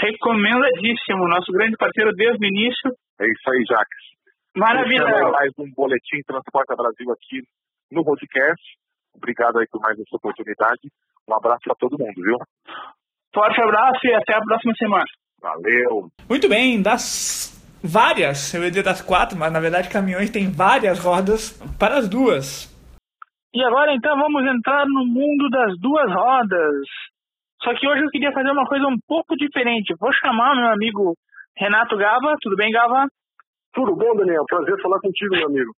Recomendadíssimo, 0.00 1.28
nosso 1.28 1.52
grande 1.52 1.76
parceiro 1.78 2.12
desde 2.12 2.44
o 2.44 2.48
início. 2.48 2.90
É 3.20 3.24
isso 3.24 3.48
aí, 3.48 3.64
Jacques. 3.64 4.13
Maravilha. 4.56 5.04
Mais 5.32 5.50
um 5.58 5.70
boletim 5.74 6.22
Transporta 6.26 6.76
Brasil 6.76 7.10
aqui 7.10 7.42
no 7.90 8.04
podcast. 8.04 8.62
Obrigado 9.16 9.58
aí 9.58 9.66
por 9.70 9.80
mais 9.80 9.98
essa 9.98 10.16
oportunidade. 10.16 10.88
Um 11.28 11.34
abraço 11.34 11.62
para 11.64 11.74
todo 11.74 11.98
mundo, 11.98 12.14
viu? 12.14 12.38
Forte 13.34 13.60
abraço 13.60 14.00
e 14.04 14.14
até 14.14 14.34
a 14.36 14.40
próxima 14.40 14.72
semana. 14.76 15.04
Valeu. 15.40 16.08
Muito 16.28 16.48
bem, 16.48 16.80
das 16.80 17.52
várias, 17.82 18.54
eu 18.54 18.62
ia 18.62 18.70
dizer 18.70 18.84
das 18.84 19.02
quatro, 19.02 19.36
mas 19.36 19.52
na 19.52 19.60
verdade 19.60 19.90
caminhões 19.90 20.30
têm 20.30 20.50
várias 20.50 21.00
rodas 21.00 21.60
para 21.78 21.98
as 21.98 22.08
duas. 22.08 22.70
E 23.52 23.62
agora 23.62 23.92
então 23.92 24.16
vamos 24.16 24.42
entrar 24.46 24.86
no 24.86 25.04
mundo 25.04 25.50
das 25.50 25.78
duas 25.80 26.10
rodas. 26.12 26.86
Só 27.62 27.74
que 27.74 27.88
hoje 27.88 28.04
eu 28.04 28.10
queria 28.10 28.32
fazer 28.32 28.50
uma 28.50 28.66
coisa 28.66 28.86
um 28.86 28.98
pouco 29.08 29.36
diferente. 29.36 29.94
Vou 29.98 30.12
chamar 30.12 30.54
meu 30.54 30.70
amigo 30.70 31.14
Renato 31.56 31.96
Gava. 31.96 32.36
Tudo 32.40 32.56
bem, 32.56 32.70
Gava? 32.70 33.08
Tudo 33.74 33.96
bom, 33.96 34.16
Daniel? 34.16 34.44
Prazer 34.48 34.80
falar 34.80 35.00
contigo, 35.00 35.34
meu 35.34 35.46
amigo. 35.46 35.72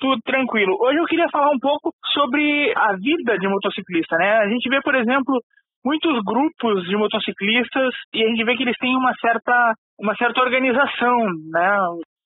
Tudo 0.00 0.18
tranquilo. 0.24 0.76
Hoje 0.80 0.98
eu 0.98 1.04
queria 1.04 1.28
falar 1.30 1.50
um 1.50 1.58
pouco 1.60 1.92
sobre 2.12 2.72
a 2.74 2.96
vida 2.96 3.38
de 3.38 3.46
motociclista, 3.46 4.16
né? 4.16 4.38
A 4.38 4.48
gente 4.48 4.68
vê, 4.68 4.80
por 4.80 4.94
exemplo, 4.94 5.38
muitos 5.84 6.18
grupos 6.24 6.82
de 6.84 6.96
motociclistas 6.96 7.94
e 8.14 8.24
a 8.24 8.28
gente 8.28 8.44
vê 8.44 8.56
que 8.56 8.62
eles 8.62 8.76
têm 8.78 8.96
uma 8.96 9.12
certa, 9.20 9.74
uma 10.00 10.16
certa 10.16 10.40
organização, 10.40 11.16
né? 11.52 11.76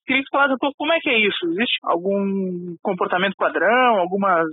Queria 0.07 0.23
que 0.23 0.31
falasse 0.31 0.55
um 0.55 0.59
pouco 0.59 0.77
como 0.79 0.93
é 0.93 1.01
que 1.01 1.11
é 1.11 1.19
isso. 1.19 1.45
Existe 1.47 1.79
algum 1.85 2.77
comportamento 2.81 3.35
padrão, 3.37 3.99
algumas 3.99 4.47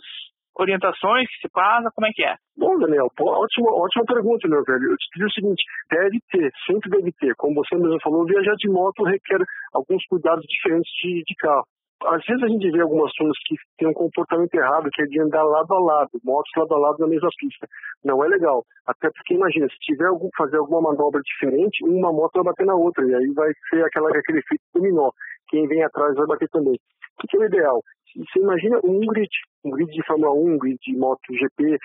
orientações 0.56 1.28
que 1.30 1.48
se 1.48 1.50
passa? 1.52 1.90
Como 1.96 2.08
é 2.08 2.12
que 2.14 2.24
é? 2.24 2.36
Bom, 2.58 2.78
Daniel, 2.78 3.08
pô, 3.16 3.30
ótima, 3.30 3.72
ótima 3.72 4.06
pergunta, 4.06 4.48
meu 4.48 4.64
velho. 4.64 4.92
Eu 4.92 4.98
te 4.98 5.08
digo 5.16 5.28
o 5.28 5.32
seguinte, 5.32 5.64
deve 5.90 6.20
ter, 6.32 6.52
sempre 6.66 6.90
deve 6.90 7.12
ter. 7.14 7.36
Como 7.36 7.56
você 7.56 7.76
mesmo 7.76 8.00
falou, 8.02 8.26
viajar 8.26 8.56
de 8.56 8.70
moto 8.70 9.04
requer 9.04 9.40
alguns 9.74 10.06
cuidados 10.08 10.46
diferentes 10.46 10.92
de, 11.02 11.24
de 11.26 11.36
carro. 11.36 11.66
Às 12.06 12.26
vezes 12.26 12.44
a 12.44 12.48
gente 12.48 12.70
vê 12.70 12.82
algumas 12.82 13.12
pessoas 13.14 13.38
que 13.48 13.56
têm 13.78 13.88
um 13.88 13.94
comportamento 13.94 14.54
errado, 14.54 14.90
que 14.92 15.02
é 15.02 15.06
de 15.06 15.22
andar 15.22 15.44
lado 15.44 15.74
a 15.74 15.80
lado, 15.80 16.10
motos 16.24 16.52
lado 16.58 16.74
a 16.76 16.78
lado 16.78 16.98
na 17.00 17.08
mesma 17.08 17.30
pista. 17.38 17.66
Não 18.04 18.24
é 18.24 18.28
legal. 18.28 18.64
Até 18.86 19.10
porque, 19.10 19.36
imagina, 19.36 19.68
se 19.70 19.78
tiver 19.80 20.08
algum, 20.08 20.28
fazer 20.38 20.58
alguma 20.58 20.82
manobra 20.82 21.22
diferente, 21.24 21.86
uma 21.86 22.12
moto 22.12 22.34
vai 22.36 22.44
bater 22.52 22.66
na 22.66 22.76
outra, 22.76 23.06
e 23.08 23.16
aí 23.16 23.32
vai 23.34 23.50
ser 23.70 23.86
aquela, 23.86 24.10
aquele 24.10 24.40
efeito 24.40 24.64
dominó. 24.74 25.12
Quem 25.48 25.66
vem 25.68 25.84
atrás 25.84 26.14
vai 26.16 26.28
bater 26.28 26.50
também. 26.50 26.74
O 26.74 27.28
que 27.28 27.38
é 27.38 27.40
o 27.40 27.46
ideal? 27.46 27.80
Você 28.16 28.40
imagina 28.40 28.80
um 28.84 29.00
grid, 29.08 29.32
um 29.64 29.72
grid 29.72 29.92
de 29.92 30.06
Fórmula 30.06 30.34
1, 30.34 30.54
um 30.54 30.58
grid 30.58 30.78
de 30.82 30.98
MotoGP, 30.98 31.78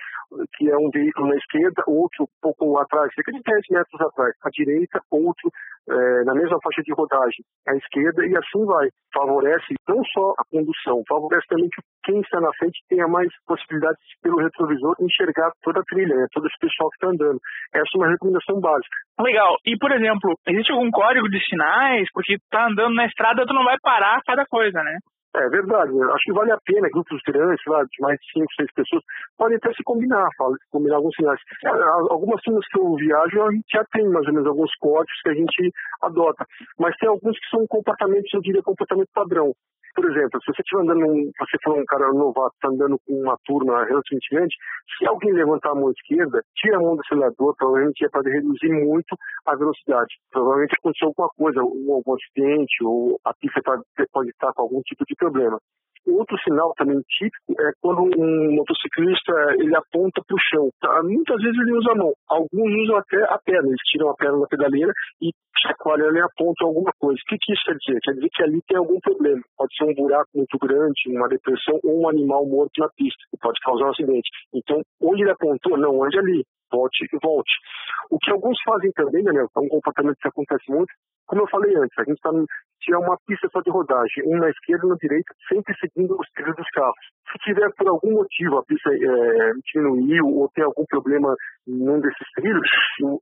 que 0.56 0.70
é 0.70 0.76
um 0.76 0.90
veículo 0.90 1.28
na 1.28 1.36
esquerda, 1.36 1.82
outro 1.86 2.24
um 2.24 2.40
pouco 2.40 2.78
atrás, 2.78 3.12
cerca 3.14 3.32
de 3.32 3.40
10 3.42 3.60
metros 3.70 4.00
atrás, 4.00 4.34
à 4.44 4.50
direita, 4.50 5.00
outro 5.10 5.50
é, 5.88 6.24
na 6.24 6.34
mesma 6.34 6.58
faixa 6.62 6.82
de 6.82 6.92
rodagem 6.92 7.44
à 7.66 7.74
esquerda, 7.76 8.26
e 8.26 8.36
assim 8.36 8.64
vai. 8.66 8.88
Favorece 9.12 9.74
não 9.88 10.04
só 10.04 10.34
a 10.38 10.44
condução, 10.50 11.02
favorece 11.08 11.46
também 11.48 11.68
que 11.68 11.80
quem 12.04 12.20
está 12.20 12.40
na 12.40 12.52
frente 12.58 12.78
tenha 12.88 13.08
mais 13.08 13.28
possibilidades 13.46 14.00
pelo 14.22 14.38
retrovisor 14.38 14.94
enxergar 15.00 15.50
toda 15.62 15.80
a 15.80 15.84
trilha, 15.84 16.14
né, 16.14 16.26
todo 16.32 16.46
esse 16.46 16.58
pessoal 16.58 16.90
que 16.90 16.96
está 16.96 17.08
andando. 17.08 17.40
Essa 17.74 17.88
é 17.94 17.98
uma 17.98 18.10
recomendação 18.10 18.60
básica. 18.60 18.96
Legal. 19.20 19.56
E, 19.64 19.76
por 19.78 19.92
exemplo, 19.92 20.34
existe 20.46 20.72
algum 20.72 20.90
código 20.90 21.28
de 21.28 21.40
sinais? 21.48 22.08
Porque 22.12 22.36
tá 22.50 22.66
andando 22.66 22.94
na 22.94 23.06
estrada, 23.06 23.46
tu 23.46 23.54
não 23.54 23.64
vai 23.64 23.76
parar 23.82 24.20
cada 24.26 24.44
coisa, 24.46 24.82
né? 24.82 24.98
É 25.36 25.48
verdade, 25.50 25.92
acho 25.92 26.24
que 26.24 26.32
vale 26.32 26.50
a 26.52 26.58
pena, 26.64 26.88
grupos 26.88 27.20
grandes, 27.26 27.62
lá, 27.66 27.84
de 27.84 28.00
mais 28.00 28.18
de 28.18 28.32
5, 28.32 28.46
6 28.56 28.72
pessoas, 28.72 29.02
podem 29.36 29.58
até 29.58 29.72
se 29.74 29.82
combinar, 29.84 30.26
fala, 30.38 30.56
combinar 30.70 30.96
alguns 30.96 31.14
sinais. 31.14 31.40
É, 31.64 31.68
algumas 31.68 32.40
turmas 32.40 32.66
que 32.68 32.78
eu 32.78 32.94
viajo, 32.94 33.42
a 33.42 33.52
gente 33.52 33.66
já 33.70 33.84
tem 33.92 34.08
mais 34.08 34.26
ou 34.26 34.32
menos 34.32 34.48
alguns 34.48 34.74
códigos 34.80 35.20
que 35.22 35.28
a 35.28 35.34
gente 35.34 35.70
adota, 36.02 36.46
mas 36.78 36.96
tem 36.96 37.10
alguns 37.10 37.38
que 37.38 37.48
são 37.50 37.66
comportamentos, 37.66 38.32
eu 38.32 38.40
diria, 38.40 38.62
comportamento 38.62 39.08
padrão. 39.14 39.52
Por 39.98 40.08
exemplo, 40.10 40.40
se 40.40 40.52
você 40.52 40.62
estiver 40.62 40.82
andando, 40.82 41.06
você 41.38 41.58
for 41.64 41.76
um 41.76 41.84
cara 41.84 42.12
novato, 42.12 42.54
está 42.54 42.68
andando 42.68 42.98
com 43.04 43.20
uma 43.20 43.36
turma 43.44 43.84
relativamente 43.84 44.56
se 44.96 45.06
alguém 45.08 45.32
levantar 45.32 45.72
a 45.72 45.74
mão 45.74 45.90
esquerda, 45.90 46.40
tira 46.56 46.76
a 46.76 46.80
mão 46.80 46.94
do 46.94 47.00
acelerador, 47.00 47.54
provavelmente 47.56 48.04
é 48.04 48.08
para 48.08 48.22
reduzir 48.22 48.70
muito 48.70 49.16
a 49.44 49.56
velocidade. 49.56 50.14
Provavelmente 50.30 50.76
aconteceu 50.78 51.08
alguma 51.08 51.28
coisa, 51.36 51.60
ou 51.62 51.94
algum 51.94 52.14
acidente, 52.14 52.84
ou 52.84 53.18
a 53.24 53.34
pista 53.34 53.60
tá, 53.62 53.76
pode 54.12 54.30
estar 54.30 54.52
com 54.52 54.62
algum 54.62 54.80
tipo 54.82 55.04
de 55.04 55.16
problema. 55.18 55.58
Outro 56.06 56.38
sinal 56.38 56.72
também 56.74 57.00
típico 57.06 57.52
é 57.60 57.70
quando 57.82 58.00
um 58.18 58.54
motociclista 58.54 59.32
ele 59.58 59.76
aponta 59.76 60.22
para 60.26 60.34
o 60.34 60.40
chão. 60.40 60.70
Tá? 60.80 61.02
Muitas 61.02 61.36
vezes 61.42 61.58
ele 61.60 61.72
usa 61.72 61.92
a 61.92 61.96
mão, 61.96 62.12
alguns 62.28 62.82
usam 62.82 62.96
até 62.96 63.22
a 63.24 63.38
perna, 63.44 63.68
eles 63.68 63.82
tiram 63.90 64.08
a 64.08 64.14
perna 64.14 64.40
da 64.40 64.46
pedaleira 64.46 64.92
e 65.20 65.30
chacoalham 65.60 66.16
e 66.16 66.20
apontam 66.20 66.68
alguma 66.68 66.92
coisa. 66.98 67.20
O 67.20 67.28
que, 67.28 67.36
que 67.38 67.52
isso 67.52 67.62
quer 67.66 67.76
dizer? 67.76 68.00
Quer 68.00 68.12
dizer 68.12 68.28
que 68.32 68.42
ali 68.42 68.60
tem 68.66 68.78
algum 68.78 68.98
problema. 69.00 69.42
Pode 69.56 69.76
ser 69.76 69.84
um 69.84 69.94
buraco 69.94 70.30
muito 70.34 70.58
grande, 70.58 71.00
uma 71.08 71.28
depressão 71.28 71.78
ou 71.84 72.00
um 72.00 72.08
animal 72.08 72.46
morto 72.46 72.78
na 72.78 72.88
pista, 72.96 73.20
que 73.30 73.36
pode 73.36 73.60
causar 73.60 73.86
um 73.86 73.90
acidente. 73.90 74.30
Então, 74.54 74.80
onde 75.02 75.22
ele 75.22 75.32
apontou, 75.32 75.76
não 75.76 76.02
ande 76.02 76.18
ali 76.18 76.42
volte 76.70 77.04
e 77.04 77.18
volte. 77.22 77.52
O 78.10 78.18
que 78.18 78.30
alguns 78.30 78.56
fazem 78.62 78.92
também, 78.92 79.24
Daniel, 79.24 79.48
é 79.56 79.60
um 79.60 79.68
comportamento 79.68 80.16
que 80.20 80.28
acontece 80.28 80.70
muito, 80.70 80.92
como 81.28 81.42
eu 81.42 81.48
falei 81.48 81.76
antes, 81.76 81.98
a 81.98 82.04
gente 82.04 82.16
está 82.16 82.30
tinha 82.80 82.98
uma 82.98 83.16
pista 83.26 83.48
só 83.52 83.60
de 83.60 83.70
rodagem, 83.70 84.24
um 84.26 84.38
na 84.38 84.50
esquerda 84.50 84.86
e 84.86 84.88
na 84.88 84.96
direita, 84.96 85.34
sempre 85.48 85.74
seguindo 85.78 86.16
os 86.18 86.28
trilhos 86.34 86.56
dos 86.56 86.68
carros. 86.70 87.04
Se 87.32 87.38
tiver 87.44 87.68
por 87.76 87.88
algum 87.88 88.12
motivo 88.12 88.58
a 88.58 88.64
pista 88.64 88.90
é, 88.90 89.52
diminuiu 89.72 90.26
ou 90.26 90.48
tem 90.54 90.64
algum 90.64 90.84
problema 90.86 91.34
em 91.66 91.88
um 91.88 92.00
desses 92.00 92.26
trilhos, 92.34 92.68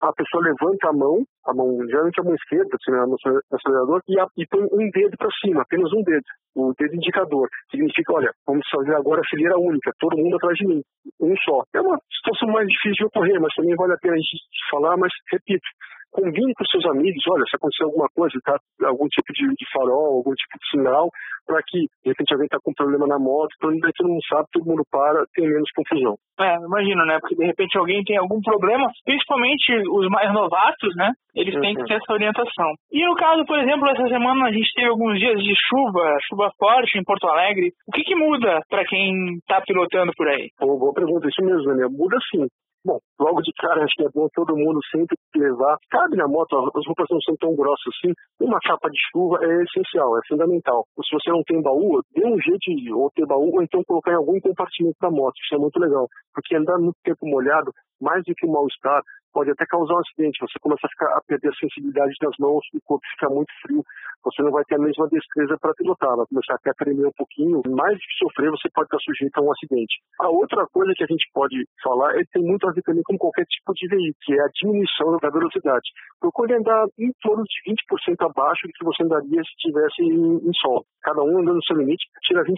a 0.00 0.12
pessoa 0.12 0.44
levanta 0.44 0.88
a 0.88 0.92
mão, 0.92 1.24
a 1.46 1.54
mão 1.54 1.76
geralmente 1.88 2.20
a 2.20 2.24
mão 2.24 2.34
esquerda, 2.34 2.70
assim, 2.74 2.92
no 2.92 3.16
acelerador, 3.52 4.00
e, 4.08 4.20
a, 4.20 4.26
e 4.36 4.46
põe 4.46 4.62
um 4.62 4.90
dedo 4.90 5.16
para 5.18 5.28
cima, 5.42 5.62
apenas 5.62 5.92
um 5.92 6.02
dedo, 6.02 6.24
o 6.54 6.72
dedo 6.78 6.94
indicador. 6.94 7.48
Significa, 7.70 8.12
olha, 8.14 8.30
vamos 8.46 8.66
fazer 8.70 8.94
agora 8.94 9.20
a 9.20 9.28
fileira 9.28 9.58
única, 9.58 9.92
todo 9.98 10.16
mundo 10.16 10.36
atrás 10.36 10.56
de 10.56 10.66
mim, 10.66 10.82
um 11.20 11.34
só. 11.44 11.62
É 11.74 11.80
uma 11.80 11.98
situação 12.18 12.48
mais 12.48 12.68
difícil 12.68 12.94
de 12.94 13.04
ocorrer, 13.06 13.40
mas 13.40 13.54
também 13.54 13.74
vale 13.74 13.94
a 13.94 13.98
pena 13.98 14.14
a 14.14 14.18
gente 14.18 14.38
falar, 14.70 14.96
mas 14.96 15.12
repito, 15.32 15.66
combine 16.12 16.52
com 16.54 16.64
seus 16.66 16.84
amigos, 16.86 17.22
olha, 17.30 17.44
se 17.48 17.56
acontecer 17.56 17.84
alguma 17.84 18.08
coisa, 18.14 18.34
tá, 18.44 18.56
algum 18.84 19.06
tipo 19.08 19.32
de, 19.32 19.46
de 19.48 19.66
farol, 19.72 20.16
algum 20.16 20.32
tipo 20.32 20.54
de 20.58 20.66
sinal, 20.70 21.08
para 21.46 21.62
que, 21.66 21.78
de 21.78 22.10
repente, 22.10 22.32
alguém 22.32 22.46
está 22.46 22.58
com 22.62 22.70
um 22.70 22.74
problema 22.74 23.06
na 23.06 23.18
moto, 23.18 23.52
então 23.56 23.70
daí 23.80 23.92
todo 23.94 24.08
mundo 24.08 24.24
sabe, 24.28 24.46
todo 24.52 24.66
mundo 24.66 24.82
para, 24.90 25.24
tem 25.34 25.46
menos 25.46 25.70
confusão. 25.74 26.16
É, 26.40 26.56
imagino, 26.56 27.04
né? 27.06 27.18
Porque 27.20 27.34
de 27.34 27.46
repente 27.46 27.78
alguém 27.78 28.02
tem 28.04 28.18
algum 28.18 28.40
problema, 28.40 28.90
principalmente 29.04 29.72
os 29.88 30.08
mais 30.08 30.32
novatos, 30.32 30.94
né? 30.96 31.12
Eles 31.34 31.54
uhum. 31.54 31.60
têm 31.60 31.74
que 31.74 31.80
uhum. 31.80 31.86
ter 31.86 31.94
essa 31.94 32.12
orientação. 32.12 32.72
E 32.92 33.04
no 33.06 33.14
caso, 33.14 33.44
por 33.46 33.58
exemplo, 33.58 33.88
essa 33.88 34.06
semana 34.08 34.48
a 34.48 34.52
gente 34.52 34.72
teve 34.74 34.88
alguns 34.88 35.18
dias 35.18 35.40
de 35.40 35.54
chuva, 35.68 36.16
chuva 36.28 36.50
forte 36.58 36.98
em 36.98 37.04
Porto 37.04 37.26
Alegre. 37.28 37.72
O 37.88 37.92
que, 37.92 38.02
que 38.02 38.14
muda 38.14 38.60
para 38.68 38.84
quem 38.84 39.36
está 39.38 39.60
pilotando 39.60 40.12
por 40.16 40.28
aí? 40.28 40.48
Pô, 40.58 40.78
boa 40.78 40.92
pergunta, 40.92 41.28
isso 41.28 41.42
mesmo, 41.44 41.64
Daniel. 41.64 41.90
Muda 41.90 42.16
sim. 42.30 42.46
Bom, 42.86 43.00
logo 43.18 43.42
de 43.42 43.50
cara 43.58 43.82
acho 43.82 43.96
que 43.96 44.06
é 44.06 44.08
bom 44.14 44.28
todo 44.32 44.56
mundo 44.56 44.78
sempre 44.92 45.18
levar. 45.34 45.76
Cabe 45.90 46.16
na 46.16 46.28
moto, 46.28 46.56
as 46.56 46.86
roupas 46.86 47.08
não 47.10 47.20
são 47.20 47.34
tão 47.34 47.52
grossas 47.56 47.90
assim. 47.90 48.14
Uma 48.38 48.60
capa 48.60 48.88
de 48.88 48.96
chuva 49.10 49.42
é 49.42 49.64
essencial, 49.64 50.16
é 50.16 50.20
fundamental. 50.28 50.86
Se 51.02 51.10
você 51.10 51.32
não 51.32 51.42
tem 51.42 51.60
baú, 51.60 52.00
dê 52.14 52.24
um 52.24 52.40
jeito 52.40 52.60
de 52.60 52.92
ou 52.92 53.10
ter 53.10 53.26
baú 53.26 53.56
ou 53.56 53.60
então 53.60 53.82
colocar 53.82 54.12
em 54.12 54.22
algum 54.22 54.38
compartimento 54.38 54.94
da 55.02 55.10
moto. 55.10 55.34
Isso 55.42 55.56
é 55.56 55.58
muito 55.58 55.80
legal. 55.80 56.06
Porque 56.32 56.54
andar 56.54 56.78
muito 56.78 56.94
tempo 57.02 57.26
molhado, 57.26 57.72
mais 58.00 58.22
do 58.22 58.32
que 58.36 58.46
o 58.46 58.52
mal-estar, 58.52 59.02
pode 59.36 59.50
até 59.50 59.66
causar 59.68 59.92
um 59.92 60.00
acidente. 60.00 60.40
Você 60.40 60.58
começa 60.58 60.86
a, 60.86 60.88
ficar, 60.88 61.12
a 61.12 61.20
perder 61.28 61.52
a 61.52 61.60
sensibilidade 61.60 62.14
das 62.24 62.32
mãos, 62.40 62.64
o 62.72 62.80
corpo 62.80 63.04
fica 63.12 63.28
muito 63.28 63.52
frio, 63.60 63.84
você 64.24 64.42
não 64.42 64.50
vai 64.50 64.64
ter 64.64 64.76
a 64.76 64.78
mesma 64.78 65.06
destreza 65.12 65.58
para 65.60 65.76
pilotar, 65.76 66.16
vai 66.16 66.24
começar 66.24 66.54
até 66.54 66.70
a 66.70 66.74
tremer 66.74 67.06
um 67.06 67.12
pouquinho. 67.12 67.60
Mais 67.68 67.94
que 68.00 68.16
sofrer, 68.16 68.50
você 68.50 68.72
pode 68.72 68.88
estar 68.88 68.98
sujeito 69.04 69.36
a 69.36 69.42
um 69.44 69.52
acidente. 69.52 70.00
A 70.20 70.30
outra 70.30 70.64
coisa 70.72 70.90
que 70.96 71.04
a 71.04 71.06
gente 71.06 71.28
pode 71.36 71.68
falar 71.84 72.16
é 72.16 72.24
que 72.24 72.32
tem 72.32 72.42
muito 72.42 72.66
a 72.66 72.72
ver 72.72 72.80
também 72.80 73.02
com 73.04 73.18
qualquer 73.18 73.44
tipo 73.44 73.74
de 73.74 73.86
veículo, 73.86 74.24
que 74.24 74.32
é 74.32 74.40
a 74.40 74.48
diminuição 74.56 75.16
da 75.20 75.28
velocidade. 75.28 75.84
Procure 76.18 76.54
andar 76.54 76.86
em 76.98 77.12
torno 77.20 77.44
de 77.44 77.56
20% 77.68 78.16
abaixo 78.24 78.66
do 78.66 78.72
que 78.72 78.84
você 78.84 79.04
andaria 79.04 79.42
se 79.44 79.52
estivesse 79.60 80.00
em, 80.00 80.48
em 80.48 80.54
solo. 80.56 80.84
Cada 81.02 81.22
um 81.22 81.38
andando 81.38 81.60
no 81.60 81.64
seu 81.64 81.76
limite, 81.76 82.02
tira 82.22 82.42
20% 82.42 82.56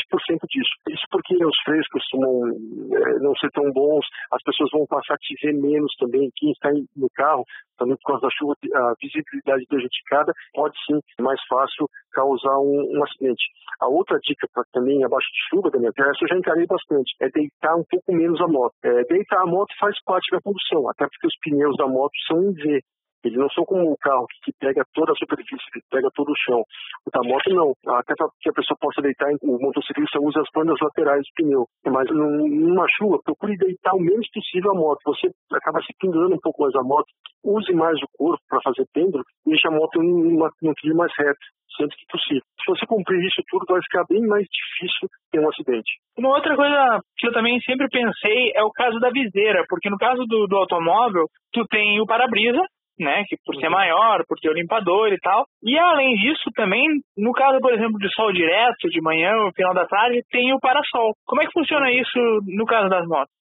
disso. 0.48 0.72
Isso 0.88 1.04
porque 1.10 1.34
os 1.44 1.58
freios 1.64 1.86
costumam 1.88 2.48
é, 2.48 3.18
não 3.18 3.34
ser 3.36 3.50
tão 3.50 3.70
bons, 3.72 4.06
as 4.32 4.42
pessoas 4.42 4.70
vão 4.72 4.86
passar 4.86 5.14
a 5.14 5.18
te 5.18 5.34
ver 5.42 5.52
menos 5.52 5.92
também. 5.98 6.30
Quem 6.36 6.52
está 6.52 6.67
no 6.96 7.08
carro, 7.14 7.44
também 7.78 7.96
por 7.96 8.12
causa 8.12 8.22
da 8.22 8.30
chuva, 8.30 8.54
a 8.74 8.94
visibilidade 9.00 9.64
prejudicada, 9.66 10.32
pode 10.52 10.76
sim, 10.84 11.00
mais 11.20 11.40
fácil, 11.48 11.88
causar 12.12 12.58
um, 12.58 12.98
um 12.98 13.04
acidente. 13.04 13.44
A 13.80 13.86
outra 13.86 14.18
dica 14.22 14.48
para 14.52 14.64
também 14.72 15.04
abaixo 15.04 15.28
de 15.28 15.48
chuva, 15.50 15.70
Daniel, 15.70 15.92
que 15.92 16.02
essa 16.02 16.18
eu 16.22 16.28
já 16.28 16.36
encarei 16.36 16.66
bastante, 16.66 17.14
é 17.20 17.28
deitar 17.30 17.76
um 17.76 17.84
pouco 17.88 18.12
menos 18.12 18.40
a 18.40 18.48
moto. 18.48 18.74
É, 18.82 19.04
deitar 19.04 19.40
a 19.40 19.46
moto 19.46 19.72
faz 19.78 19.94
parte 20.04 20.30
da 20.30 20.40
condução, 20.40 20.88
até 20.88 21.06
porque 21.06 21.26
os 21.26 21.38
pneus 21.44 21.76
da 21.76 21.86
moto 21.86 22.12
são 22.26 22.42
em 22.42 22.52
V. 22.52 22.82
Eles 23.24 23.38
não 23.38 23.50
são 23.50 23.64
como 23.64 23.90
um 23.90 23.96
carro 24.00 24.26
que 24.44 24.52
pega 24.58 24.84
toda 24.94 25.12
a 25.12 25.16
superfície, 25.16 25.70
que 25.72 25.80
pega 25.90 26.08
todo 26.14 26.30
o 26.30 26.36
chão. 26.36 26.62
O 27.06 27.10
da 27.10 27.20
moto 27.22 27.50
não. 27.50 27.72
Até 27.98 28.14
para 28.16 28.28
que 28.40 28.50
a 28.50 28.52
pessoa 28.52 28.76
possa 28.80 29.02
deitar, 29.02 29.28
o 29.42 29.58
motociclista 29.58 30.20
usa 30.20 30.40
as 30.40 30.48
bandas 30.54 30.78
laterais 30.80 31.22
do 31.22 31.34
pneu. 31.34 31.66
Mas 31.86 32.08
numa 32.10 32.86
chuva, 32.96 33.18
procure 33.24 33.56
deitar 33.56 33.94
o 33.94 34.00
menos 34.00 34.26
possível 34.32 34.72
a 34.72 34.74
moto. 34.74 35.00
Você 35.06 35.28
acaba 35.52 35.80
se 35.82 35.92
pendurando 35.98 36.34
um 36.34 36.40
pouco 36.40 36.62
mais 36.62 36.74
a 36.74 36.82
moto. 36.82 37.08
Use 37.44 37.72
mais 37.72 37.96
o 38.02 38.08
corpo 38.16 38.42
para 38.48 38.60
fazer 38.62 38.84
penduro 38.92 39.24
e 39.46 39.50
deixe 39.50 39.66
a 39.68 39.70
moto 39.70 40.00
num 40.02 40.74
trilho 40.74 40.96
mais 40.96 41.12
reto 41.16 41.38
sempre 41.78 41.96
que 41.96 42.06
possível. 42.10 42.42
Se 42.58 42.66
você 42.66 42.86
cumprir 42.86 43.24
isso 43.24 43.40
tudo, 43.48 43.64
vai 43.68 43.80
ficar 43.82 44.04
bem 44.10 44.20
mais 44.26 44.44
difícil 44.50 45.08
ter 45.30 45.40
um 45.40 45.48
acidente. 45.48 45.90
Uma 46.18 46.34
outra 46.34 46.54
coisa 46.56 47.00
que 47.16 47.28
eu 47.28 47.32
também 47.32 47.58
sempre 47.60 47.86
pensei 47.88 48.52
é 48.54 48.62
o 48.64 48.72
caso 48.72 48.98
da 48.98 49.10
viseira, 49.10 49.64
porque 49.68 49.88
no 49.88 49.96
caso 49.96 50.24
do, 50.26 50.46
do 50.46 50.56
automóvel, 50.56 51.26
tu 51.52 51.64
tem 51.68 52.00
o 52.00 52.06
para-brisa, 52.06 52.60
né? 52.98 53.24
Que 53.28 53.36
por 53.44 53.54
ser 53.56 53.66
uhum. 53.66 53.72
maior, 53.72 54.24
por 54.26 54.38
ter 54.38 54.50
o 54.50 54.54
limpador 54.54 55.12
e 55.12 55.18
tal. 55.18 55.46
E 55.62 55.78
além 55.78 56.14
disso, 56.16 56.50
também, 56.54 56.84
no 57.16 57.32
caso, 57.32 57.58
por 57.60 57.72
exemplo, 57.72 57.98
de 57.98 58.08
sol 58.14 58.32
direto, 58.32 58.88
de 58.88 59.00
manhã 59.00 59.32
ou 59.44 59.52
final 59.52 59.74
da 59.74 59.86
tarde, 59.86 60.22
tem 60.30 60.52
o 60.52 60.60
parasol. 60.60 61.14
Como 61.26 61.42
é 61.42 61.46
que 61.46 61.52
funciona 61.52 61.90
isso 61.92 62.18
no 62.46 62.66
caso 62.66 62.88
das 62.88 63.06
motos? 63.06 63.38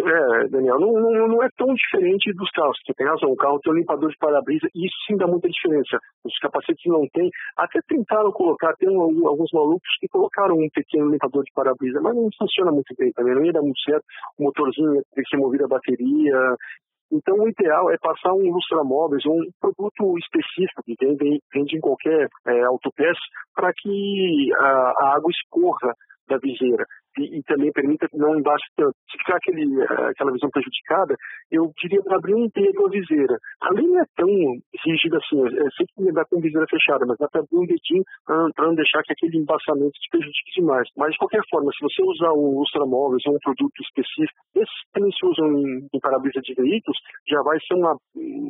É, 0.00 0.48
Daniel, 0.48 0.80
não, 0.80 0.92
não, 0.94 1.28
não, 1.28 1.42
é 1.42 1.48
tão 1.56 1.68
diferente 1.74 2.32
dos 2.32 2.50
carros. 2.50 2.78
Você 2.84 2.94
tem 2.94 3.06
razão, 3.06 3.30
o 3.30 3.36
carro 3.36 3.60
tem 3.60 3.72
um 3.72 3.76
limpador 3.76 4.08
de 4.08 4.16
para-brisa 4.16 4.66
e 4.74 4.86
isso 4.86 4.96
sim 5.06 5.16
dá 5.18 5.26
muita 5.26 5.48
diferença. 5.48 5.98
Os 6.24 6.36
capacetes 6.38 6.82
não 6.86 7.06
têm. 7.12 7.28
Até 7.56 7.78
tentaram 7.86 8.32
colocar, 8.32 8.72
tem 8.78 8.88
alguns 8.88 9.50
malucos 9.52 9.88
que 10.00 10.08
colocaram 10.08 10.56
um 10.56 10.68
pequeno 10.72 11.10
limpador 11.10 11.44
de 11.44 11.52
para-brisa, 11.54 12.00
mas 12.00 12.16
não 12.16 12.28
funciona 12.38 12.72
muito 12.72 12.94
bem 12.98 13.12
também, 13.12 13.34
não 13.34 13.44
ia 13.44 13.52
dar 13.52 13.60
muito 13.60 13.80
certo. 13.82 14.04
O 14.38 14.44
motorzinho 14.44 15.02
tem 15.14 15.24
que 15.24 15.28
ser 15.28 15.36
movido 15.36 15.66
a 15.66 15.68
bateria, 15.68 16.56
então, 17.12 17.36
o 17.36 17.48
ideal 17.48 17.90
é 17.90 17.98
passar 17.98 18.32
um 18.32 18.50
lustramóveis, 18.50 19.24
um 19.26 19.38
produto 19.60 20.18
específico 20.18 20.82
que 20.82 20.96
vende, 20.98 21.42
vende 21.52 21.76
em 21.76 21.80
qualquer 21.80 22.28
é, 22.46 22.62
autopeça, 22.62 23.20
para 23.54 23.70
que 23.76 24.50
a, 24.54 24.92
a 24.98 25.14
água 25.16 25.30
escorra 25.30 25.94
da 26.26 26.38
viseira 26.38 26.86
e, 27.18 27.38
e, 27.38 27.42
também 27.44 27.72
permita 27.72 28.08
que 28.08 28.16
não 28.16 28.38
embaixo 28.38 28.64
tanto. 28.76 28.94
Se 29.10 29.18
ficar 29.18 29.36
aquele, 29.36 29.80
eh, 29.80 30.10
aquela 30.10 30.32
visão 30.32 30.50
prejudicada, 30.50 31.16
eu 31.50 31.70
diria 31.80 32.02
para 32.02 32.16
abrir 32.16 32.34
um 32.34 32.48
dedo 32.54 32.86
a 32.86 32.90
viseira. 32.90 33.36
A 33.62 33.72
linha 33.74 34.02
é 34.02 34.06
tão 34.16 34.28
rígida 34.28 35.18
assim, 35.18 35.40
é 35.44 35.68
sempre 35.76 36.12
dá 36.12 36.24
com 36.24 36.40
viseira 36.40 36.66
fechada, 36.68 37.04
mas 37.06 37.18
dá 37.18 37.28
para 37.28 37.40
abrir 37.40 37.58
um 37.58 37.66
dedinho 37.66 38.04
para 38.26 38.66
não 38.66 38.74
deixar 38.74 39.02
que 39.02 39.12
aquele 39.12 39.38
embaçamento 39.38 39.92
te 39.92 40.08
prejudique 40.10 40.60
demais. 40.60 40.88
Mas, 40.96 41.12
de 41.12 41.18
qualquer 41.18 41.42
forma, 41.50 41.70
se 41.72 41.82
você 41.82 42.02
usar 42.02 42.32
um 42.32 42.58
lustramóveis 42.58 43.22
ou 43.26 43.34
um 43.34 43.38
produto 43.38 43.78
específico, 43.82 44.38
esses 44.54 44.78
que 44.92 45.18
se 45.18 45.26
usam 45.26 45.52
em, 45.58 45.88
em 45.92 46.00
para-brisa 46.00 46.40
de 46.40 46.54
veículos, 46.54 46.98
já 47.28 47.42
vai 47.42 47.58
ser 47.60 47.74
uma, 47.74 47.96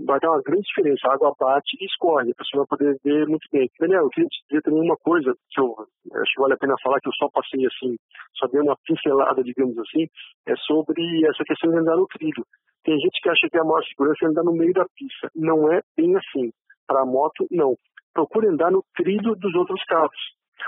vai 0.06 0.18
dar 0.20 0.30
uma 0.30 0.42
grande 0.42 0.62
diferença. 0.62 1.08
A 1.08 1.14
água 1.14 1.34
bate 1.38 1.76
e 1.80 1.86
escorre, 1.86 2.30
a 2.30 2.34
pessoa 2.34 2.64
vai 2.68 2.78
poder 2.78 2.96
ver 3.04 3.26
muito 3.26 3.46
bem. 3.52 3.68
Daniel, 3.80 4.04
eu 4.04 4.10
queria 4.10 4.28
dizer 4.48 4.62
também 4.62 4.82
uma 4.82 4.96
coisa 4.96 5.34
que 5.50 5.60
eu 5.60 5.74
acho 6.14 6.34
que 6.34 6.40
vale 6.40 6.54
a 6.54 6.58
pena 6.58 6.74
falar, 6.82 7.00
que 7.00 7.08
eu 7.08 7.14
só 7.14 7.28
passei 7.32 7.64
assim, 7.66 7.96
só 8.36 8.46
dei 8.52 8.60
uma 8.60 8.76
pincelada, 8.84 9.42
digamos 9.42 9.76
assim, 9.78 10.06
é 10.46 10.54
sobre 10.56 11.02
essa 11.26 11.42
questão 11.44 11.70
de 11.70 11.78
andar 11.78 11.96
no 11.96 12.06
trilho. 12.06 12.44
Tem 12.84 12.98
gente 12.98 13.20
que 13.22 13.28
acha 13.28 13.48
que 13.50 13.58
a 13.58 13.64
maior 13.64 13.82
segurança 13.84 14.24
é 14.24 14.28
andar 14.28 14.44
no 14.44 14.52
meio 14.52 14.72
da 14.72 14.84
pista. 14.94 15.30
Não 15.34 15.72
é 15.72 15.80
bem 15.96 16.16
assim. 16.16 16.52
Para 16.86 17.02
a 17.02 17.06
moto, 17.06 17.46
não. 17.50 17.76
Procure 18.12 18.48
andar 18.48 18.70
no 18.70 18.84
trilho 18.94 19.34
dos 19.36 19.54
outros 19.54 19.82
carros. 19.84 20.20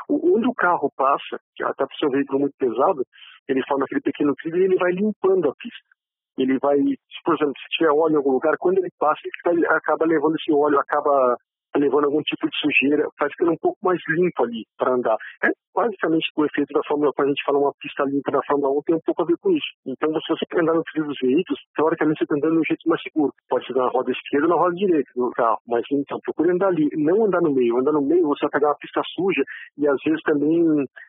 O, 0.09 0.37
onde 0.37 0.47
o 0.47 0.55
carro 0.55 0.91
passa, 0.97 1.39
que 1.55 1.62
até 1.62 1.85
para 1.85 1.95
o 1.95 1.99
seu 1.99 2.11
veículo 2.11 2.41
muito 2.41 2.55
pesado, 2.59 3.05
ele 3.49 3.62
forma 3.66 3.85
aquele 3.85 4.01
pequeno 4.01 4.35
trilho 4.37 4.59
e 4.59 4.64
ele 4.64 4.76
vai 4.76 4.93
limpando 4.93 5.51
a 5.51 5.55
pista. 5.55 5.95
Ele 6.39 6.59
vai, 6.59 6.78
por 7.24 7.35
exemplo, 7.35 7.55
se 7.59 7.76
tiver 7.76 7.93
óleo 7.93 8.14
em 8.14 8.16
algum 8.16 8.32
lugar, 8.32 8.57
quando 8.59 8.78
ele 8.78 8.91
passa, 8.99 9.20
ele 9.47 9.66
acaba 9.68 10.05
levando 10.07 10.37
esse 10.37 10.53
óleo, 10.53 10.78
acaba 10.78 11.37
levando 11.77 12.05
algum 12.07 12.22
tipo 12.22 12.49
de 12.49 12.57
sujeira, 12.59 13.09
vai 13.18 13.29
ficando 13.31 13.53
um 13.53 13.59
pouco 13.59 13.79
mais 13.83 14.01
limpo 14.09 14.45
ali 14.45 14.64
para 14.79 14.95
andar. 14.95 15.16
É 15.43 15.49
basicamente 15.75 16.31
o 16.37 16.45
efeito 16.45 16.72
da 16.72 16.81
Fórmula 16.87 17.11
1, 17.11 17.12
quando 17.14 17.27
a 17.27 17.31
gente 17.31 17.45
fala 17.45 17.59
uma 17.59 17.75
pista 17.81 18.05
limpa 18.05 18.31
na 18.31 18.41
Fórmula 18.47 18.79
1, 18.79 18.83
tem 18.83 18.95
um 18.97 19.01
pouco 19.05 19.22
a 19.22 19.25
ver 19.25 19.37
com 19.41 19.51
isso. 19.51 19.66
Então, 19.87 20.09
se 20.20 20.29
você 20.29 20.45
andar 20.61 20.75
no 20.75 20.85
trilho 20.85 21.09
dos 21.09 21.18
veículos, 21.20 21.61
teoricamente 21.75 22.18
você 22.18 22.25
está 22.25 22.37
andando 22.37 22.55
no 22.55 22.64
jeito 22.64 22.89
mais 22.89 23.03
seguro. 23.03 23.33
Pode 23.49 23.66
ser 23.66 23.75
na 23.75 23.89
roda 23.89 24.12
esquerda 24.12 24.47
ou 24.47 24.51
na 24.51 24.57
roda 24.57 24.75
direita 24.77 25.11
do 25.16 25.31
carro, 25.31 25.59
mas 25.66 25.85
então, 25.91 26.20
procure 26.22 26.53
andar 26.53 26.68
ali, 26.68 26.89
não 26.95 27.27
andar 27.27 27.41
no 27.41 27.53
meio. 27.53 27.79
Andar 27.79 27.93
no 27.93 28.03
meio, 28.03 28.29
você 28.29 28.47
vai 28.47 28.51
pegar 28.51 28.68
uma 28.68 28.79
pista 28.79 29.03
suja 29.14 29.43
e 29.77 29.89
às 29.89 30.01
vezes 30.05 30.22
também 30.22 30.62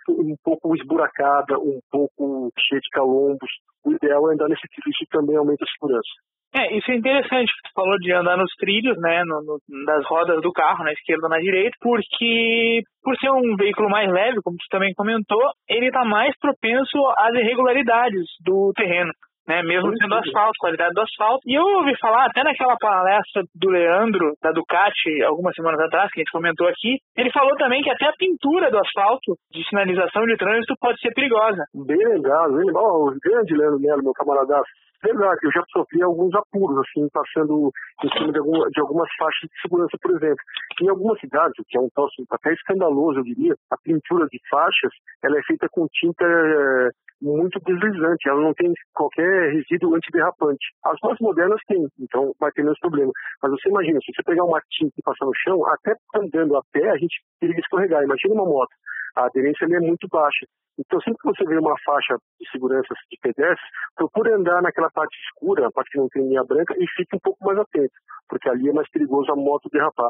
um 0.10 0.36
pouco 0.44 0.76
esburacada, 0.76 1.60
um 1.60 1.80
pouco 1.92 2.52
cheia 2.58 2.82
de 2.82 2.90
calombos. 2.90 3.50
O 3.86 3.92
ideal 3.92 4.30
é 4.30 4.34
andar 4.34 4.50
nesse 4.50 4.68
trilho, 4.68 4.92
isso 4.92 5.06
também 5.12 5.36
aumenta 5.36 5.64
a 5.64 5.68
segurança. 5.68 6.10
É, 6.56 6.74
isso 6.78 6.90
é 6.90 6.96
interessante. 6.96 7.52
Você 7.52 7.74
falou 7.76 7.98
de 7.98 8.14
andar 8.14 8.38
nos 8.38 8.50
trilhos, 8.56 8.98
né, 8.98 9.24
no, 9.26 9.42
no, 9.44 9.86
das 9.86 10.06
rodas 10.08 10.42
do 10.42 10.54
carro, 10.54 10.86
na 10.86 10.94
esquerda 10.94 11.26
ou 11.26 11.30
na 11.30 11.40
direita, 11.40 11.76
porque 11.82 12.82
por 13.04 13.14
ser 13.18 13.30
um 13.30 13.58
veículo 13.58 13.90
mais 13.90 14.10
leve, 14.10 14.40
como 14.42 14.56
você 14.56 14.68
também 14.72 14.94
comentou, 14.94 15.52
ele 15.68 15.88
está 15.88 16.06
mais 16.06 16.34
propenso 16.40 16.98
às 17.18 17.36
irregularidades 17.36 18.24
do 18.46 18.72
terreno. 18.74 19.12
Né, 19.48 19.62
mesmo 19.62 19.94
sendo 19.98 20.16
asfalto, 20.16 20.58
qualidade 20.60 20.94
do 20.94 21.02
asfalto. 21.02 21.42
E 21.46 21.54
eu 21.54 21.62
ouvi 21.62 21.96
falar, 22.00 22.26
até 22.26 22.44
naquela 22.44 22.76
palestra 22.78 23.44
do 23.54 23.70
Leandro, 23.70 24.34
da 24.42 24.52
Ducati, 24.52 25.22
algumas 25.24 25.54
semanas 25.54 25.80
atrás, 25.82 26.12
que 26.12 26.20
a 26.20 26.24
gente 26.24 26.32
comentou 26.32 26.68
aqui, 26.68 26.98
ele 27.16 27.32
falou 27.32 27.56
também 27.56 27.84
que 27.84 27.92
até 27.92 28.06
a 28.06 28.18
pintura 28.18 28.72
do 28.72 28.80
asfalto 28.80 29.38
de 29.52 29.64
sinalização 29.70 30.26
de 30.26 30.36
trânsito 30.36 30.74
pode 30.82 31.00
ser 31.00 31.14
perigosa. 31.14 31.64
Bem 31.76 32.08
legal, 32.08 32.52
bem 32.52 32.66
legal. 32.66 33.06
O 33.06 33.14
grande 33.22 33.54
Leandro 33.54 33.80
Melo, 33.80 34.04
meu 34.04 34.14
camarada 34.14 34.64
verdade, 35.06 35.40
eu 35.44 35.52
já 35.52 35.64
sofri 35.72 36.02
alguns 36.02 36.34
apuros, 36.34 36.78
assim, 36.80 37.08
passando 37.14 37.72
em 38.04 38.10
cima 38.10 38.32
de, 38.32 38.40
de 38.40 38.82
algumas 38.82 39.10
faixas 39.18 39.50
de 39.50 39.62
segurança, 39.62 39.98
por 40.02 40.12
exemplo. 40.12 40.44
Em 40.82 40.90
algumas 40.90 41.20
cidades, 41.20 41.58
o 41.60 41.64
que 41.68 41.78
é 41.78 41.82
um 41.82 41.90
troço 41.94 42.24
até 42.30 42.54
escandaloso, 42.54 43.20
eu 43.20 43.24
diria, 43.24 43.56
a 43.72 43.78
pintura 43.78 44.28
de 44.28 44.40
faixas, 44.50 44.92
ela 45.24 45.38
é 45.38 45.44
feita 45.44 45.68
com 45.72 45.88
tinta 45.92 46.26
é, 46.26 46.90
muito 47.22 47.60
deslizante, 47.62 48.28
ela 48.28 48.42
não 48.42 48.54
tem 48.54 48.72
qualquer 48.94 49.54
resíduo 49.54 49.96
antiderrapante. 49.96 50.66
As 50.86 51.00
mais 51.02 51.18
modernas 51.20 51.62
têm, 51.68 51.88
então 52.00 52.34
vai 52.40 52.52
ter 52.52 52.64
menos 52.64 52.80
problema. 52.80 53.12
Mas 53.42 53.52
você 53.52 53.70
imagina, 53.70 54.00
se 54.00 54.14
você 54.14 54.24
pegar 54.24 54.44
uma 54.44 54.62
tinta 54.70 54.94
e 54.98 55.04
passar 55.04 55.26
no 55.26 55.34
chão, 55.36 55.66
até 55.68 55.96
andando 56.16 56.58
a 56.58 56.62
pé, 56.72 56.90
a 56.90 56.98
gente 56.98 57.16
teria 57.40 57.56
que 57.56 57.62
escorregar. 57.62 58.04
Imagina 58.04 58.34
uma 58.34 58.46
moto. 58.46 58.72
A 59.16 59.26
aderência 59.26 59.66
é 59.66 59.80
muito 59.80 60.08
baixa. 60.10 60.46
Então, 60.78 61.00
sempre 61.00 61.20
que 61.20 61.28
você 61.30 61.46
vê 61.46 61.58
uma 61.58 61.76
faixa 61.86 62.18
de 62.40 62.52
segurança 62.52 62.94
de 63.10 63.18
pedestres, 63.22 63.70
procure 63.96 64.34
andar 64.34 64.62
naquela 64.62 64.90
parte 64.92 65.16
escura, 65.24 65.68
a 65.68 65.72
parte 65.72 65.92
que 65.92 65.98
não 65.98 66.10
tem 66.10 66.28
linha 66.28 66.44
branca, 66.44 66.76
e 66.78 66.86
fique 66.98 67.16
um 67.16 67.20
pouco 67.20 67.46
mais 67.46 67.58
atento, 67.58 67.94
porque 68.28 68.50
ali 68.50 68.70
é 68.70 68.74
mais 68.74 68.90
perigoso 68.90 69.32
a 69.32 69.36
moto 69.36 69.70
derrapar. 69.72 70.10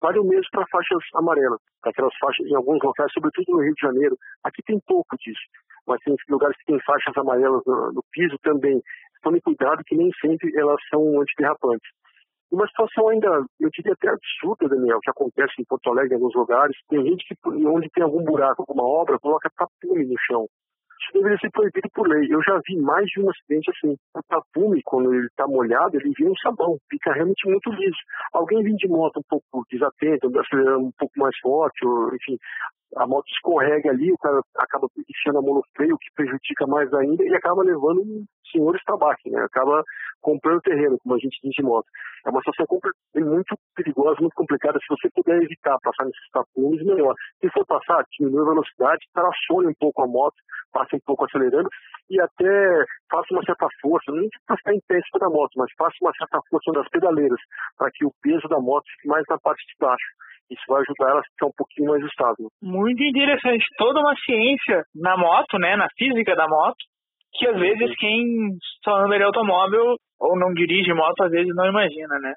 Vale 0.00 0.20
o 0.20 0.24
mesmo 0.24 0.46
para 0.52 0.66
faixas 0.70 1.02
amarelas, 1.14 1.58
aquelas 1.82 2.14
faixas 2.18 2.46
em 2.46 2.54
alguns 2.54 2.78
locais, 2.82 3.10
sobretudo 3.12 3.52
no 3.52 3.62
Rio 3.62 3.74
de 3.74 3.80
Janeiro. 3.80 4.16
Aqui 4.44 4.62
tem 4.62 4.78
pouco 4.86 5.16
disso, 5.16 5.42
mas 5.86 6.00
tem 6.02 6.14
lugares 6.28 6.56
que 6.58 6.66
tem 6.66 6.80
faixas 6.82 7.16
amarelas 7.16 7.62
no, 7.66 7.92
no 7.92 8.02
piso 8.12 8.36
também. 8.42 8.80
Tome 9.22 9.40
cuidado 9.40 9.82
que 9.84 9.96
nem 9.96 10.10
sempre 10.20 10.52
elas 10.56 10.78
são 10.90 11.20
antiderrapantes 11.20 11.90
uma 12.54 12.66
situação 12.68 13.08
ainda, 13.08 13.28
eu 13.60 13.68
diria 13.70 13.92
até 13.92 14.08
absurda, 14.08 14.68
Daniel, 14.68 14.98
que 15.02 15.10
acontece 15.10 15.54
em 15.58 15.64
Porto 15.64 15.90
Alegre, 15.90 16.12
em 16.12 16.16
alguns 16.16 16.34
lugares. 16.34 16.76
Tem 16.88 17.04
gente 17.04 17.24
que, 17.26 17.36
onde 17.66 17.90
tem 17.90 18.04
algum 18.04 18.22
buraco, 18.24 18.62
alguma 18.62 18.84
obra, 18.84 19.18
coloca 19.18 19.50
tapume 19.56 20.06
no 20.06 20.14
chão. 20.26 20.46
Isso 21.04 21.12
deveria 21.12 21.38
ser 21.38 21.50
proibido 21.50 21.88
por 21.92 22.08
lei. 22.08 22.26
Eu 22.30 22.40
já 22.42 22.58
vi 22.66 22.80
mais 22.80 23.04
de 23.06 23.20
um 23.20 23.28
acidente 23.28 23.70
assim. 23.70 23.96
O 24.14 24.22
tapume, 24.28 24.80
quando 24.84 25.12
ele 25.12 25.26
está 25.26 25.46
molhado, 25.46 25.96
ele 25.96 26.12
vira 26.16 26.30
um 26.30 26.36
sabão, 26.36 26.78
fica 26.88 27.12
realmente 27.12 27.46
muito 27.48 27.70
liso. 27.72 27.98
Alguém 28.32 28.62
vem 28.62 28.74
de 28.76 28.88
moto 28.88 29.18
um 29.18 29.28
pouco 29.28 29.66
desatento, 29.70 30.30
acelerando 30.38 30.86
um 30.86 30.92
pouco 30.96 31.12
mais 31.18 31.36
forte, 31.38 31.84
ou, 31.84 32.14
enfim, 32.14 32.38
a 32.96 33.06
moto 33.06 33.26
escorrega 33.28 33.90
ali, 33.90 34.12
o 34.12 34.18
cara 34.18 34.40
acaba 34.56 34.88
enfiando 34.96 35.38
a 35.38 35.42
mão 35.42 35.54
no 35.54 35.62
freio, 35.76 35.94
o 35.94 35.98
que 35.98 36.12
prejudica 36.14 36.66
mais 36.66 36.92
ainda, 36.94 37.24
e 37.24 37.34
acaba 37.34 37.62
levando 37.62 38.00
um 38.00 38.24
senhor 38.54 38.76
estabaque, 38.76 39.30
né? 39.30 39.42
Acaba 39.42 39.82
comprando 40.22 40.62
terreno, 40.62 40.96
como 41.02 41.14
a 41.14 41.18
gente 41.18 41.36
diz 41.42 41.52
de 41.52 41.62
moto. 41.62 41.86
É 42.26 42.30
uma 42.30 42.40
situação 42.40 42.66
muito 43.16 43.54
perigosa, 43.74 44.16
muito 44.20 44.34
complicada. 44.34 44.78
Se 44.78 44.86
você 44.88 45.08
puder 45.14 45.42
evitar 45.42 45.76
passar 45.82 46.04
nesses 46.06 46.30
tapumes, 46.32 46.84
melhor. 46.84 47.14
Se 47.40 47.50
for 47.50 47.66
passar, 47.66 48.02
diminui 48.16 48.40
a 48.40 48.50
velocidade, 48.50 49.04
tracione 49.12 49.68
um 49.68 49.78
pouco 49.78 50.02
a 50.02 50.06
moto, 50.06 50.36
passe 50.72 50.96
um 50.96 51.00
pouco 51.04 51.24
acelerando 51.24 51.68
e 52.08 52.20
até 52.20 52.84
faça 53.10 53.26
uma 53.32 53.44
certa 53.44 53.68
força, 53.82 54.12
não 54.12 54.26
para 54.46 54.56
ficar 54.56 54.74
em 54.74 54.80
pé 54.88 55.00
da 55.20 55.28
moto, 55.28 55.52
mas 55.56 55.70
faça 55.76 55.96
uma 56.00 56.12
certa 56.16 56.40
força 56.48 56.72
nas 56.72 56.88
pedaleiras, 56.88 57.40
para 57.76 57.90
que 57.92 58.04
o 58.04 58.12
peso 58.22 58.48
da 58.48 58.58
moto 58.58 58.84
fique 58.96 59.08
mais 59.08 59.24
na 59.28 59.38
parte 59.38 59.60
de 59.66 59.74
baixo. 59.78 60.08
Isso 60.50 60.62
vai 60.68 60.82
ajudar 60.82 61.10
ela 61.10 61.20
a 61.20 61.24
ficar 61.24 61.46
um 61.46 61.56
pouquinho 61.56 61.90
mais 61.90 62.04
estável. 62.04 62.48
Muito 62.60 63.02
interessante. 63.02 63.64
Toda 63.78 64.00
uma 64.00 64.14
ciência 64.24 64.84
na 64.94 65.16
moto, 65.16 65.58
né, 65.58 65.76
na 65.76 65.88
física 65.96 66.34
da 66.36 66.46
moto, 66.46 66.76
que 67.34 67.46
às 67.46 67.58
vezes 67.58 67.96
quem 67.98 68.56
só 68.84 68.96
anda 68.96 69.16
de 69.16 69.24
automóvel 69.24 69.96
ou 70.20 70.38
não 70.38 70.52
dirige 70.54 70.92
moto, 70.92 71.24
às 71.24 71.30
vezes 71.30 71.54
não 71.54 71.66
imagina, 71.66 72.18
né? 72.20 72.34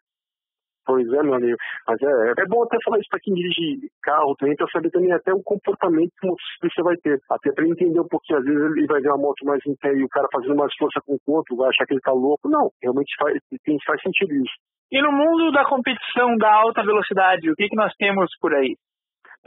Pois 0.87 1.05
é, 1.11 1.21
meu 1.21 1.33
amigo. 1.33 1.57
Mas 1.85 2.01
é, 2.01 2.41
é 2.41 2.45
bom 2.47 2.63
até 2.63 2.77
falar 2.81 2.97
isso 2.97 3.09
para 3.11 3.19
quem 3.19 3.33
dirige 3.33 3.91
carro 4.01 4.33
também, 4.39 4.55
para 4.55 4.67
saber 4.71 4.89
também 4.89 5.11
até 5.11 5.33
o 5.33 5.43
comportamento 5.43 6.11
que 6.17 6.25
motociclista 6.25 6.81
vai 6.81 6.95
ter. 7.03 7.19
Até 7.29 7.51
para 7.51 7.67
entender 7.67 7.99
um 7.99 8.07
pouquinho, 8.07 8.39
às 8.39 8.45
vezes 8.45 8.61
ele 8.61 8.87
vai 8.87 9.01
ver 9.01 9.09
uma 9.09 9.17
moto 9.17 9.43
mais 9.43 9.59
em 9.67 9.75
pé 9.75 9.91
e 9.93 10.03
o 10.03 10.07
cara 10.07 10.27
fazendo 10.31 10.55
mais 10.55 10.73
força 10.79 11.01
com 11.05 11.15
o 11.15 11.19
corpo, 11.25 11.57
vai 11.57 11.67
achar 11.67 11.85
que 11.85 11.93
ele 11.93 11.99
tá 11.99 12.13
louco. 12.13 12.47
Não, 12.47 12.71
realmente 12.81 13.13
faz, 13.19 13.37
tem, 13.65 13.77
faz 13.85 14.01
sentido 14.01 14.33
isso. 14.33 14.55
E 14.89 15.01
no 15.01 15.11
mundo 15.11 15.51
da 15.51 15.65
competição 15.65 16.37
da 16.37 16.53
alta 16.53 16.81
velocidade, 16.81 17.51
o 17.51 17.55
que, 17.55 17.67
que 17.67 17.75
nós 17.75 17.93
temos 17.99 18.31
por 18.39 18.55
aí? 18.55 18.77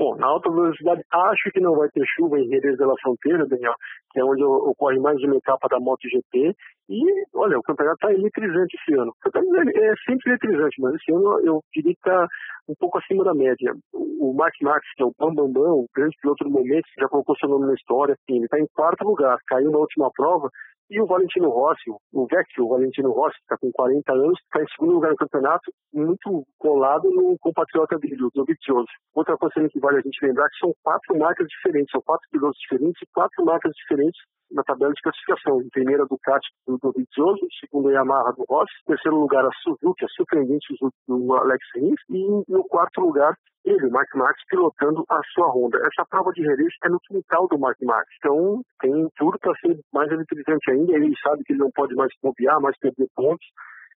Bom, 0.00 0.16
na 0.16 0.28
alta 0.28 0.50
velocidade, 0.50 1.02
acho 1.12 1.50
que 1.52 1.60
não 1.60 1.76
vai 1.76 1.86
ter 1.90 2.02
chuva 2.16 2.40
em 2.40 2.48
Jerez 2.48 2.78
da 2.78 2.86
Fronteira, 3.02 3.46
Daniel, 3.46 3.74
que 4.10 4.18
é 4.18 4.24
onde 4.24 4.42
ocorre 4.42 4.98
mais 4.98 5.22
uma 5.22 5.36
etapa 5.36 5.68
da 5.68 5.78
MotoGP. 5.78 6.56
E, 6.88 7.02
olha, 7.34 7.58
o 7.58 7.62
campeonato 7.62 7.96
está 7.96 8.10
eletrizante 8.10 8.78
esse 8.80 8.98
ano. 8.98 9.12
É 9.26 9.92
sempre 10.08 10.30
eletrizante, 10.30 10.80
mas 10.80 10.94
esse 10.94 11.12
ano 11.12 11.38
eu 11.44 11.60
diria 11.74 11.92
que 11.92 12.00
está 12.00 12.26
um 12.66 12.74
pouco 12.80 12.96
acima 12.96 13.24
da 13.24 13.34
média. 13.34 13.74
O 13.92 14.32
Mark 14.32 14.54
Marx, 14.62 14.86
que 14.96 15.02
é 15.02 15.06
o 15.06 15.12
Bambambam, 15.18 15.52
Bam 15.52 15.60
Bam, 15.64 15.72
o 15.74 15.86
grande 15.94 16.16
piloto 16.22 16.44
do 16.44 16.50
momento, 16.50 16.88
já 16.98 17.06
colocou 17.06 17.36
seu 17.36 17.50
nome 17.50 17.66
na 17.66 17.74
história, 17.74 18.16
ele 18.26 18.44
está 18.46 18.58
em 18.58 18.66
quarto 18.74 19.04
lugar, 19.04 19.36
caiu 19.46 19.70
na 19.70 19.78
última 19.78 20.10
prova, 20.16 20.48
e 20.90 21.00
o 21.00 21.06
Valentino 21.06 21.48
Rossi, 21.50 21.88
o 22.12 22.26
vecchio 22.26 22.68
Valentino 22.68 23.12
Rossi, 23.12 23.36
que 23.36 23.42
está 23.42 23.56
com 23.58 23.70
40 23.70 24.12
anos, 24.12 24.36
está 24.40 24.60
em 24.60 24.66
segundo 24.74 24.94
lugar 24.94 25.12
no 25.12 25.16
campeonato, 25.16 25.70
muito 25.94 26.44
colado 26.58 27.08
no 27.10 27.36
compatriota 27.38 27.96
dele, 27.96 28.24
o 28.24 28.30
Dovizioso. 28.34 28.88
Outra 29.14 29.36
coisa 29.36 29.68
que 29.68 29.78
vale 29.90 29.98
a 29.98 30.02
gente 30.02 30.24
lembrar 30.24 30.48
que 30.48 30.58
são 30.58 30.72
quatro 30.82 31.18
marcas 31.18 31.46
diferentes, 31.48 31.90
são 31.90 32.00
quatro 32.02 32.26
pilotos 32.30 32.58
diferentes 32.60 33.02
e 33.02 33.06
quatro 33.12 33.44
marcas 33.44 33.72
diferentes 33.74 34.20
na 34.52 34.62
tabela 34.62 34.92
de 34.92 35.02
classificação. 35.02 35.60
Em 35.60 35.68
primeiro, 35.70 36.02
a 36.02 36.06
Ducati 36.06 36.48
do 36.66 36.78
Dovizioso, 36.78 37.44
em 37.44 37.54
segundo, 37.58 37.88
a 37.88 37.92
Yamaha 37.92 38.32
do 38.32 38.44
Rossi, 38.48 38.72
em 38.82 38.94
terceiro 38.94 39.18
lugar, 39.18 39.44
a 39.44 39.50
Suzuki, 39.62 40.04
a 40.04 40.08
surpreendente 40.08 40.66
Suzuki 40.66 40.96
do 41.06 41.34
Alex 41.34 41.64
Rins, 41.74 42.00
e 42.08 42.44
no 42.48 42.64
quarto 42.64 43.00
lugar, 43.00 43.34
ele, 43.64 43.86
o 43.86 43.90
Mark 43.90 44.08
Marx, 44.14 44.40
pilotando 44.48 45.04
a 45.08 45.20
sua 45.34 45.52
Honda. 45.52 45.78
Essa 45.78 46.06
prova 46.08 46.32
de 46.32 46.42
release 46.42 46.74
é 46.84 46.88
no 46.88 46.98
quintal 47.00 47.46
do 47.48 47.58
Mark 47.58 47.76
Marx. 47.82 48.08
Então, 48.18 48.62
tem 48.80 49.08
tudo 49.16 49.38
para 49.38 49.54
ser 49.60 49.78
mais 49.92 50.10
eletrizante 50.10 50.70
ainda. 50.70 50.94
Ele 50.94 51.14
sabe 51.22 51.44
que 51.44 51.52
ele 51.52 51.60
não 51.60 51.70
pode 51.70 51.94
mais 51.94 52.10
bobear, 52.22 52.60
mais 52.60 52.76
perder 52.78 53.06
pontos. 53.14 53.46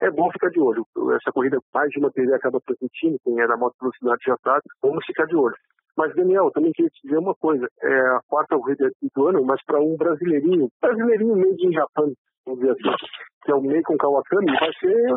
É 0.02 0.10
bom 0.10 0.28
ficar 0.32 0.48
de 0.50 0.58
olho. 0.58 0.84
Essa 1.14 1.30
corrida, 1.30 1.58
mais 1.72 1.88
de 1.90 2.00
uma 2.00 2.10
TV 2.10 2.34
acaba 2.34 2.60
transmitindo, 2.66 3.20
quem 3.22 3.40
é 3.40 3.46
da 3.46 3.56
moto 3.56 3.76
velocidade 3.80 4.20
já 4.26 4.36
sabe. 4.42 4.62
Vamos 4.82 5.06
ficar 5.06 5.26
de 5.26 5.36
olho. 5.36 5.54
Mas, 5.96 6.14
Daniel, 6.14 6.50
também 6.52 6.72
queria 6.72 6.90
te 6.90 7.00
dizer 7.04 7.18
uma 7.18 7.34
coisa. 7.34 7.66
É 7.82 8.00
a 8.16 8.20
quarta 8.28 8.56
corrida 8.56 8.90
do 9.14 9.28
ano, 9.28 9.44
mas 9.44 9.62
para 9.64 9.80
um 9.80 9.96
brasileirinho, 9.96 10.68
brasileirinho 10.80 11.36
meio 11.36 11.54
de 11.56 11.70
Japão, 11.72 12.12
vamos 12.46 12.60
dizer 12.60 12.72
assim, 12.72 12.96
que 13.44 13.50
é 13.50 13.54
o 13.54 13.60
Meikon 13.60 13.96
Kawakami, 13.96 14.52
vai 14.58 14.72
ser 14.80 15.08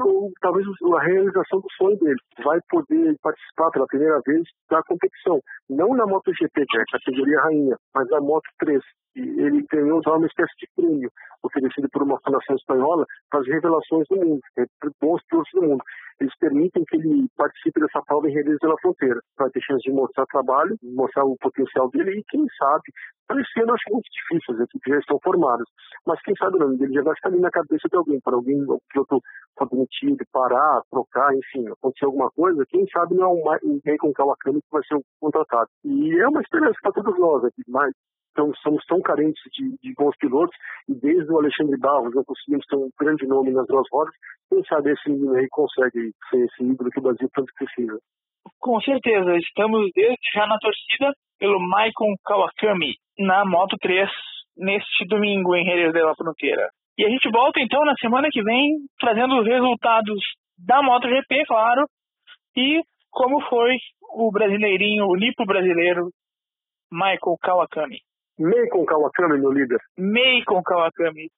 talvez 0.42 0.66
a 0.68 1.02
realização 1.02 1.60
do 1.60 1.68
sonho 1.78 1.98
dele. 1.98 2.20
Vai 2.44 2.60
poder 2.70 3.16
participar 3.22 3.72
pela 3.72 3.86
primeira 3.88 4.20
vez 4.26 4.42
da 4.70 4.82
competição. 4.84 5.40
Não 5.70 5.96
na 5.96 6.06
MotoGP, 6.06 6.66
que 6.68 6.78
é 6.78 6.82
a 6.82 7.00
categoria 7.00 7.42
rainha, 7.42 7.78
mas 7.94 8.10
na 8.10 8.20
Moto 8.20 8.50
3. 8.60 8.82
Ele 9.16 9.66
ganhou 9.72 10.02
uma 10.06 10.28
espécie 10.28 10.54
de 10.60 10.68
prêmio 10.76 11.10
oferecido 11.44 11.88
por 11.90 12.04
uma 12.04 12.20
fundação 12.22 12.56
espanhola 12.56 13.06
para 13.30 13.40
as 13.40 13.48
revelações 13.48 14.08
do 14.10 14.18
mundo, 14.18 14.42
é, 14.58 14.66
bons 15.02 15.22
pilotos 15.30 15.52
do 15.54 15.62
mundo. 15.62 15.84
eles 16.20 16.34
permitem 16.40 16.84
que 16.86 16.98
ele 16.98 17.28
participe 17.38 17.80
dessa 17.80 18.02
prova 18.04 18.30
em 18.30 18.34
Redes 18.34 18.58
pela 18.60 18.78
Fronteira. 18.80 19.20
Vai 19.38 19.50
ter 19.52 19.62
chance 19.62 19.84
de 19.84 19.92
mostrar 19.92 20.26
trabalho, 20.28 20.76
mostrar 20.82 21.24
o 21.26 21.38
potencial 21.38 21.90
dele 21.90 22.20
e, 22.20 22.24
quem 22.30 22.46
sabe, 22.58 22.84
para 23.28 23.38
eu 23.38 23.74
acho 23.74 23.92
muito 23.92 24.06
difícil, 24.12 24.54
as 24.54 24.62
equipes 24.62 24.94
já 24.94 25.00
estão 25.00 25.20
formadas. 25.24 25.68
Mas 26.06 26.22
quem 26.22 26.36
sabe 26.36 26.58
o 26.58 26.60
nome 26.60 26.94
já 26.94 27.02
vai 27.02 27.16
ficar 27.16 27.30
ali 27.30 27.40
na 27.40 27.50
cabeça 27.50 27.88
de 27.90 27.98
alguém, 27.98 28.20
para 28.22 28.36
alguém, 28.36 28.62
o 28.64 28.80
piloto 28.92 29.20
for 29.58 29.70
demitido, 29.70 30.24
parar, 30.32 30.82
trocar, 30.92 31.34
enfim, 31.34 31.68
acontecer 31.70 32.06
alguma 32.06 32.30
coisa, 32.32 32.66
quem 32.70 32.86
sabe 32.88 33.16
não 33.16 33.54
é 33.54 33.60
um 33.64 33.80
Bacon 33.84 34.14
Kawakami 34.14 34.62
que 34.62 34.68
vai 34.72 34.84
ser 34.86 35.00
contratado. 35.20 35.70
E 35.84 36.20
é 36.20 36.28
uma 36.28 36.42
esperança 36.42 36.78
para 36.82 36.92
todos 36.92 37.20
nós 37.20 37.46
aqui, 37.46 37.64
mas 37.68 37.92
então, 38.36 38.52
somos 38.62 38.84
tão 38.86 39.00
carentes 39.02 39.42
de, 39.54 39.78
de, 39.82 39.94
bons 39.96 40.14
pilotos 40.18 40.54
e 40.90 40.94
desde 40.94 41.32
o 41.32 41.40
Alexandre 41.40 41.80
Barros 41.80 42.14
não 42.14 42.24
conseguimos 42.26 42.66
ter 42.66 42.76
um 42.76 42.90
grande 43.00 43.26
nome 43.26 43.52
nas 43.52 43.66
duas 43.66 43.88
rodas. 43.90 44.14
Quem 44.50 44.62
sabe 44.66 44.92
esse 44.92 45.10
menino 45.10 45.36
aí 45.36 45.48
consegue 45.50 46.12
ser 46.30 46.44
esse 46.44 46.64
ídolo 46.64 46.90
que 46.92 47.00
o 47.00 47.04
Brasil 47.04 47.30
tanto 47.34 47.54
precisa. 47.58 47.98
Com 48.60 48.82
certeza, 48.82 49.38
estamos 49.38 49.90
desde 49.96 50.20
já 50.34 50.46
na 50.48 50.58
torcida 50.58 51.14
pelo 51.40 51.62
Maicon 51.62 52.14
Kawakami 52.26 52.96
na 53.18 53.46
Moto 53.46 53.78
3 53.80 54.10
neste 54.58 55.06
domingo 55.08 55.56
em 55.56 55.64
de 55.64 56.02
la 56.02 56.14
Fronteira. 56.16 56.68
E 56.98 57.06
a 57.06 57.10
gente 57.10 57.30
volta 57.32 57.62
então 57.62 57.86
na 57.86 57.96
semana 57.96 58.28
que 58.30 58.44
vem 58.44 58.80
trazendo 59.00 59.40
os 59.40 59.46
resultados 59.46 60.20
da 60.58 60.82
MotoGP, 60.84 61.46
claro, 61.48 61.86
e 62.58 62.82
como 63.12 63.40
foi 63.48 63.78
o 64.14 64.30
brasileirinho, 64.30 65.06
o 65.06 65.16
nipo 65.16 65.46
brasileiro 65.46 66.10
Michael 66.92 67.38
Kawakami. 67.42 68.05
Meikon 68.38 68.86
Kawakami, 68.86 69.40
meu 69.40 69.52
líder. 69.52 69.80
Meikon 69.98 70.62
Kawakami. 70.64 71.30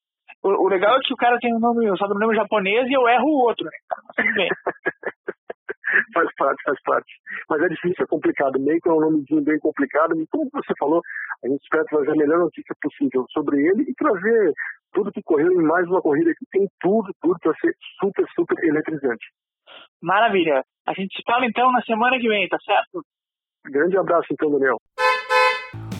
O, 0.44 0.50
o, 0.50 0.68
legal 0.68 0.98
é 0.98 1.00
que 1.02 1.14
o 1.14 1.18
cara 1.18 1.38
tem 1.40 1.54
um 1.54 1.60
nome, 1.60 1.86
só 1.98 2.08
nome 2.08 2.36
japonês 2.36 2.88
e 2.88 2.94
eu 2.94 3.08
erro 3.08 3.26
o 3.26 3.48
outro, 3.48 3.66
né? 3.66 3.72
Tudo 4.16 4.34
bem. 4.34 4.50
faz 6.14 6.30
parte, 6.38 6.64
faz 6.64 6.82
parte. 6.84 7.14
Mas 7.50 7.62
é 7.62 7.68
difícil, 7.68 8.04
é 8.04 8.08
complicado. 8.08 8.60
Meikon 8.60 8.92
é 8.92 8.94
um 8.94 9.00
nomezinho 9.00 9.44
bem 9.44 9.60
complicado. 9.60 10.20
E 10.20 10.28
como 10.28 10.50
você 10.52 10.74
falou, 10.80 11.02
a 11.44 11.48
gente 11.48 11.62
espera 11.62 11.84
trazer 11.86 12.12
a 12.12 12.16
melhor 12.16 12.40
notícia 12.40 12.76
possível 12.82 13.26
sobre 13.32 13.58
ele 13.62 13.84
e 13.84 13.94
trazer 13.94 14.54
tudo 14.94 15.12
que 15.12 15.22
correu 15.24 15.52
em 15.52 15.64
mais 15.64 15.88
uma 15.88 16.02
corrida 16.02 16.32
que 16.38 16.46
tem 16.52 16.68
tudo, 16.80 17.12
tudo 17.22 17.38
para 17.42 17.54
ser 17.56 17.74
super, 18.00 18.26
super 18.36 18.58
eletrizante. 18.64 19.26
Maravilha. 20.02 20.64
A 20.88 20.94
gente 20.94 21.16
se 21.16 21.24
fala 21.26 21.46
então 21.46 21.72
na 21.72 21.82
semana 21.82 22.18
que 22.20 22.28
vem, 22.28 22.48
tá 22.48 22.58
certo? 22.64 23.04
Grande 23.66 23.98
abraço 23.98 24.28
então, 24.32 24.52
Daniel. 24.52 24.78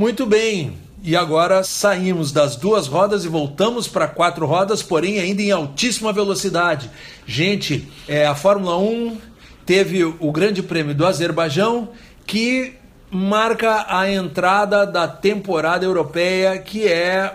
Muito 0.00 0.24
bem. 0.24 0.78
E 1.02 1.14
agora 1.14 1.62
saímos 1.62 2.32
das 2.32 2.56
duas 2.56 2.86
rodas 2.86 3.26
e 3.26 3.28
voltamos 3.28 3.86
para 3.86 4.08
quatro 4.08 4.46
rodas, 4.46 4.82
porém 4.82 5.20
ainda 5.20 5.42
em 5.42 5.50
altíssima 5.50 6.10
velocidade. 6.10 6.90
Gente, 7.26 7.86
é, 8.08 8.24
a 8.24 8.34
Fórmula 8.34 8.78
1 8.78 9.18
teve 9.66 10.02
o 10.02 10.32
Grande 10.32 10.62
Prêmio 10.62 10.94
do 10.94 11.06
Azerbaijão 11.06 11.90
que 12.26 12.76
marca 13.10 13.84
a 13.90 14.10
entrada 14.10 14.86
da 14.86 15.06
temporada 15.06 15.84
europeia, 15.84 16.56
que 16.56 16.88
é 16.88 17.34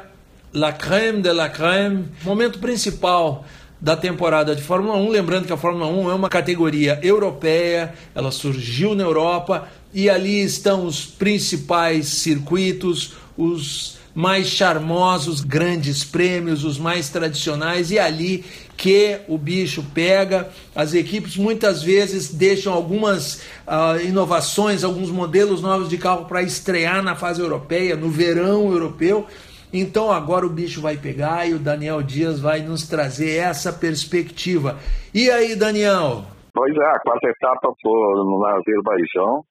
la 0.51 0.73
crème 0.73 1.21
de 1.21 1.31
la 1.31 1.49
crème, 1.49 2.05
momento 2.23 2.57
principal 2.57 3.45
da 3.79 3.95
temporada 3.95 4.55
de 4.55 4.63
Fórmula 4.63 4.97
1. 4.97 5.09
Lembrando 5.09 5.45
que 5.45 5.53
a 5.53 5.57
Fórmula 5.57 5.85
1 5.85 6.09
é 6.09 6.15
uma 6.15 6.29
categoria 6.29 6.99
europeia, 7.03 7.93
ela 8.15 8.31
surgiu 8.31 8.95
na 8.95 9.03
Europa 9.03 9.67
e 9.95 10.09
ali 10.09 10.43
estão 10.43 10.85
os 10.85 11.05
principais 11.05 12.07
circuitos, 12.07 13.15
os 13.37 13.97
mais 14.13 14.47
charmosos 14.47 15.39
grandes 15.39 16.03
prêmios, 16.03 16.65
os 16.65 16.77
mais 16.77 17.09
tradicionais, 17.09 17.91
e 17.91 17.97
ali 17.97 18.43
que 18.75 19.21
o 19.29 19.37
bicho 19.37 19.81
pega. 19.93 20.49
As 20.75 20.93
equipes 20.93 21.37
muitas 21.37 21.81
vezes 21.81 22.33
deixam 22.33 22.73
algumas 22.73 23.45
uh, 23.65 24.05
inovações, 24.05 24.83
alguns 24.83 25.09
modelos 25.09 25.61
novos 25.61 25.87
de 25.87 25.97
carro 25.97 26.25
para 26.25 26.41
estrear 26.41 27.01
na 27.01 27.15
fase 27.15 27.41
europeia, 27.41 27.95
no 27.95 28.09
verão 28.09 28.73
europeu. 28.73 29.25
Então 29.71 30.11
agora 30.11 30.45
o 30.45 30.49
bicho 30.49 30.81
vai 30.81 30.97
pegar 30.97 31.47
e 31.47 31.53
o 31.53 31.59
Daniel 31.59 32.01
Dias 32.01 32.41
vai 32.41 32.59
nos 32.59 32.85
trazer 32.85 33.37
essa 33.37 33.71
perspectiva. 33.71 34.77
E 35.13 35.29
aí, 35.29 35.55
Daniel? 35.55 36.25
Pois 36.53 36.75
é, 36.75 36.85
a 36.85 36.99
quarta 36.99 37.29
etapa 37.29 37.73
foi 37.81 37.91
no 37.91 38.45
Azerbaijão. 38.45 39.43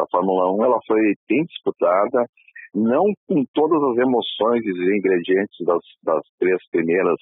A 0.00 0.04
Fórmula 0.10 0.52
1 0.52 0.64
ela 0.64 0.78
foi 0.86 1.14
bem 1.28 1.44
disputada, 1.44 2.26
não 2.74 3.04
com 3.28 3.44
todas 3.52 3.82
as 3.82 3.96
emoções 3.98 4.64
e 4.64 4.96
ingredientes 4.96 5.56
das, 5.66 5.82
das 6.02 6.22
três 6.38 6.58
primeiras 6.70 7.18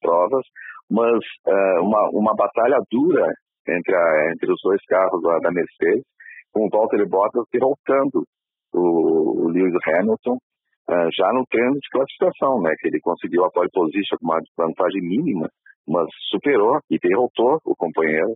provas, 0.00 0.44
mas 0.90 1.18
uh, 1.46 1.82
uma, 1.82 2.08
uma 2.12 2.34
batalha 2.34 2.78
dura 2.90 3.26
entre, 3.66 3.94
a, 3.94 4.32
entre 4.32 4.52
os 4.52 4.60
dois 4.62 4.80
carros 4.86 5.22
da, 5.22 5.50
Mercedes, 5.50 6.04
com 6.52 6.66
o 6.66 6.68
Valtteri 6.68 7.08
Bottas 7.08 7.44
derrotando 7.52 8.24
o, 8.72 9.46
o 9.46 9.48
Lewis 9.48 9.74
Hamilton 9.86 10.34
uh, 10.36 11.08
já 11.16 11.32
no 11.32 11.44
treino 11.50 11.74
de 11.74 11.88
classificação, 11.90 12.60
né, 12.60 12.74
que 12.78 12.88
ele 12.88 13.00
conseguiu 13.00 13.44
a 13.44 13.50
pole 13.50 13.70
position 13.72 14.16
com 14.20 14.26
uma 14.26 14.40
vantagem 14.56 15.00
mínima, 15.00 15.48
mas 15.86 16.06
superou 16.30 16.78
e 16.90 16.98
derrotou 16.98 17.58
o 17.64 17.74
companheiro, 17.74 18.34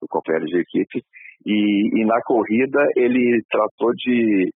o 0.00 0.06
companheiro 0.08 0.46
de 0.46 0.58
equipe, 0.58 1.02
e, 1.46 2.02
e 2.02 2.04
na 2.04 2.20
corrida 2.24 2.82
ele 2.96 3.40
tratou 3.48 3.92
de, 3.94 4.50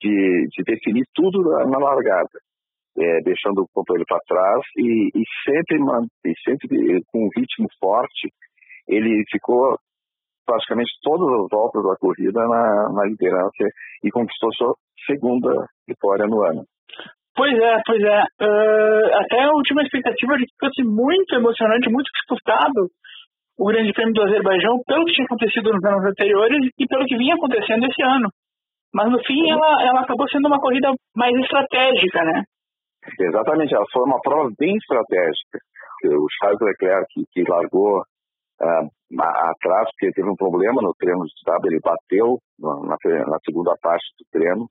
de, 0.00 0.46
de 0.52 0.62
definir 0.64 1.04
tudo 1.14 1.42
na, 1.42 1.78
largada. 1.78 2.38
É, 2.98 3.20
deixando 3.20 3.60
o 3.60 3.68
companheiro 3.74 4.06
para 4.08 4.18
trás 4.26 4.62
e, 4.78 5.08
e 5.14 5.22
sempre, 5.44 5.76
e 6.24 6.32
sempre 6.42 7.02
com 7.12 7.26
um 7.26 7.28
ritmo 7.36 7.68
forte, 7.78 8.32
ele 8.88 9.22
ficou 9.30 9.76
praticamente 10.46 10.90
todas 11.02 11.28
as 11.28 11.46
voltas 11.50 11.82
da 11.82 11.96
corrida 12.00 12.40
na, 12.40 12.88
na 12.94 13.04
liderança 13.04 13.68
e 14.02 14.10
conquistou 14.10 14.50
sua 14.54 14.74
segunda 15.04 15.66
vitória 15.86 16.26
no 16.26 16.42
ano. 16.42 16.64
Pois 17.36 17.52
é, 17.52 17.82
pois 17.84 18.02
é. 18.02 18.20
Uh, 18.40 19.06
até 19.20 19.42
a 19.44 19.52
última 19.52 19.82
expectativa 19.82 20.38
de 20.38 20.46
que 20.46 20.56
fosse 20.58 20.82
muito 20.82 21.34
emocionante, 21.34 21.92
muito 21.92 22.08
disputado 22.16 22.88
o 23.58 23.66
Grande 23.66 23.92
Prêmio 23.92 24.14
do 24.14 24.22
Azerbaijão 24.22 24.80
pelo 24.86 25.04
que 25.04 25.12
tinha 25.12 25.24
acontecido 25.24 25.72
nos 25.72 25.84
anos 25.84 26.04
anteriores 26.04 26.70
e 26.78 26.86
pelo 26.86 27.06
que 27.06 27.16
vinha 27.16 27.34
acontecendo 27.34 27.84
esse 27.84 28.02
ano. 28.02 28.28
Mas 28.92 29.10
no 29.10 29.18
fim 29.24 29.50
ela, 29.50 29.82
ela 29.82 30.00
acabou 30.00 30.28
sendo 30.28 30.46
uma 30.46 30.60
corrida 30.60 30.92
mais 31.14 31.34
estratégica, 31.36 32.22
né? 32.24 32.42
Exatamente, 33.20 33.74
ela 33.74 33.84
foi 33.92 34.02
uma 34.04 34.20
prova 34.20 34.50
bem 34.58 34.76
estratégica. 34.76 35.58
O 36.04 36.26
Charles 36.38 36.60
Leclerc, 36.60 37.06
que, 37.10 37.24
que 37.32 37.50
largou 37.50 38.00
uh, 38.00 39.22
atrás, 39.22 39.88
porque 39.92 40.12
teve 40.12 40.28
um 40.28 40.36
problema 40.36 40.82
no 40.82 40.92
treino 40.98 41.24
de 41.24 41.32
sábado, 41.44 41.66
ele 41.66 41.80
bateu 41.82 42.38
na, 42.58 42.96
na 43.26 43.38
segunda 43.44 43.74
parte 43.80 44.04
do 44.18 44.24
treino, 44.30 44.66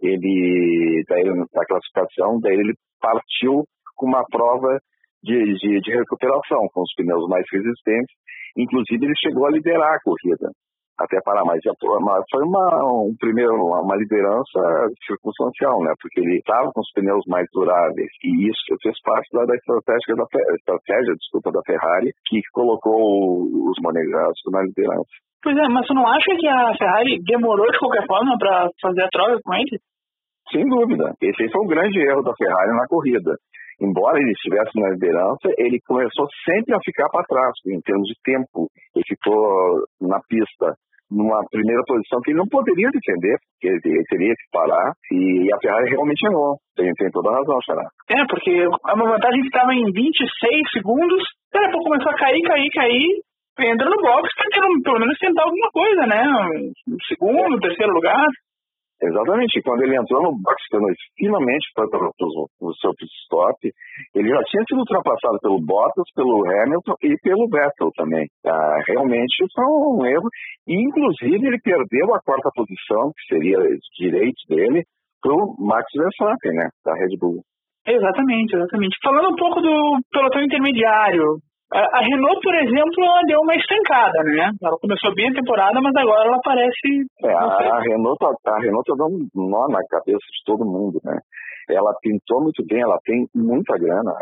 ele, 0.00 1.04
daí, 1.08 1.24
na 1.24 1.66
classificação, 1.66 2.40
daí 2.40 2.54
ele 2.54 2.74
partiu 3.00 3.64
com 3.96 4.06
uma 4.06 4.24
prova 4.30 4.78
de, 5.22 5.38
de, 5.54 5.80
de, 5.80 5.90
recuperação, 5.92 6.66
com 6.74 6.82
os 6.82 6.92
pneus 6.96 7.28
mais 7.28 7.44
resistentes. 7.50 8.14
Inclusive, 8.56 9.04
ele 9.04 9.14
chegou 9.16 9.46
a 9.46 9.50
liderar 9.50 9.94
a 9.94 10.02
corrida, 10.02 10.50
até 10.98 11.18
parar 11.24 11.44
mais. 11.44 11.60
Foi 11.64 12.42
uma, 12.44 12.66
um 12.84 13.14
primeiro, 13.18 13.54
uma 13.54 13.96
liderança 13.96 14.60
circunstancial, 15.06 15.80
né? 15.84 15.94
porque 16.00 16.20
ele 16.20 16.36
estava 16.38 16.70
com 16.74 16.80
os 16.80 16.92
pneus 16.92 17.24
mais 17.28 17.46
duráveis. 17.52 18.10
E 18.24 18.50
isso 18.50 18.60
fez 18.82 18.94
parte 19.02 19.30
da, 19.32 19.44
da 19.46 19.54
estratégia, 19.54 20.16
da, 20.16 20.26
estratégia 20.54 21.14
desculpa, 21.14 21.50
da 21.52 21.62
Ferrari, 21.64 22.10
que 22.26 22.40
colocou 22.52 23.46
os 23.70 23.78
monegascos 23.80 24.52
na 24.52 24.62
liderança. 24.62 25.10
Pois 25.42 25.56
é, 25.56 25.66
mas 25.68 25.86
você 25.86 25.94
não 25.94 26.06
acha 26.06 26.30
que 26.38 26.46
a 26.46 26.74
Ferrari 26.78 27.18
demorou 27.26 27.66
de 27.66 27.78
qualquer 27.78 28.06
forma 28.06 28.36
para 28.38 28.68
fazer 28.80 29.02
a 29.02 29.08
troca 29.08 29.38
com 29.42 29.54
ele? 29.54 29.78
Sem 30.52 30.68
dúvida. 30.68 31.14
Esse 31.22 31.50
foi 31.50 31.64
o 31.64 31.68
grande 31.68 31.98
erro 31.98 32.22
da 32.22 32.34
Ferrari 32.36 32.70
na 32.76 32.86
corrida 32.86 33.34
embora 33.82 34.18
ele 34.18 34.30
estivesse 34.32 34.78
na 34.78 34.90
liderança, 34.90 35.50
ele 35.58 35.78
começou 35.86 36.26
sempre 36.46 36.74
a 36.74 36.80
ficar 36.84 37.08
para 37.10 37.26
trás 37.26 37.52
em 37.66 37.80
termos 37.82 38.06
de 38.06 38.14
tempo. 38.22 38.70
Ele 38.94 39.04
ficou 39.06 39.84
na 40.00 40.20
pista 40.28 40.74
numa 41.10 41.44
primeira 41.50 41.82
posição 41.84 42.22
que 42.24 42.30
ele 42.30 42.38
não 42.38 42.48
poderia 42.48 42.88
defender, 42.88 43.36
porque 43.52 43.68
ele 43.68 44.04
teria 44.08 44.32
que 44.32 44.48
parar, 44.50 44.92
e 45.12 45.52
a 45.52 45.58
Ferrari 45.60 45.90
realmente 45.90 46.24
errou. 46.24 46.56
Tem, 46.74 46.90
tem 46.94 47.10
toda 47.10 47.28
a 47.28 47.36
razão, 47.36 47.60
Xará. 47.60 47.84
É, 48.08 48.24
porque 48.24 48.50
é 48.50 48.94
uma 48.94 49.12
vantagem 49.12 49.42
que 49.42 49.52
estava 49.52 49.74
em 49.74 49.92
26 49.92 50.72
segundos, 50.72 51.22
Daqui 51.52 51.66
a 51.66 51.70
pouco 51.70 51.84
começou 51.84 52.10
a 52.10 52.16
cair, 52.16 52.40
cair, 52.42 52.70
cair. 52.70 53.20
Entra 53.60 53.84
no 53.84 54.00
box 54.00 54.30
pra 54.34 54.48
ter, 54.48 54.82
pelo 54.82 55.00
menos 55.00 55.18
tentar 55.18 55.42
alguma 55.42 55.68
coisa, 55.70 56.06
né? 56.06 56.24
Um 56.88 56.96
segundo, 57.06 57.60
terceiro 57.60 57.92
lugar. 57.92 58.26
Exatamente. 59.02 59.62
Quando 59.62 59.82
ele 59.82 59.98
entrou 59.98 60.22
no 60.22 60.32
box, 60.38 60.62
finalmente 61.16 61.66
foi 61.74 61.88
para 61.90 62.06
o 62.06 62.74
seu 62.80 62.94
pit 62.94 63.10
ele 64.14 64.28
já 64.28 64.42
tinha 64.44 64.64
sido 64.68 64.78
ultrapassado 64.78 65.38
pelo 65.40 65.60
Bottas, 65.60 66.06
pelo 66.14 66.46
Hamilton 66.46 66.94
e 67.02 67.16
pelo 67.22 67.48
Vettel 67.48 67.90
também. 67.96 68.26
Ah, 68.46 68.78
realmente 68.86 69.44
foi 69.54 69.64
um 69.64 70.06
erro. 70.06 70.28
E, 70.66 70.74
inclusive, 70.74 71.46
ele 71.46 71.58
perdeu 71.60 72.14
a 72.14 72.20
quarta 72.20 72.50
posição, 72.54 73.10
que 73.16 73.34
seria 73.34 73.58
direito 73.98 74.38
dele, 74.48 74.84
para 75.20 75.32
o 75.32 75.54
Max 75.58 75.86
Verstappen, 75.94 76.52
né, 76.52 76.68
da 76.84 76.94
Red 76.94 77.16
Bull. 77.18 77.42
Exatamente, 77.86 78.54
exatamente. 78.54 78.96
Falando 79.02 79.32
um 79.32 79.36
pouco 79.36 79.60
do 79.60 79.98
pelotão 80.12 80.42
intermediário, 80.42 81.38
a 81.78 82.00
Renault, 82.04 82.40
por 82.42 82.54
exemplo, 82.54 83.04
ela 83.04 83.22
deu 83.26 83.40
uma 83.40 83.54
estancada, 83.54 84.22
né? 84.24 84.50
Ela 84.62 84.76
começou 84.78 85.14
bem 85.14 85.30
a 85.30 85.34
temporada, 85.34 85.80
mas 85.80 85.94
agora 85.96 86.28
ela 86.28 86.40
parece. 86.44 87.06
É, 87.24 87.32
a, 87.32 87.80
Renault 87.80 88.18
tá, 88.18 88.52
a 88.52 88.60
Renault 88.60 88.84
tá 88.84 88.94
dando 88.96 89.24
um 89.34 89.48
nó 89.48 89.68
na 89.68 89.80
cabeça 89.88 90.18
de 90.18 90.44
todo 90.44 90.64
mundo, 90.64 91.00
né? 91.04 91.18
Ela 91.70 91.94
pintou 92.02 92.42
muito 92.42 92.64
bem, 92.66 92.82
ela 92.82 92.98
tem 93.04 93.26
muita 93.34 93.78
grana, 93.78 94.12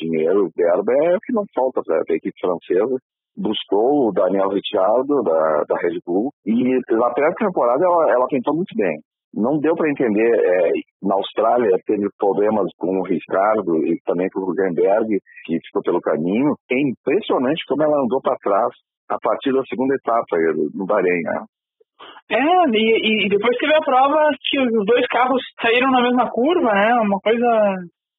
dinheiro, 0.00 0.48
verba 0.56 0.92
é 1.04 1.16
o 1.16 1.20
que 1.20 1.32
não 1.32 1.44
falta 1.54 1.82
para 1.84 1.96
a 1.98 2.16
equipe 2.16 2.38
francesa. 2.40 2.96
Buscou 3.36 4.08
o 4.08 4.12
Daniel 4.12 4.48
Ricciardo 4.48 5.22
da, 5.24 5.64
da 5.68 5.76
Red 5.82 5.98
Bull 6.06 6.30
e 6.46 6.78
na 6.88 7.10
pré-temporada 7.10 7.84
ela, 7.84 8.12
ela 8.12 8.26
pintou 8.28 8.54
muito 8.54 8.72
bem 8.76 8.96
não 9.34 9.58
deu 9.58 9.74
para 9.74 9.90
entender. 9.90 10.30
É, 10.30 10.70
na 11.02 11.14
Austrália 11.16 11.76
teve 11.86 12.08
problemas 12.18 12.70
com 12.78 12.98
o 12.98 13.04
Ricardo 13.04 13.84
e 13.86 13.98
também 14.06 14.28
com 14.30 14.40
o 14.40 14.50
Hugenberg, 14.50 15.18
que 15.44 15.58
ficou 15.66 15.82
pelo 15.82 16.00
caminho. 16.00 16.54
É 16.70 16.80
impressionante 16.80 17.62
como 17.68 17.82
ela 17.82 18.02
andou 18.02 18.20
para 18.22 18.36
trás 18.36 18.72
a 19.10 19.18
partir 19.20 19.52
da 19.52 19.62
segunda 19.64 19.94
etapa 19.94 20.36
no 20.74 20.86
Bahrein. 20.86 21.22
Né? 21.22 21.44
É, 22.30 22.36
e, 22.72 23.26
e, 23.26 23.28
depois 23.28 23.56
teve 23.58 23.74
a 23.74 23.84
prova 23.84 24.30
que 24.40 24.58
os 24.60 24.86
dois 24.86 25.06
carros 25.08 25.42
saíram 25.60 25.90
na 25.90 26.00
mesma 26.00 26.30
curva, 26.30 26.72
né? 26.72 26.94
Uma 27.02 27.20
coisa. 27.20 27.46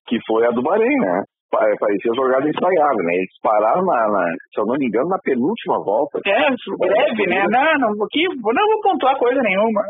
Que 0.08 0.20
foi 0.28 0.46
a 0.46 0.52
do 0.52 0.62
Bahrein, 0.62 0.98
né? 1.00 1.24
Parecia 1.50 2.14
jogada 2.14 2.48
ensaiada, 2.48 3.02
né? 3.02 3.16
Eles 3.16 3.40
pararam, 3.42 3.84
na, 3.86 4.08
na, 4.10 4.26
se 4.54 4.60
eu 4.60 4.66
não 4.66 4.76
me 4.76 4.86
engano, 4.88 5.08
na 5.10 5.18
penúltima 5.20 5.82
volta. 5.84 6.20
É, 6.26 6.50
breve, 6.78 7.26
né? 7.28 7.46
Não, 7.50 7.96
não, 7.96 8.06
aqui, 8.06 8.28
não 8.28 8.68
vou 8.68 8.82
pontuar 8.84 9.18
coisa 9.18 9.42
nenhuma. 9.42 9.82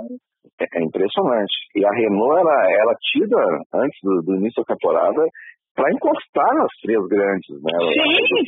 É 0.60 0.84
impressionante. 0.84 1.54
E 1.76 1.86
a 1.86 1.92
Renault 1.92 2.40
era, 2.40 2.72
era 2.72 2.96
tida, 3.12 3.42
antes 3.74 4.00
do, 4.04 4.22
do 4.22 4.36
início 4.36 4.64
da 4.64 4.74
temporada, 4.76 5.26
para 5.76 5.92
encostar 5.92 6.56
nas 6.56 6.72
três 6.82 7.06
grandes, 7.08 7.52
né? 7.62 7.72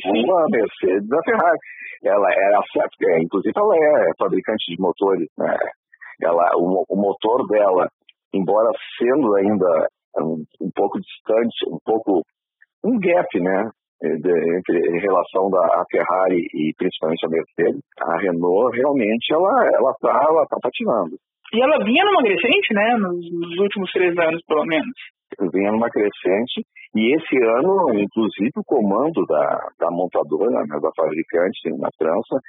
Sim. 0.02 0.24
A 0.32 0.46
Mercedes 0.50 1.12
a 1.12 1.22
Ferrari. 1.22 1.58
Ela 2.04 2.28
era 2.30 2.60
é, 2.60 3.22
inclusive 3.22 3.52
ela 3.54 3.76
é 3.76 4.10
fabricante 4.18 4.64
de 4.70 4.80
motores, 4.80 5.28
né? 5.36 5.54
Ela, 6.22 6.50
o, 6.56 6.84
o 6.88 6.96
motor 6.96 7.46
dela, 7.48 7.88
embora 8.32 8.70
sendo 8.98 9.34
ainda 9.36 9.88
um, 10.18 10.44
um, 10.60 10.70
pouco 10.74 10.98
distante, 11.00 11.68
um 11.68 11.78
pouco 11.84 12.22
um 12.84 12.98
gap, 12.98 13.40
né? 13.40 13.70
De, 14.00 14.56
entre 14.56 14.78
em 14.78 15.00
relação 15.00 15.50
da 15.50 15.84
Ferrari 15.90 16.38
e 16.54 16.72
principalmente 16.78 17.26
a 17.26 17.28
Mercedes, 17.28 17.82
a 18.00 18.16
Renault 18.18 18.76
realmente 18.76 19.34
ela 19.34 19.66
ela 19.74 19.92
tá 20.00 20.24
ela 20.24 20.46
tá 20.46 20.56
patinando. 20.62 21.18
E 21.52 21.62
ela 21.62 21.82
vinha 21.84 22.04
numa 22.04 22.22
crescente, 22.22 22.74
né? 22.74 22.96
Nos, 22.98 23.32
nos 23.32 23.58
últimos 23.58 23.90
três 23.92 24.16
anos, 24.18 24.42
pelo 24.46 24.64
menos. 24.66 24.94
Vinha 25.52 25.72
numa 25.72 25.88
crescente. 25.88 26.64
E 26.94 27.14
esse 27.14 27.36
ano, 27.36 28.00
inclusive, 28.00 28.52
o 28.56 28.64
comando 28.64 29.24
da, 29.26 29.58
da 29.78 29.90
montadora, 29.90 30.64
né, 30.64 30.80
da 30.80 30.90
fabricante 30.96 31.68
na 31.78 31.88
França, 31.96 32.40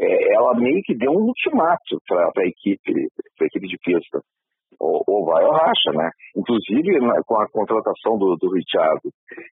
é, 0.00 0.34
ela 0.34 0.54
meio 0.54 0.82
que 0.84 0.94
deu 0.94 1.12
um 1.12 1.26
ultimato 1.26 1.98
para 2.06 2.42
a 2.42 2.46
equipe, 2.46 2.92
pra 3.38 3.46
equipe 3.46 3.66
de 3.66 3.78
pista. 3.78 4.20
Ou, 4.80 5.02
ou, 5.06 5.24
vai 5.24 5.44
ou 5.44 5.52
racha, 5.52 5.92
né? 5.94 6.10
Inclusive, 6.36 6.98
na, 6.98 7.22
com 7.24 7.40
a 7.40 7.48
contratação 7.48 8.18
do, 8.18 8.36
do 8.36 8.52
Richard, 8.52 9.00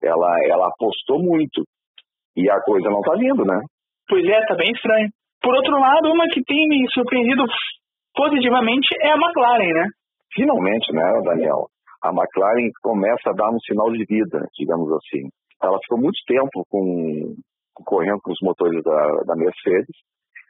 ela, 0.03 0.35
ela 0.45 0.69
apostou 0.69 1.23
muito. 1.23 1.63
E 2.37 2.51
a 2.51 2.61
coisa 2.63 2.89
não 2.89 3.01
está 3.01 3.13
vindo, 3.15 3.45
né? 3.45 3.61
Pois 4.09 4.25
é, 4.25 4.47
tá 4.47 4.55
bem 4.57 4.71
estranho. 4.73 5.09
Por 5.43 5.55
outro 5.55 5.79
lado, 5.79 6.13
uma 6.13 6.25
que 6.33 6.43
tem 6.43 6.69
me 6.69 6.85
surpreendido 6.93 7.45
positivamente 8.15 8.89
é 9.01 9.13
a 9.13 9.17
McLaren, 9.17 9.73
né? 9.73 9.87
Finalmente, 10.35 10.93
né, 10.93 11.21
Daniel? 11.25 11.67
A 12.03 12.09
McLaren 12.11 12.71
começa 12.83 13.31
a 13.31 13.33
dar 13.33 13.51
um 13.51 13.59
sinal 13.61 13.91
de 13.93 14.05
vida, 14.05 14.47
digamos 14.59 14.91
assim. 14.93 15.29
Ela 15.63 15.79
ficou 15.83 15.99
muito 15.99 16.19
tempo 16.27 16.65
com, 16.71 17.35
correndo 17.85 18.21
com 18.23 18.33
os 18.33 18.39
motores 18.43 18.83
da, 18.83 19.07
da 19.27 19.37
Mercedes, 19.37 19.95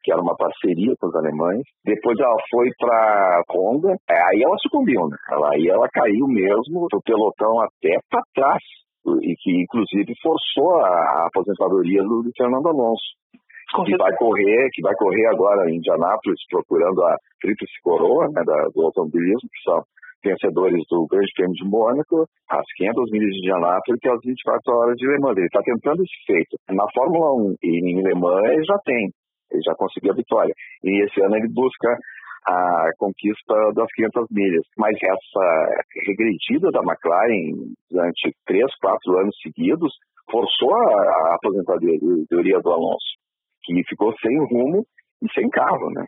que 0.04 0.12
era 0.12 0.20
uma 0.20 0.36
parceria 0.36 0.94
com 1.00 1.08
os 1.08 1.16
alemães. 1.16 1.62
Depois 1.84 2.18
ela 2.18 2.36
foi 2.50 2.70
para 2.78 3.42
Honda, 3.50 3.96
é, 4.08 4.14
aí 4.14 4.42
ela 4.42 4.56
sucumbiu, 4.58 5.08
né? 5.08 5.16
Ela, 5.30 5.50
aí 5.52 5.66
ela 5.68 5.88
caiu 5.92 6.26
mesmo 6.28 6.86
o 6.86 7.02
pelotão 7.02 7.60
até 7.60 7.98
para 8.08 8.22
trás, 8.34 8.62
e 9.22 9.34
que 9.40 9.62
inclusive 9.62 10.14
forçou 10.22 10.76
a, 10.80 10.88
a 10.88 11.26
aposentadoria 11.26 12.02
do, 12.02 12.22
do 12.22 12.30
Fernando 12.36 12.68
Alonso 12.68 13.20
que 13.84 13.96
vai 13.96 14.12
correr, 14.16 14.68
que 14.72 14.82
vai 14.82 14.94
correr 14.94 15.26
agora 15.26 15.70
em 15.70 15.76
Indianápolis, 15.76 16.40
procurando 16.50 17.02
a 17.04 17.16
tríplice 17.40 17.74
coroa 17.82 18.26
né, 18.28 18.42
da, 18.44 18.68
do 18.74 18.82
automobilismo, 18.82 19.48
que 19.48 19.62
são 19.62 19.82
vencedores 20.22 20.82
do 20.90 21.06
Grande 21.06 21.32
Prêmio 21.34 21.54
de 21.54 21.68
Mônaco, 21.68 22.26
as 22.50 22.66
500 22.76 23.10
milhas 23.10 23.30
de 23.30 23.38
Indianápolis 23.38 24.00
e 24.04 24.08
as 24.08 24.20
24 24.22 24.74
horas 24.74 24.96
de 24.96 25.06
Le 25.06 25.18
Mans. 25.18 25.36
Ele 25.36 25.46
está 25.46 25.62
tentando 25.62 26.02
esse 26.02 26.18
feito. 26.26 26.56
Na 26.68 26.84
Fórmula 26.94 27.32
1 27.34 27.54
e 27.62 27.92
em 27.92 28.02
Le 28.02 28.14
Mans 28.14 28.52
ele 28.52 28.64
já 28.64 28.78
tem, 28.84 29.08
ele 29.50 29.62
já 29.64 29.74
conseguiu 29.74 30.12
a 30.12 30.16
vitória. 30.16 30.52
E 30.84 31.04
esse 31.04 31.22
ano 31.22 31.36
ele 31.36 31.48
busca 31.48 31.96
a 32.46 32.90
conquista 32.98 33.54
das 33.74 33.88
500 33.94 34.26
milhas. 34.30 34.64
Mas 34.76 34.96
essa 34.96 35.82
regredida 36.06 36.70
da 36.70 36.80
McLaren 36.80 37.72
durante 37.90 38.34
três, 38.46 38.68
quatro 38.80 39.18
anos 39.18 39.36
seguidos 39.42 39.92
forçou 40.30 40.74
a, 40.74 41.32
a 41.32 41.34
aposentadoria 41.34 42.60
do 42.60 42.70
Alonso 42.70 43.20
que 43.62 43.82
ficou 43.88 44.14
sem 44.18 44.36
rumo 44.46 44.84
e 45.22 45.32
sem 45.32 45.48
carro, 45.50 45.90
né? 45.90 46.04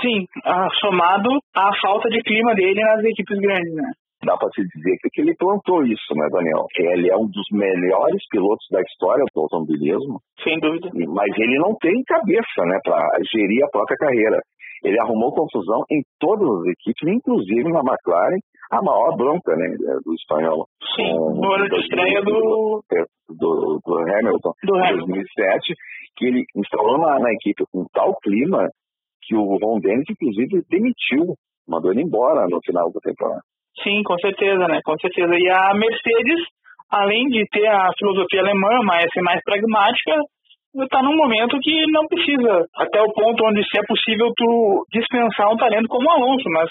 Sim, 0.00 0.26
ah, 0.44 0.68
somado 0.80 1.30
à 1.54 1.70
falta 1.80 2.08
de 2.08 2.20
clima 2.22 2.54
dele 2.54 2.80
nas 2.82 3.04
equipes 3.04 3.38
grandes, 3.38 3.74
né? 3.74 3.90
Dá 4.24 4.36
para 4.36 4.48
se 4.50 4.62
dizer 4.62 4.96
que 5.12 5.20
ele 5.20 5.34
plantou 5.36 5.84
isso, 5.84 6.14
né, 6.14 6.26
Daniel? 6.30 6.64
Ele 6.78 7.10
é 7.10 7.16
um 7.16 7.26
dos 7.26 7.46
melhores 7.52 8.22
pilotos 8.30 8.66
da 8.70 8.80
história 8.80 9.24
do 9.34 9.40
automobilismo. 9.40 10.20
Sem 10.42 10.58
dúvida. 10.60 10.88
Mas 10.92 11.30
ele 11.36 11.58
não 11.58 11.76
tem 11.76 12.02
cabeça, 12.04 12.64
né, 12.64 12.78
para 12.82 12.98
gerir 13.30 13.64
a 13.64 13.68
própria 13.68 13.96
carreira. 13.96 14.40
Ele 14.82 15.00
arrumou 15.00 15.34
confusão 15.34 15.82
em 15.90 16.02
todas 16.20 16.48
as 16.60 16.66
equipes, 16.72 17.08
inclusive 17.08 17.72
na 17.72 17.80
McLaren, 17.80 18.38
a 18.70 18.82
maior 18.82 19.16
bronca 19.16 19.56
né, 19.56 19.76
do 20.04 20.14
espanhol. 20.14 20.66
Sim, 20.94 21.12
no 21.12 21.52
ano 21.52 21.68
de 21.68 21.80
estreia 21.80 22.20
do... 22.22 22.82
do, 23.28 23.80
do 23.84 23.98
Hamilton, 23.98 24.52
do 24.62 24.76
Hamilton. 24.76 25.06
2007, 25.06 25.74
que 26.16 26.26
ele 26.26 26.44
instalou 26.56 26.98
na, 26.98 27.18
na 27.18 27.32
equipe 27.32 27.64
com 27.72 27.84
tal 27.92 28.14
clima 28.22 28.68
que 29.22 29.34
o 29.34 29.56
Ron 29.56 29.80
Dennis, 29.80 30.04
inclusive, 30.10 30.62
demitiu, 30.68 31.34
mandou 31.66 31.90
ele 31.90 32.02
embora 32.02 32.46
no 32.48 32.60
final 32.62 32.92
da 32.92 33.00
temporada. 33.00 33.42
Sim, 33.82 34.02
com 34.04 34.18
certeza, 34.18 34.66
né? 34.68 34.80
Com 34.84 34.96
certeza. 34.98 35.34
E 35.34 35.48
a 35.50 35.74
Mercedes, 35.74 36.40
além 36.90 37.26
de 37.28 37.44
ter 37.50 37.66
a 37.66 37.90
filosofia 37.98 38.40
alemã, 38.40 38.80
mas 38.84 39.10
ser 39.12 39.22
mais 39.22 39.40
pragmática, 39.42 40.14
está 40.82 41.02
num 41.02 41.16
momento 41.16 41.58
que 41.62 41.86
não 41.90 42.06
precisa, 42.06 42.66
até 42.76 43.00
o 43.00 43.12
ponto 43.12 43.44
onde 43.46 43.62
se 43.62 43.78
é 43.78 43.82
possível 43.86 44.30
tu 44.36 44.84
dispensar 44.92 45.52
um 45.52 45.56
talento 45.56 45.86
como 45.86 46.08
o 46.08 46.12
Alonso, 46.12 46.48
mas 46.50 46.68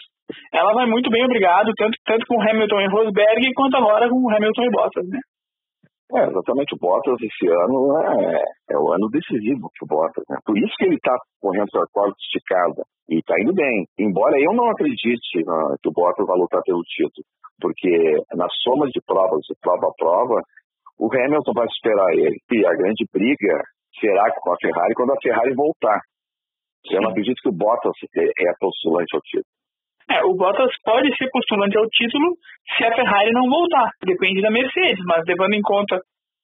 ela 0.53 0.73
vai 0.73 0.85
muito 0.85 1.09
bem, 1.09 1.23
obrigado, 1.23 1.71
tanto, 1.77 1.97
tanto 2.05 2.25
com 2.27 2.41
Hamilton 2.41 2.81
e 2.81 2.87
Rosberg, 2.87 3.53
quanto 3.55 3.77
agora 3.77 4.09
com 4.09 4.29
Hamilton 4.29 4.63
e 4.63 4.71
Bottas, 4.71 5.07
né? 5.07 5.19
É, 6.13 6.29
exatamente, 6.29 6.75
o 6.75 6.77
Bottas 6.77 7.17
esse 7.21 7.47
ano 7.49 7.97
é, 7.97 8.43
é 8.69 8.77
o 8.77 8.93
ano 8.93 9.09
decisivo 9.09 9.65
para 9.73 9.85
o 9.85 9.87
Bottas, 9.87 10.23
né? 10.29 10.37
Por 10.45 10.55
isso 10.57 10.73
que 10.77 10.85
ele 10.85 10.95
está 10.95 11.17
correndo 11.41 11.71
com 11.71 11.81
a 11.81 11.87
corda 11.91 12.13
esticada 12.19 12.83
e 13.09 13.17
está 13.17 13.33
indo 13.41 13.51
bem. 13.51 13.87
Embora 13.97 14.37
eu 14.39 14.53
não 14.53 14.69
acredite 14.69 15.41
uh, 15.41 15.73
que 15.81 15.89
o 15.89 15.91
Bottas 15.91 16.27
vai 16.27 16.37
lutar 16.37 16.61
pelo 16.61 16.83
título, 16.83 17.25
porque 17.59 18.21
na 18.35 18.47
soma 18.61 18.85
de 18.89 19.01
provas, 19.01 19.41
de 19.49 19.55
prova 19.59 19.87
a 19.87 19.93
prova, 19.97 20.41
o 20.99 21.09
Hamilton 21.09 21.53
vai 21.55 21.67
superar 21.69 22.13
ele. 22.13 22.37
E 22.51 22.65
a 22.65 22.75
grande 22.75 23.05
briga 23.11 23.63
será 23.99 24.29
com 24.37 24.53
a 24.53 24.57
Ferrari 24.61 24.93
quando 24.93 25.13
a 25.13 25.21
Ferrari 25.21 25.55
voltar. 25.55 25.99
Eu 26.91 27.01
não 27.01 27.09
acredito 27.09 27.41
que 27.41 27.49
o 27.49 27.57
Bottas 27.57 27.97
é, 28.15 28.25
é 28.25 28.53
postulante 28.59 29.15
ao 29.15 29.21
título. 29.21 29.62
É, 30.13 30.21
o 30.25 30.35
Bottas 30.35 30.69
pode 30.85 31.09
ser 31.17 31.27
postulante 31.31 31.75
ao 31.75 31.89
título 31.89 32.37
se 32.77 32.85
a 32.85 32.93
Ferrari 32.93 33.31
não 33.33 33.49
voltar. 33.49 33.89
Depende 34.05 34.41
da 34.41 34.51
Mercedes, 34.51 35.03
mas 35.05 35.23
levando 35.25 35.53
em 35.53 35.61
conta 35.61 35.97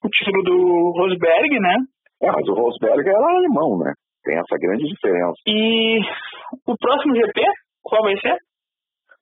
o 0.03 0.09
título 0.09 0.41
do 0.43 0.91
Rosberg, 0.97 1.59
né? 1.59 1.75
É, 2.23 2.31
mas 2.31 2.47
o 2.47 2.53
Rosberg 2.53 3.07
era 3.07 3.37
alemão, 3.37 3.77
né? 3.77 3.93
Tem 4.23 4.37
essa 4.37 4.57
grande 4.57 4.83
diferença. 4.89 5.37
E 5.45 5.99
o 6.65 6.75
próximo 6.77 7.15
GP, 7.15 7.45
qual 7.83 8.01
vai 8.01 8.17
ser? 8.17 8.37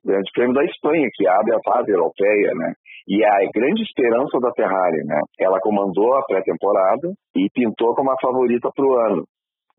Grande 0.05 0.31
Prêmio 0.31 0.53
da 0.53 0.63
Espanha, 0.63 1.07
que 1.13 1.27
abre 1.27 1.53
a 1.53 1.59
fase 1.65 1.91
europeia, 1.91 2.51
né? 2.55 2.71
E 3.09 3.23
a 3.25 3.35
grande 3.53 3.83
esperança 3.83 4.39
da 4.39 4.51
Ferrari, 4.55 5.03
né? 5.03 5.19
Ela 5.39 5.59
comandou 5.59 6.15
a 6.15 6.23
pré-temporada 6.23 7.11
e 7.35 7.49
pintou 7.53 7.93
como 7.93 8.11
a 8.11 8.15
favorita 8.21 8.69
para 8.73 8.85
o 8.85 8.95
ano. 9.11 9.23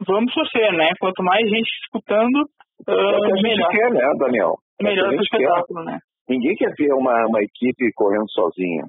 Vamos 0.06 0.32
torcer, 0.34 0.72
né? 0.74 0.90
Quanto 1.00 1.22
mais 1.24 1.48
gente 1.48 1.70
disputando, 1.80 2.44
é 2.86 2.92
o 2.92 3.20
que 3.20 3.32
a 3.32 3.36
gente 3.36 3.42
melhor. 3.42 3.70
quer, 3.70 3.90
né, 3.90 4.00
Daniel? 4.18 4.54
É 4.80 4.82
o 4.82 4.86
Melhor 4.86 5.10
gente 5.10 5.28
quer. 5.30 5.40
espetáculo, 5.42 5.84
né? 5.84 5.98
Ninguém 6.28 6.54
quer 6.56 6.72
ver 6.78 6.92
uma, 6.92 7.14
uma 7.26 7.40
equipe 7.42 7.90
correndo 7.94 8.30
sozinha. 8.30 8.84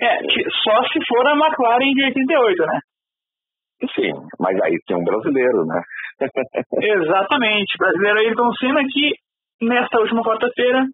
É, 0.00 0.18
que- 0.18 0.50
só 0.64 0.82
se 0.92 0.98
for 1.08 1.26
a 1.26 1.32
McLaren 1.36 1.92
de 1.94 2.04
88, 2.04 2.66
né? 2.66 2.80
Sim, 3.94 4.12
mas 4.38 4.60
aí 4.62 4.76
tem 4.86 4.96
um 4.96 5.04
brasileiro, 5.04 5.64
né? 5.66 5.80
Exatamente. 6.82 7.76
Brasileiro 7.78 8.18
Ayrton 8.18 8.52
Senna 8.60 8.80
que, 8.88 9.12
nesta 9.66 9.98
última 10.00 10.22
quarta-feira, 10.22 10.84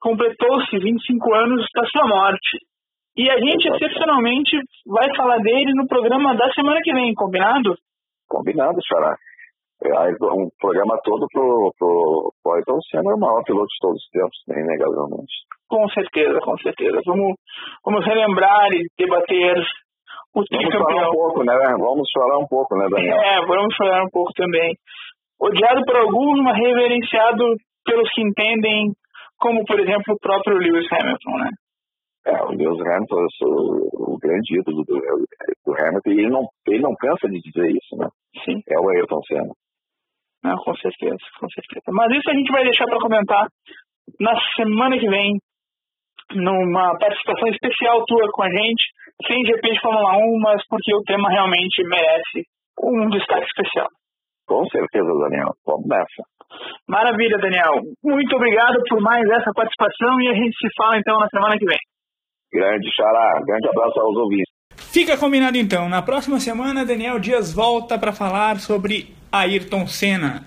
completou-se 0.00 0.78
25 0.78 1.34
anos 1.34 1.66
da 1.74 1.84
sua 1.86 2.06
morte. 2.08 2.58
E 3.16 3.30
a 3.30 3.38
gente, 3.38 3.66
excepcionalmente, 3.68 4.56
vai 4.86 5.14
falar 5.16 5.38
dele 5.38 5.72
no 5.74 5.86
programa 5.88 6.34
da 6.36 6.50
semana 6.52 6.78
que 6.82 6.92
vem, 6.92 7.14
combinado? 7.14 7.74
Combinado, 8.28 8.78
Xará. 8.86 9.16
É, 9.84 9.92
aí, 9.98 10.12
Um 10.20 10.48
programa 10.58 10.98
todo 11.04 11.26
pro, 11.30 11.72
pro, 11.78 12.32
pro 12.42 12.52
Ayrton 12.54 12.80
Senna, 12.90 13.14
o 13.14 13.20
maior 13.20 13.42
piloto 13.44 13.66
de 13.66 13.78
todos 13.80 14.00
os 14.00 14.10
tempos, 14.10 14.38
né, 14.48 14.60
inegavelmente. 14.60 15.34
Com 15.68 15.88
certeza, 15.90 16.38
com 16.40 16.56
certeza. 16.58 17.00
Vamos, 17.04 17.34
vamos 17.84 18.04
relembrar 18.06 18.72
e 18.72 18.86
debater 18.98 19.56
o 20.34 20.40
Vamos 20.40 20.48
falar 20.48 20.64
um 20.64 20.68
tricampeão. 20.68 21.12
pouco, 21.12 21.44
né? 21.44 21.54
Vamos 21.78 22.08
falar 22.12 22.38
um 22.38 22.46
pouco, 22.46 22.76
né, 22.76 22.86
Daniel? 22.90 23.16
É, 23.16 23.46
vamos 23.46 23.76
falar 23.76 24.02
um 24.04 24.10
pouco 24.10 24.32
também. 24.34 24.74
Odiado 25.40 25.82
por 25.84 25.96
alguns, 25.96 26.42
mas 26.42 26.56
reverenciado 26.56 27.44
pelos 27.84 28.10
que 28.14 28.22
entendem, 28.22 28.92
como, 29.38 29.64
por 29.66 29.78
exemplo, 29.78 30.14
o 30.14 30.20
próprio 30.20 30.56
Lewis 30.56 30.90
Hamilton, 30.90 31.36
né? 31.38 31.50
É, 32.26 32.42
o 32.42 32.48
Lewis 32.48 32.80
Hamilton, 32.80 33.20
eu 33.20 33.30
sou 33.38 34.14
o 34.14 34.18
grande 34.18 34.58
ídolo 34.58 34.82
do, 34.84 34.98
do 35.66 35.72
Hamilton, 35.72 36.10
e 36.10 36.20
ele 36.20 36.30
não, 36.30 36.42
ele 36.66 36.82
não 36.82 36.94
cansa 36.96 37.28
de 37.28 37.40
dizer 37.40 37.68
isso, 37.70 37.96
né? 37.96 38.08
Sim. 38.44 38.60
É 38.68 38.80
o 38.80 38.88
Ayrton 38.88 39.20
Senna. 39.28 39.52
Não, 40.44 40.56
com 40.56 40.74
certeza, 40.76 41.16
com 41.40 41.48
certeza. 41.48 41.84
Mas 41.90 42.12
isso 42.16 42.30
a 42.30 42.34
gente 42.34 42.52
vai 42.52 42.62
deixar 42.62 42.84
para 42.84 42.98
comentar 42.98 43.46
na 44.20 44.34
semana 44.54 44.98
que 44.98 45.08
vem, 45.08 45.32
numa 46.34 46.96
participação 46.98 47.48
especial 47.48 48.04
tua 48.06 48.26
com 48.32 48.42
a 48.42 48.48
gente, 48.48 48.84
sem 49.26 49.44
GP 49.44 49.72
de 49.72 49.80
Fórmula 49.80 50.16
1, 50.16 50.40
mas 50.40 50.62
porque 50.68 50.94
o 50.94 51.02
tema 51.02 51.28
realmente 51.30 51.82
merece 51.84 52.46
um 52.82 53.08
destaque 53.10 53.46
especial. 53.46 53.88
Com 54.46 54.64
certeza, 54.66 55.06
Daniel. 55.06 55.50
Vamos 55.66 55.86
nessa. 55.88 56.22
Maravilha, 56.88 57.38
Daniel. 57.38 57.82
Muito 58.04 58.36
obrigado 58.36 58.78
por 58.88 59.00
mais 59.00 59.24
essa 59.30 59.50
participação 59.52 60.20
e 60.20 60.28
a 60.28 60.34
gente 60.34 60.56
se 60.56 60.68
fala 60.76 60.98
então 60.98 61.18
na 61.18 61.26
semana 61.28 61.58
que 61.58 61.66
vem. 61.66 61.78
Grande 62.52 62.88
Xará, 62.94 63.40
grande 63.44 63.68
abraço 63.68 64.00
aos 64.00 64.16
ouvintes. 64.16 64.52
Fica 64.92 65.18
combinado 65.18 65.56
então. 65.56 65.88
Na 65.88 66.00
próxima 66.00 66.38
semana, 66.38 66.86
Daniel 66.86 67.18
Dias 67.18 67.52
volta 67.52 67.98
para 67.98 68.12
falar 68.12 68.56
sobre 68.56 69.15
Ayrton 69.30 69.86
Senna. 69.86 70.44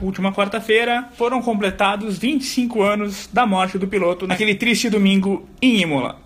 Última 0.00 0.32
quarta-feira 0.32 1.08
foram 1.16 1.42
completados 1.42 2.16
25 2.16 2.82
anos 2.82 3.28
da 3.32 3.44
morte 3.46 3.78
do 3.78 3.86
piloto 3.86 4.26
naquele 4.26 4.54
triste 4.54 4.88
domingo 4.88 5.48
em 5.60 5.82
Imola. 5.82 6.18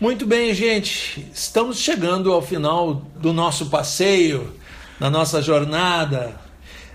Muito 0.00 0.26
bem, 0.26 0.54
gente. 0.54 1.26
Estamos 1.34 1.78
chegando 1.78 2.32
ao 2.32 2.40
final 2.40 2.94
do 3.16 3.34
nosso 3.34 3.66
passeio, 3.66 4.54
da 4.98 5.10
nossa 5.10 5.42
jornada, 5.42 6.34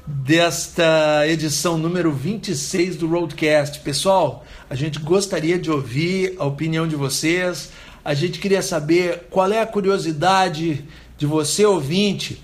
desta 0.07 1.27
edição 1.27 1.77
número 1.77 2.11
26 2.11 2.95
do 2.95 3.07
Roadcast. 3.07 3.79
Pessoal, 3.81 4.43
a 4.67 4.73
gente 4.73 4.99
gostaria 4.99 5.59
de 5.59 5.69
ouvir 5.69 6.35
a 6.39 6.45
opinião 6.45 6.87
de 6.87 6.95
vocês. 6.95 7.71
A 8.03 8.13
gente 8.13 8.39
queria 8.39 8.61
saber 8.61 9.27
qual 9.29 9.51
é 9.51 9.61
a 9.61 9.67
curiosidade 9.67 10.83
de 11.17 11.25
você, 11.25 11.65
ouvinte, 11.65 12.43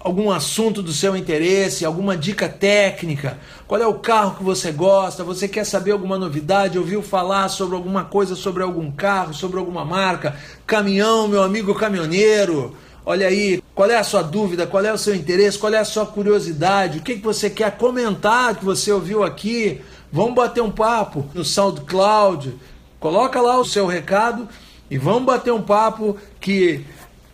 algum 0.00 0.30
assunto 0.30 0.82
do 0.82 0.92
seu 0.92 1.16
interesse, 1.16 1.84
alguma 1.84 2.16
dica 2.16 2.48
técnica, 2.48 3.38
qual 3.66 3.80
é 3.80 3.86
o 3.86 3.94
carro 3.94 4.36
que 4.36 4.44
você 4.44 4.70
gosta, 4.70 5.24
você 5.24 5.48
quer 5.48 5.64
saber 5.64 5.90
alguma 5.90 6.16
novidade, 6.16 6.78
ouviu 6.78 7.02
falar 7.02 7.48
sobre 7.48 7.74
alguma 7.74 8.04
coisa 8.04 8.36
sobre 8.36 8.62
algum 8.62 8.90
carro, 8.90 9.34
sobre 9.34 9.58
alguma 9.58 9.84
marca, 9.84 10.36
caminhão, 10.66 11.26
meu 11.26 11.42
amigo 11.42 11.74
caminhoneiro. 11.74 12.76
Olha 13.04 13.26
aí, 13.26 13.62
qual 13.74 13.90
é 13.90 13.96
a 13.96 14.04
sua 14.04 14.22
dúvida, 14.22 14.66
qual 14.66 14.84
é 14.84 14.92
o 14.92 14.98
seu 14.98 15.14
interesse, 15.14 15.58
qual 15.58 15.72
é 15.72 15.78
a 15.78 15.84
sua 15.84 16.06
curiosidade, 16.06 16.98
o 16.98 17.02
que, 17.02 17.16
que 17.16 17.24
você 17.24 17.48
quer 17.48 17.76
comentar 17.76 18.54
que 18.54 18.64
você 18.64 18.92
ouviu 18.92 19.24
aqui? 19.24 19.80
Vamos 20.12 20.34
bater 20.34 20.62
um 20.62 20.70
papo 20.70 21.26
no 21.34 21.44
SoundCloud. 21.44 22.54
Coloca 23.00 23.40
lá 23.40 23.58
o 23.58 23.64
seu 23.64 23.86
recado 23.86 24.48
e 24.90 24.98
vamos 24.98 25.24
bater 25.24 25.52
um 25.52 25.62
papo 25.62 26.16
que 26.40 26.84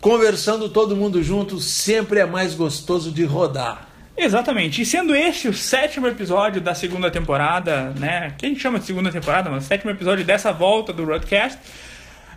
conversando 0.04 0.68
todo 0.68 0.94
mundo 0.94 1.22
junto 1.22 1.58
sempre 1.58 2.20
é 2.20 2.26
mais 2.26 2.54
gostoso 2.54 3.10
de 3.10 3.24
rodar. 3.24 3.88
Exatamente. 4.14 4.82
E 4.82 4.84
sendo 4.84 5.16
este 5.16 5.48
o 5.48 5.54
sétimo 5.54 6.06
episódio 6.06 6.60
da 6.60 6.74
segunda 6.74 7.10
temporada, 7.10 7.94
né? 7.98 8.34
Que 8.36 8.44
a 8.44 8.48
gente 8.50 8.60
chama 8.60 8.78
de 8.78 8.84
segunda 8.84 9.10
temporada, 9.10 9.48
mas 9.48 9.64
sétimo 9.64 9.90
episódio 9.90 10.22
dessa 10.22 10.52
volta 10.52 10.92
do 10.92 11.06
Roadcast. 11.06 11.58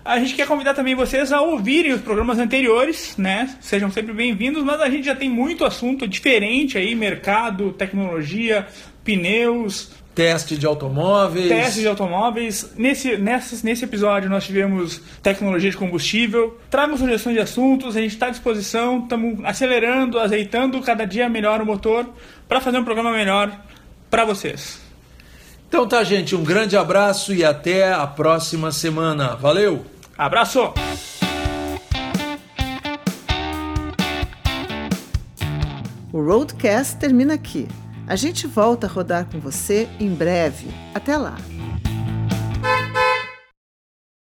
A 0.05 0.17
gente 0.17 0.33
quer 0.33 0.47
convidar 0.47 0.75
também 0.75 0.95
vocês 0.95 1.33
a 1.33 1.41
ouvirem 1.41 1.91
os 1.91 1.99
programas 1.99 2.39
anteriores, 2.39 3.17
né? 3.17 3.53
Sejam 3.59 3.91
sempre 3.91 4.13
bem-vindos, 4.13 4.63
mas 4.63 4.79
a 4.79 4.89
gente 4.89 5.05
já 5.05 5.15
tem 5.15 5.29
muito 5.29 5.65
assunto 5.65 6.07
diferente 6.07 6.77
aí, 6.77 6.95
mercado, 6.95 7.73
tecnologia, 7.73 8.65
pneus, 9.03 9.91
Teste 10.17 10.57
de 10.57 10.65
automóveis. 10.65 11.47
testes 11.47 11.81
de 11.81 11.87
automóveis. 11.87 12.71
Nesse, 12.75 13.17
nessas, 13.17 13.61
nesse 13.61 13.85
episódio 13.85 14.27
nós 14.27 14.47
tivemos 14.47 14.99
tecnologia 15.21 15.69
de 15.69 15.77
combustível. 15.77 16.57
Tragam 16.71 16.97
sugestões 16.97 17.35
de 17.35 17.39
assuntos, 17.39 17.95
a 17.95 18.01
gente 18.01 18.13
está 18.13 18.25
à 18.25 18.29
disposição, 18.31 19.03
estamos 19.03 19.45
acelerando, 19.45 20.17
azeitando 20.17 20.81
cada 20.81 21.05
dia 21.05 21.29
melhor 21.29 21.61
o 21.61 21.67
motor 21.67 22.09
para 22.47 22.59
fazer 22.59 22.79
um 22.79 22.83
programa 22.83 23.11
melhor 23.11 23.63
para 24.09 24.25
vocês. 24.25 24.81
Então 25.69 25.87
tá, 25.87 26.03
gente, 26.03 26.35
um 26.35 26.43
grande 26.43 26.75
abraço 26.75 27.31
e 27.31 27.45
até 27.45 27.93
a 27.93 28.07
próxima 28.07 28.71
semana. 28.71 29.35
Valeu! 29.35 29.85
Abraço! 30.17 30.73
O 36.11 36.19
Roadcast 36.23 36.97
termina 36.97 37.35
aqui. 37.35 37.67
A 38.07 38.15
gente 38.15 38.47
volta 38.47 38.87
a 38.87 38.89
rodar 38.89 39.25
com 39.25 39.37
você 39.37 39.89
em 39.99 40.13
breve. 40.13 40.69
Até 40.95 41.17
lá! 41.17 41.35